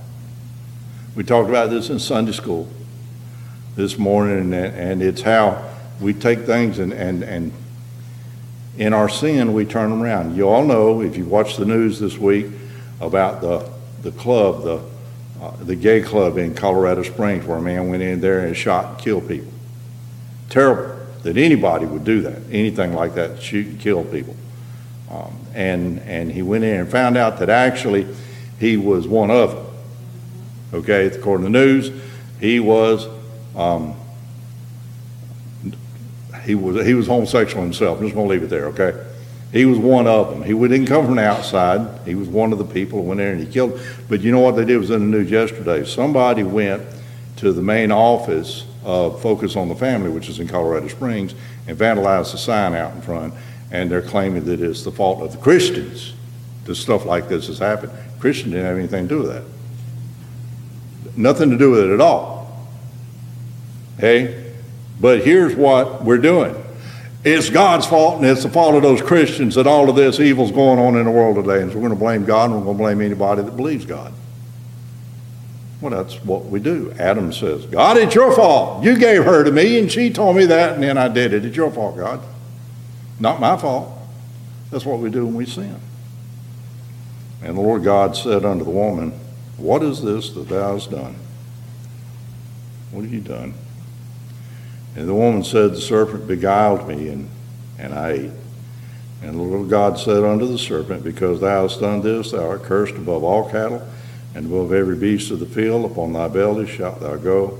We 1.15 1.23
talked 1.23 1.47
about 1.47 1.69
this 1.69 1.89
in 1.89 1.99
Sunday 1.99 2.33
school 2.33 2.67
this 3.75 3.97
morning, 3.97 4.53
and 4.53 5.01
it's 5.01 5.21
how 5.21 5.69
we 6.01 6.13
take 6.13 6.39
things 6.41 6.79
and, 6.79 6.91
and, 6.91 7.23
and 7.23 7.53
in 8.77 8.93
our 8.93 9.07
sin, 9.07 9.53
we 9.53 9.65
turn 9.65 9.91
them 9.91 10.01
around. 10.01 10.35
You 10.35 10.49
all 10.49 10.65
know, 10.65 11.01
if 11.01 11.15
you 11.15 11.25
watch 11.25 11.57
the 11.57 11.65
news 11.65 11.99
this 11.99 12.17
week, 12.17 12.47
about 12.99 13.41
the 13.41 13.69
the 14.03 14.11
club, 14.11 14.63
the 14.63 14.81
uh, 15.41 15.51
the 15.63 15.75
gay 15.75 16.01
club 16.01 16.37
in 16.37 16.53
Colorado 16.55 17.03
Springs 17.03 17.45
where 17.45 17.57
a 17.57 17.61
man 17.61 17.89
went 17.89 18.01
in 18.01 18.21
there 18.21 18.45
and 18.45 18.55
shot 18.55 18.85
and 18.85 18.97
killed 18.97 19.27
people. 19.27 19.51
Terrible 20.49 21.03
that 21.23 21.37
anybody 21.37 21.85
would 21.85 22.03
do 22.03 22.21
that, 22.21 22.41
anything 22.51 22.93
like 22.93 23.15
that, 23.15 23.41
shoot 23.41 23.67
and 23.67 23.79
kill 23.79 24.03
people. 24.05 24.35
Um, 25.09 25.37
and, 25.53 25.99
and 26.01 26.31
he 26.31 26.41
went 26.41 26.63
in 26.63 26.81
and 26.81 26.89
found 26.89 27.17
out 27.17 27.39
that 27.39 27.49
actually 27.49 28.07
he 28.59 28.77
was 28.77 29.07
one 29.07 29.31
of 29.31 29.51
them. 29.51 29.65
Okay, 30.73 31.07
according 31.07 31.45
to 31.45 31.51
the 31.51 31.65
news, 31.65 31.91
he 32.39 32.59
was 32.59 33.07
um, 33.55 33.95
he 36.43 36.55
was 36.55 36.85
he 36.85 36.93
was 36.93 37.05
homosexual 37.05 37.61
himself. 37.63 37.99
I'm 37.99 38.05
just 38.05 38.15
to 38.15 38.21
leave 38.21 38.43
it 38.43 38.49
there. 38.49 38.65
Okay, 38.67 38.93
he 39.53 39.65
was 39.65 39.77
one 39.77 40.07
of 40.07 40.31
them. 40.31 40.41
He 40.41 40.53
didn't 40.53 40.87
come 40.87 41.05
from 41.05 41.15
the 41.15 41.23
outside. 41.23 42.05
He 42.07 42.15
was 42.15 42.27
one 42.27 42.51
of 42.51 42.57
the 42.57 42.65
people 42.65 43.03
who 43.03 43.09
went 43.09 43.21
in 43.21 43.27
and 43.27 43.39
he 43.39 43.45
killed. 43.45 43.79
But 44.09 44.21
you 44.21 44.31
know 44.31 44.39
what 44.39 44.55
they 44.55 44.65
did 44.65 44.77
was 44.77 44.89
in 44.89 45.11
the 45.11 45.17
news 45.17 45.29
yesterday. 45.29 45.85
Somebody 45.85 46.41
went 46.41 46.81
to 47.37 47.53
the 47.53 47.61
main 47.61 47.91
office 47.91 48.65
of 48.83 49.21
Focus 49.21 49.55
on 49.55 49.69
the 49.69 49.75
Family, 49.75 50.09
which 50.09 50.27
is 50.27 50.39
in 50.39 50.47
Colorado 50.47 50.87
Springs, 50.87 51.35
and 51.67 51.77
vandalized 51.77 52.31
the 52.31 52.39
sign 52.39 52.73
out 52.73 52.95
in 52.95 53.01
front. 53.01 53.35
And 53.69 53.91
they're 53.91 54.01
claiming 54.01 54.43
that 54.45 54.59
it's 54.59 54.81
the 54.81 54.91
fault 54.91 55.21
of 55.21 55.31
the 55.31 55.37
Christians 55.37 56.13
that 56.65 56.73
stuff 56.73 57.05
like 57.05 57.29
this 57.29 57.45
has 57.45 57.59
happened. 57.59 57.91
Christians 58.19 58.53
didn't 58.53 58.65
have 58.65 58.77
anything 58.77 59.07
to 59.07 59.15
do 59.15 59.21
with 59.21 59.33
that. 59.33 59.43
Nothing 61.15 61.51
to 61.51 61.59
do 61.59 61.69
with 61.69 61.81
it 61.81 61.93
at 61.93 62.01
all. 62.01 62.67
Okay? 63.99 64.51
But 64.99 65.23
here's 65.23 65.55
what 65.55 66.03
we're 66.03 66.17
doing. 66.17 66.55
It's 67.23 67.49
God's 67.49 67.85
fault, 67.85 68.17
and 68.17 68.25
it's 68.25 68.43
the 68.43 68.49
fault 68.49 68.75
of 68.75 68.81
those 68.81 69.01
Christians 69.01 69.55
that 69.55 69.65
all 69.65 69.89
of 69.89 69.95
this 69.95 70.19
evil's 70.19 70.51
going 70.51 70.77
on 70.77 70.97
in 70.97 71.05
the 71.05 71.11
world 71.11 71.37
today. 71.37 71.61
And 71.61 71.71
so 71.71 71.77
we're 71.77 71.87
going 71.87 71.97
to 71.97 72.03
blame 72.03 72.25
God, 72.25 72.49
and 72.49 72.59
we're 72.59 72.65
going 72.65 72.77
to 72.77 72.83
blame 72.83 73.01
anybody 73.01 73.41
that 73.43 73.55
believes 73.55 73.85
God. 73.85 74.13
Well, 75.79 75.91
that's 75.91 76.15
what 76.23 76.45
we 76.45 76.59
do. 76.59 76.93
Adam 76.99 77.31
says, 77.31 77.65
God, 77.65 77.97
it's 77.97 78.13
your 78.13 78.35
fault. 78.35 78.83
You 78.83 78.97
gave 78.97 79.23
her 79.23 79.43
to 79.43 79.51
me, 79.51 79.79
and 79.79 79.91
she 79.91 80.09
told 80.09 80.35
me 80.35 80.45
that, 80.45 80.73
and 80.73 80.83
then 80.83 80.97
I 80.97 81.07
did 81.07 81.33
it. 81.33 81.45
It's 81.45 81.55
your 81.55 81.71
fault, 81.71 81.97
God. 81.97 82.21
Not 83.19 83.39
my 83.39 83.55
fault. 83.57 83.91
That's 84.69 84.85
what 84.85 84.99
we 84.99 85.09
do 85.09 85.25
when 85.25 85.35
we 85.35 85.45
sin. 85.45 85.79
And 87.41 87.57
the 87.57 87.61
Lord 87.61 87.83
God 87.83 88.17
said 88.17 88.43
unto 88.43 88.63
the 88.63 88.69
woman, 88.69 89.11
What 89.57 89.83
is 89.83 90.01
this 90.01 90.29
that 90.31 90.49
thou 90.49 90.73
hast 90.73 90.91
done? 90.91 91.15
What 92.91 93.03
have 93.03 93.13
you 93.13 93.21
done? 93.21 93.53
And 94.95 95.07
the 95.07 95.13
woman 95.13 95.43
said, 95.43 95.71
The 95.71 95.81
serpent 95.81 96.27
beguiled 96.27 96.87
me, 96.87 97.09
and, 97.09 97.29
and 97.79 97.93
I 97.93 98.11
ate. 98.11 98.31
And 99.21 99.35
the 99.35 99.41
Lord 99.41 99.69
God 99.69 99.97
said 99.97 100.23
unto 100.23 100.45
the 100.45 100.59
serpent, 100.59 101.03
Because 101.03 101.39
thou 101.39 101.63
hast 101.63 101.79
done 101.79 102.01
this, 102.01 102.31
thou 102.31 102.47
art 102.47 102.63
cursed 102.63 102.95
above 102.95 103.23
all 103.23 103.49
cattle, 103.49 103.87
and 104.35 104.45
above 104.45 104.73
every 104.73 104.95
beast 104.95 105.31
of 105.31 105.39
the 105.39 105.45
field. 105.45 105.89
Upon 105.89 106.13
thy 106.13 106.27
belly 106.27 106.67
shalt 106.67 106.99
thou 106.99 107.15
go, 107.15 107.59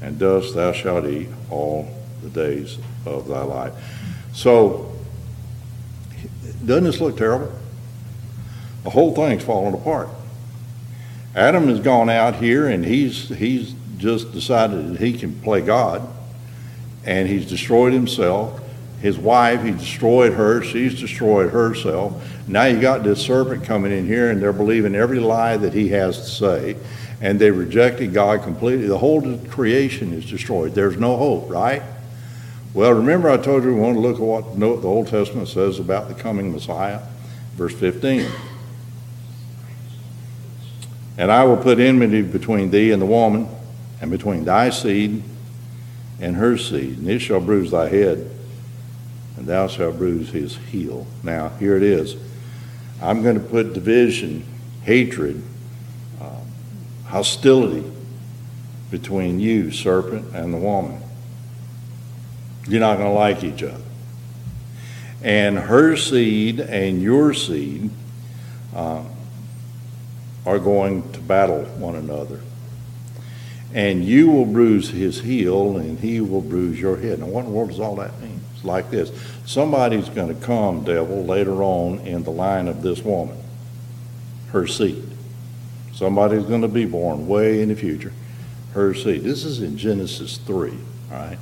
and 0.00 0.18
dust 0.18 0.54
thou 0.54 0.72
shalt 0.72 1.06
eat 1.06 1.28
all 1.50 1.88
the 2.22 2.30
days 2.30 2.78
of 3.06 3.28
thy 3.28 3.42
life. 3.42 3.72
So, 4.32 4.92
doesn't 6.64 6.84
this 6.84 7.00
look 7.00 7.16
terrible? 7.16 7.52
The 8.82 8.90
whole 8.90 9.14
thing's 9.14 9.44
falling 9.44 9.74
apart. 9.74 10.08
Adam 11.34 11.68
has 11.68 11.80
gone 11.80 12.08
out 12.08 12.36
here 12.36 12.68
and 12.68 12.84
he's 12.84 13.28
he's 13.28 13.74
just 13.96 14.32
decided 14.32 14.92
that 14.92 15.00
he 15.00 15.12
can 15.18 15.40
play 15.40 15.60
God 15.60 16.06
and 17.06 17.28
he's 17.28 17.48
destroyed 17.48 17.92
himself. 17.92 18.60
His 19.00 19.18
wife, 19.18 19.62
he 19.62 19.72
destroyed 19.72 20.32
her. 20.32 20.62
She's 20.62 20.98
destroyed 20.98 21.50
herself. 21.50 22.22
Now 22.48 22.64
you 22.64 22.80
got 22.80 23.02
this 23.02 23.20
serpent 23.20 23.64
coming 23.64 23.92
in 23.92 24.06
here, 24.06 24.30
and 24.30 24.40
they're 24.40 24.52
believing 24.52 24.94
every 24.94 25.20
lie 25.20 25.58
that 25.58 25.74
he 25.74 25.88
has 25.90 26.18
to 26.20 26.30
say, 26.30 26.76
and 27.20 27.38
they 27.38 27.50
rejected 27.50 28.14
God 28.14 28.42
completely. 28.42 28.86
The 28.86 28.98
whole 28.98 29.38
creation 29.48 30.14
is 30.14 30.24
destroyed. 30.28 30.74
There's 30.74 30.96
no 30.96 31.16
hope, 31.16 31.50
right? 31.50 31.82
Well, 32.72 32.92
remember 32.92 33.28
I 33.28 33.36
told 33.36 33.62
you 33.62 33.74
we 33.74 33.80
want 33.80 33.96
to 33.96 34.00
look 34.00 34.16
at 34.16 34.22
what 34.22 34.58
the 34.58 34.88
Old 34.88 35.08
Testament 35.08 35.48
says 35.48 35.78
about 35.78 36.08
the 36.08 36.14
coming 36.14 36.50
Messiah? 36.50 37.00
Verse 37.56 37.74
15. 37.74 38.26
And 41.18 41.30
I 41.30 41.44
will 41.44 41.58
put 41.58 41.78
enmity 41.78 42.22
between 42.22 42.70
thee 42.70 42.90
and 42.90 43.00
the 43.00 43.06
woman, 43.06 43.48
and 44.00 44.10
between 44.10 44.44
thy 44.44 44.70
seed 44.70 45.22
and 46.20 46.36
her 46.36 46.56
seed, 46.56 46.98
and 46.98 47.08
it 47.08 47.20
shall 47.20 47.40
bruise 47.40 47.70
thy 47.70 47.88
head, 47.88 48.30
and 49.36 49.46
thou 49.46 49.66
shalt 49.66 49.98
bruise 49.98 50.30
his 50.30 50.56
heel. 50.56 51.06
Now, 51.22 51.48
here 51.60 51.76
it 51.76 51.82
is. 51.82 52.16
I'm 53.02 53.22
going 53.22 53.34
to 53.34 53.44
put 53.44 53.72
division, 53.72 54.44
hatred, 54.82 55.42
uh, 56.20 56.40
hostility 57.06 57.90
between 58.90 59.40
you, 59.40 59.70
serpent, 59.70 60.34
and 60.34 60.54
the 60.54 60.58
woman. 60.58 61.00
You're 62.68 62.80
not 62.80 62.96
going 62.96 63.08
to 63.08 63.14
like 63.14 63.42
each 63.42 63.62
other. 63.62 63.82
And 65.22 65.58
her 65.58 65.96
seed 65.96 66.60
and 66.60 67.02
your 67.02 67.34
seed 67.34 67.90
uh, 68.74 69.02
are 70.46 70.58
going 70.58 71.10
to 71.12 71.20
battle 71.20 71.64
one 71.64 71.96
another 71.96 72.40
and 73.74 74.04
you 74.04 74.30
will 74.30 74.46
bruise 74.46 74.88
his 74.88 75.20
heel, 75.20 75.76
and 75.76 75.98
he 75.98 76.20
will 76.20 76.40
bruise 76.40 76.80
your 76.80 76.96
head. 76.96 77.18
Now, 77.18 77.26
what 77.26 77.40
in 77.40 77.50
the 77.50 77.56
world 77.56 77.70
does 77.70 77.80
all 77.80 77.96
that 77.96 78.18
mean? 78.20 78.40
It's 78.54 78.64
like 78.64 78.90
this 78.90 79.10
somebody's 79.44 80.08
going 80.08 80.34
to 80.34 80.46
come, 80.46 80.84
devil, 80.84 81.24
later 81.24 81.62
on 81.62 81.98
in 82.00 82.22
the 82.22 82.30
line 82.30 82.68
of 82.68 82.82
this 82.82 83.02
woman, 83.02 83.36
her 84.52 84.66
seed. 84.66 85.10
Somebody's 85.92 86.44
going 86.44 86.62
to 86.62 86.68
be 86.68 86.86
born 86.86 87.26
way 87.26 87.62
in 87.62 87.68
the 87.68 87.74
future, 87.74 88.12
her 88.72 88.94
seed. 88.94 89.22
This 89.22 89.44
is 89.44 89.60
in 89.60 89.76
Genesis 89.76 90.38
3, 90.38 90.70
all 90.70 90.76
right? 91.10 91.38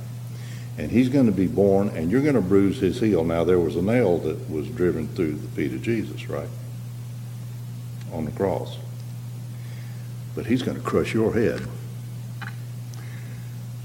And 0.75 0.89
he's 0.89 1.09
going 1.09 1.27
to 1.27 1.31
be 1.31 1.45
born, 1.45 1.89
and 1.89 2.09
you're 2.09 2.23
going 2.23 2.33
to 2.33 2.41
bruise 2.41 2.79
his 2.79 2.99
heel. 2.99 3.23
Now, 3.23 3.43
there 3.43 3.59
was 3.59 3.75
a 3.75 3.81
nail 3.81 4.17
that 4.19 4.49
was 4.49 4.67
driven 4.69 5.07
through 5.09 5.33
the 5.33 5.47
feet 5.49 5.71
of 5.71 5.83
Jesus, 5.83 6.27
right? 6.29 6.49
On 8.11 8.25
the 8.25 8.31
cross. 8.31 8.77
But 10.33 10.47
he's 10.47 10.63
going 10.63 10.77
to 10.77 10.83
crush 10.83 11.13
your 11.13 11.33
head. 11.33 11.67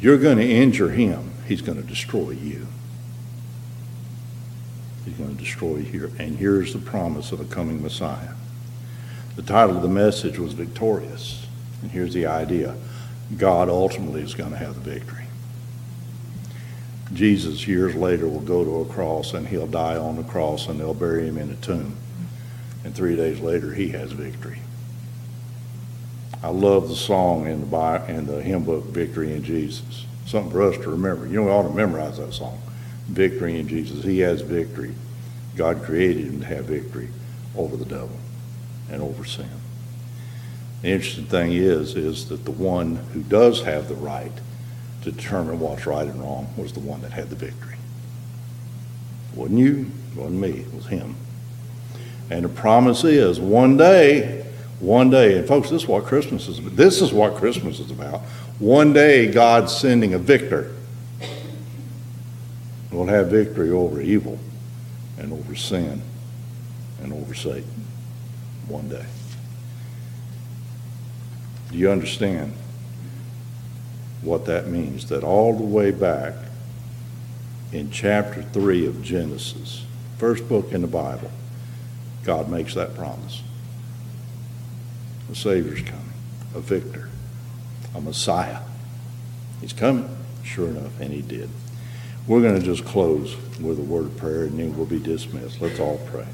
You're 0.01 0.18
going 0.18 0.38
to 0.38 0.49
injure 0.49 0.90
him, 0.90 1.32
he's 1.46 1.62
going 1.62 1.80
to 1.80 1.86
destroy 1.86 2.30
you. 2.30 2.66
He's 5.05 5.16
going 5.16 5.34
to 5.34 5.42
destroy 5.42 5.76
you. 5.78 6.12
And 6.18 6.36
here's 6.36 6.72
the 6.72 6.78
promise 6.78 7.32
of 7.32 7.40
a 7.40 7.44
coming 7.44 7.82
Messiah. 7.82 8.34
The 9.36 9.42
title 9.42 9.76
of 9.76 9.82
the 9.82 9.88
message 9.88 10.38
was 10.38 10.53
Victorious. 10.53 11.46
And 11.80 11.90
here's 11.90 12.12
the 12.12 12.26
idea 12.26 12.76
God 13.36 13.68
ultimately 13.68 14.22
is 14.22 14.34
going 14.34 14.51
to 14.51 14.57
have 14.57 14.74
the 14.74 14.90
victory. 14.90 15.24
Jesus, 17.14 17.66
years 17.66 17.94
later, 17.94 18.28
will 18.28 18.40
go 18.40 18.64
to 18.64 18.80
a 18.80 18.84
cross 18.92 19.32
and 19.32 19.49
he'll 19.49 19.66
die 19.66 19.96
on 19.96 20.16
the 20.16 20.24
cross 20.24 20.68
and 20.68 20.78
they'll 20.78 20.94
bury 20.94 21.26
him 21.26 21.38
in 21.38 21.51
a 21.51 21.57
tomb. 21.57 21.96
And 22.84 22.94
three 22.94 23.16
days 23.16 23.40
later, 23.40 23.74
he 23.74 23.88
has 23.90 24.12
victory. 24.12 24.59
I 26.43 26.51
love 26.51 26.89
the 26.89 26.97
song 26.97 27.47
in 27.47 27.68
the 27.68 28.05
in 28.09 28.26
the 28.26 28.43
hymn 28.43 28.64
book, 28.64 28.84
"Victory 28.86 29.32
in 29.32 29.43
Jesus." 29.43 30.07
Something 30.26 30.53
for 30.53 30.62
us 30.62 30.76
to 30.76 30.91
remember. 30.91 31.26
You 31.26 31.36
know, 31.36 31.45
we 31.45 31.51
ought 31.51 31.62
to 31.68 31.74
memorize 31.74 32.18
that 32.18 32.34
song. 32.34 32.61
Victory 33.09 33.59
in 33.59 33.66
Jesus. 33.66 34.05
He 34.05 34.20
has 34.20 34.43
victory. 34.43 34.93
God 35.57 35.82
created 35.82 36.26
him 36.26 36.41
to 36.41 36.47
have 36.47 36.66
victory 36.66 37.09
over 37.57 37.76
the 37.76 37.84
devil 37.84 38.16
and 38.91 39.03
over 39.03 39.24
sin. 39.24 39.49
The 40.82 40.89
interesting 40.91 41.24
thing 41.24 41.53
is, 41.53 41.97
is 41.97 42.28
that 42.28 42.45
the 42.45 42.53
one 42.53 42.97
who 43.12 43.22
does 43.22 43.62
have 43.62 43.89
the 43.89 43.95
right 43.95 44.32
to 45.03 45.11
determine 45.11 45.59
what's 45.59 45.86
right 45.86 46.07
and 46.07 46.20
wrong 46.20 46.49
was 46.57 46.72
the 46.72 46.80
one 46.80 47.03
that 47.03 47.12
had 47.12 47.30
the 47.30 47.36
victory. 47.36 47.76
It 49.32 49.39
wasn't 49.39 49.59
you, 49.59 49.91
it 50.12 50.18
wasn't 50.18 50.41
me, 50.41 50.51
it 50.51 50.74
was 50.74 50.86
him. 50.86 51.16
And 52.30 52.45
the 52.45 52.49
promise 52.49 53.03
is 53.03 53.41
one 53.41 53.76
day 53.76 54.38
one 54.81 55.11
day, 55.11 55.37
and 55.37 55.49
folks, 55.49 55.70
this 55.70 55.83
is 55.83 55.89
what 55.89 56.05
Christmas 56.05 56.47
is 56.47 56.59
about. 56.59 56.76
This 56.76 57.01
is 57.01 57.12
what 57.12 57.35
Christmas 57.35 57.81
is 57.81 57.91
about. 57.91 58.20
One 58.61 58.93
day, 58.93 59.26
God's 59.26 59.76
sending 59.76 60.14
a 60.14 60.18
victor. 60.18 60.72
We'll 62.93 63.07
have 63.07 63.29
victory 63.29 63.70
over 63.70 64.01
evil 64.01 64.39
and 65.18 65.33
over 65.33 65.55
sin 65.55 66.01
and 67.03 67.12
over 67.12 67.35
Satan. 67.35 67.87
One 68.68 68.89
day. 68.89 69.07
Do 71.70 71.79
you 71.79 71.91
understand 71.91 72.55
what 74.22 74.47
that 74.47 74.68
means? 74.68 75.09
That 75.09 75.24
all 75.24 75.57
the 75.57 75.64
way 75.64 75.91
back 75.91 76.35
in 77.72 77.91
chapter 77.91 78.43
3 78.43 78.87
of 78.87 79.03
Genesis, 79.03 79.85
first 80.18 80.49
book 80.49 80.72
in 80.72 80.83
the 80.83 80.89
Bible, 80.89 81.31
God 82.24 82.49
makes 82.49 82.74
that 82.74 82.95
promise. 82.95 83.43
The 85.29 85.35
Savior's 85.35 85.83
coming, 85.83 86.12
a 86.55 86.61
victor, 86.61 87.11
a 87.95 88.01
Messiah. 88.01 88.61
He's 89.61 89.72
coming, 89.72 90.09
sure 90.43 90.68
enough, 90.68 90.99
and 91.01 91.12
he 91.12 91.22
did. 91.22 91.51
We're 92.26 92.43
going 92.43 92.61
to 92.61 92.64
just 92.64 92.85
close 92.85 93.37
with 93.59 93.79
a 93.79 93.83
word 93.83 94.05
of 94.05 94.16
prayer 94.18 94.45
and 94.45 94.59
then 94.59 94.76
we'll 94.76 94.87
be 94.87 94.99
dismissed. 94.99 95.61
Let's 95.61 95.81
all 95.81 95.99
pray. 96.11 96.26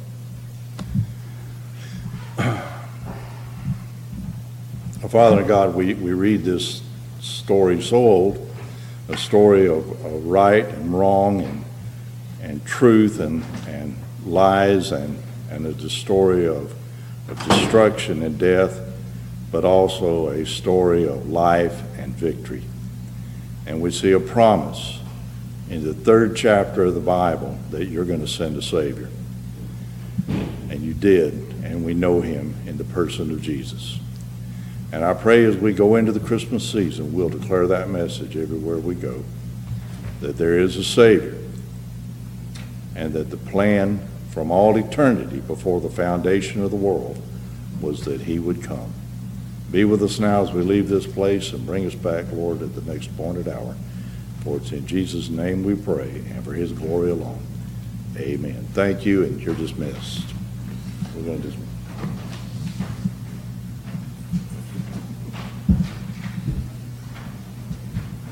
Our 5.03 5.09
Father 5.09 5.39
and 5.39 5.47
God, 5.47 5.75
we, 5.75 5.95
we 5.95 6.13
read 6.13 6.43
this 6.43 6.83
story 7.21 7.81
so 7.81 7.97
old, 7.97 8.51
a 9.09 9.17
story 9.17 9.69
of, 9.69 9.89
of 10.05 10.27
right 10.27 10.65
and 10.67 10.93
wrong 10.93 11.43
and, 11.43 11.65
and 12.43 12.65
truth 12.65 13.21
and, 13.21 13.45
and 13.69 13.97
lies 14.27 14.91
and, 14.91 15.17
and 15.51 15.67
a 15.67 15.91
story 15.91 16.49
of, 16.49 16.75
of 17.29 17.43
destruction 17.49 18.23
and 18.23 18.37
death, 18.37 18.81
but 19.55 19.65
also 19.65 20.31
a 20.31 20.45
story 20.45 21.07
of 21.07 21.31
life 21.31 21.81
and 21.97 22.13
victory. 22.17 22.65
And 23.69 23.81
we 23.81 23.93
see 23.93 24.11
a 24.11 24.19
promise 24.19 24.99
in 25.71 25.85
the 25.85 25.95
third 25.95 26.35
chapter 26.35 26.83
of 26.83 26.95
the 26.95 27.01
Bible 27.01 27.57
that 27.71 27.85
you're 27.85 28.05
going 28.05 28.19
to 28.19 28.27
send 28.27 28.57
a 28.57 28.63
Savior. 28.63 29.09
And 30.27 30.83
you 30.83 30.93
did, 30.93 31.35
and 31.63 31.85
we 31.85 31.95
know 31.95 32.21
him 32.21 32.57
in 32.67 32.79
the 32.79 32.85
person 32.85 33.31
of 33.31 33.43
Jesus. 33.43 34.01
And 34.91 35.05
I 35.05 35.15
pray 35.15 35.45
as 35.45 35.57
we 35.57 35.73
go 35.73 35.95
into 35.95 36.11
the 36.11 36.19
Christmas 36.19 36.69
season, 36.69 37.15
we'll 37.15 37.29
declare 37.29 37.69
that 37.69 37.89
message 37.89 38.37
everywhere 38.37 38.79
we 38.79 38.97
go 38.97 39.23
that 40.21 40.37
there 40.37 40.59
is 40.59 40.77
a 40.77 40.83
Savior, 40.83 41.39
and 42.97 43.13
that 43.13 43.31
the 43.31 43.37
plan 43.37 44.01
from 44.31 44.51
all 44.51 44.77
eternity 44.77 45.39
before 45.39 45.81
the 45.81 45.91
foundation 45.91 46.65
of 46.65 46.73
the 46.73 46.77
world 46.77 47.23
was 47.81 48.05
that 48.05 48.23
he 48.23 48.41
would 48.41 48.61
come. 48.61 48.93
Be 49.75 49.85
with 49.85 50.05
us 50.05 50.21
now 50.21 50.41
as 50.41 50.53
we 50.53 50.63
leave 50.63 50.89
this 50.89 51.05
place 51.05 51.53
and 51.53 51.67
bring 51.67 51.85
us 51.85 51.97
back, 51.97 52.27
Lord, 52.31 52.63
at 52.63 52.77
the 52.77 52.93
next 52.93 53.09
appointed 53.09 53.49
hour. 53.49 53.75
For 54.45 54.59
it's 54.59 54.71
in 54.71 54.87
Jesus' 54.87 55.29
name 55.29 55.65
we 55.65 55.75
pray, 55.75 56.11
and 56.31 56.45
for 56.45 56.53
his 56.53 56.71
glory 56.71 57.11
alone. 57.11 57.45
Amen. 58.17 58.69
Thank 58.73 59.05
you, 59.05 59.25
and 59.25 59.41
you're 59.41 59.57
dismissed. 59.57 60.27
We're 61.17 61.25
going 61.25 61.43
to 61.43 61.49
dismiss. 61.49 61.64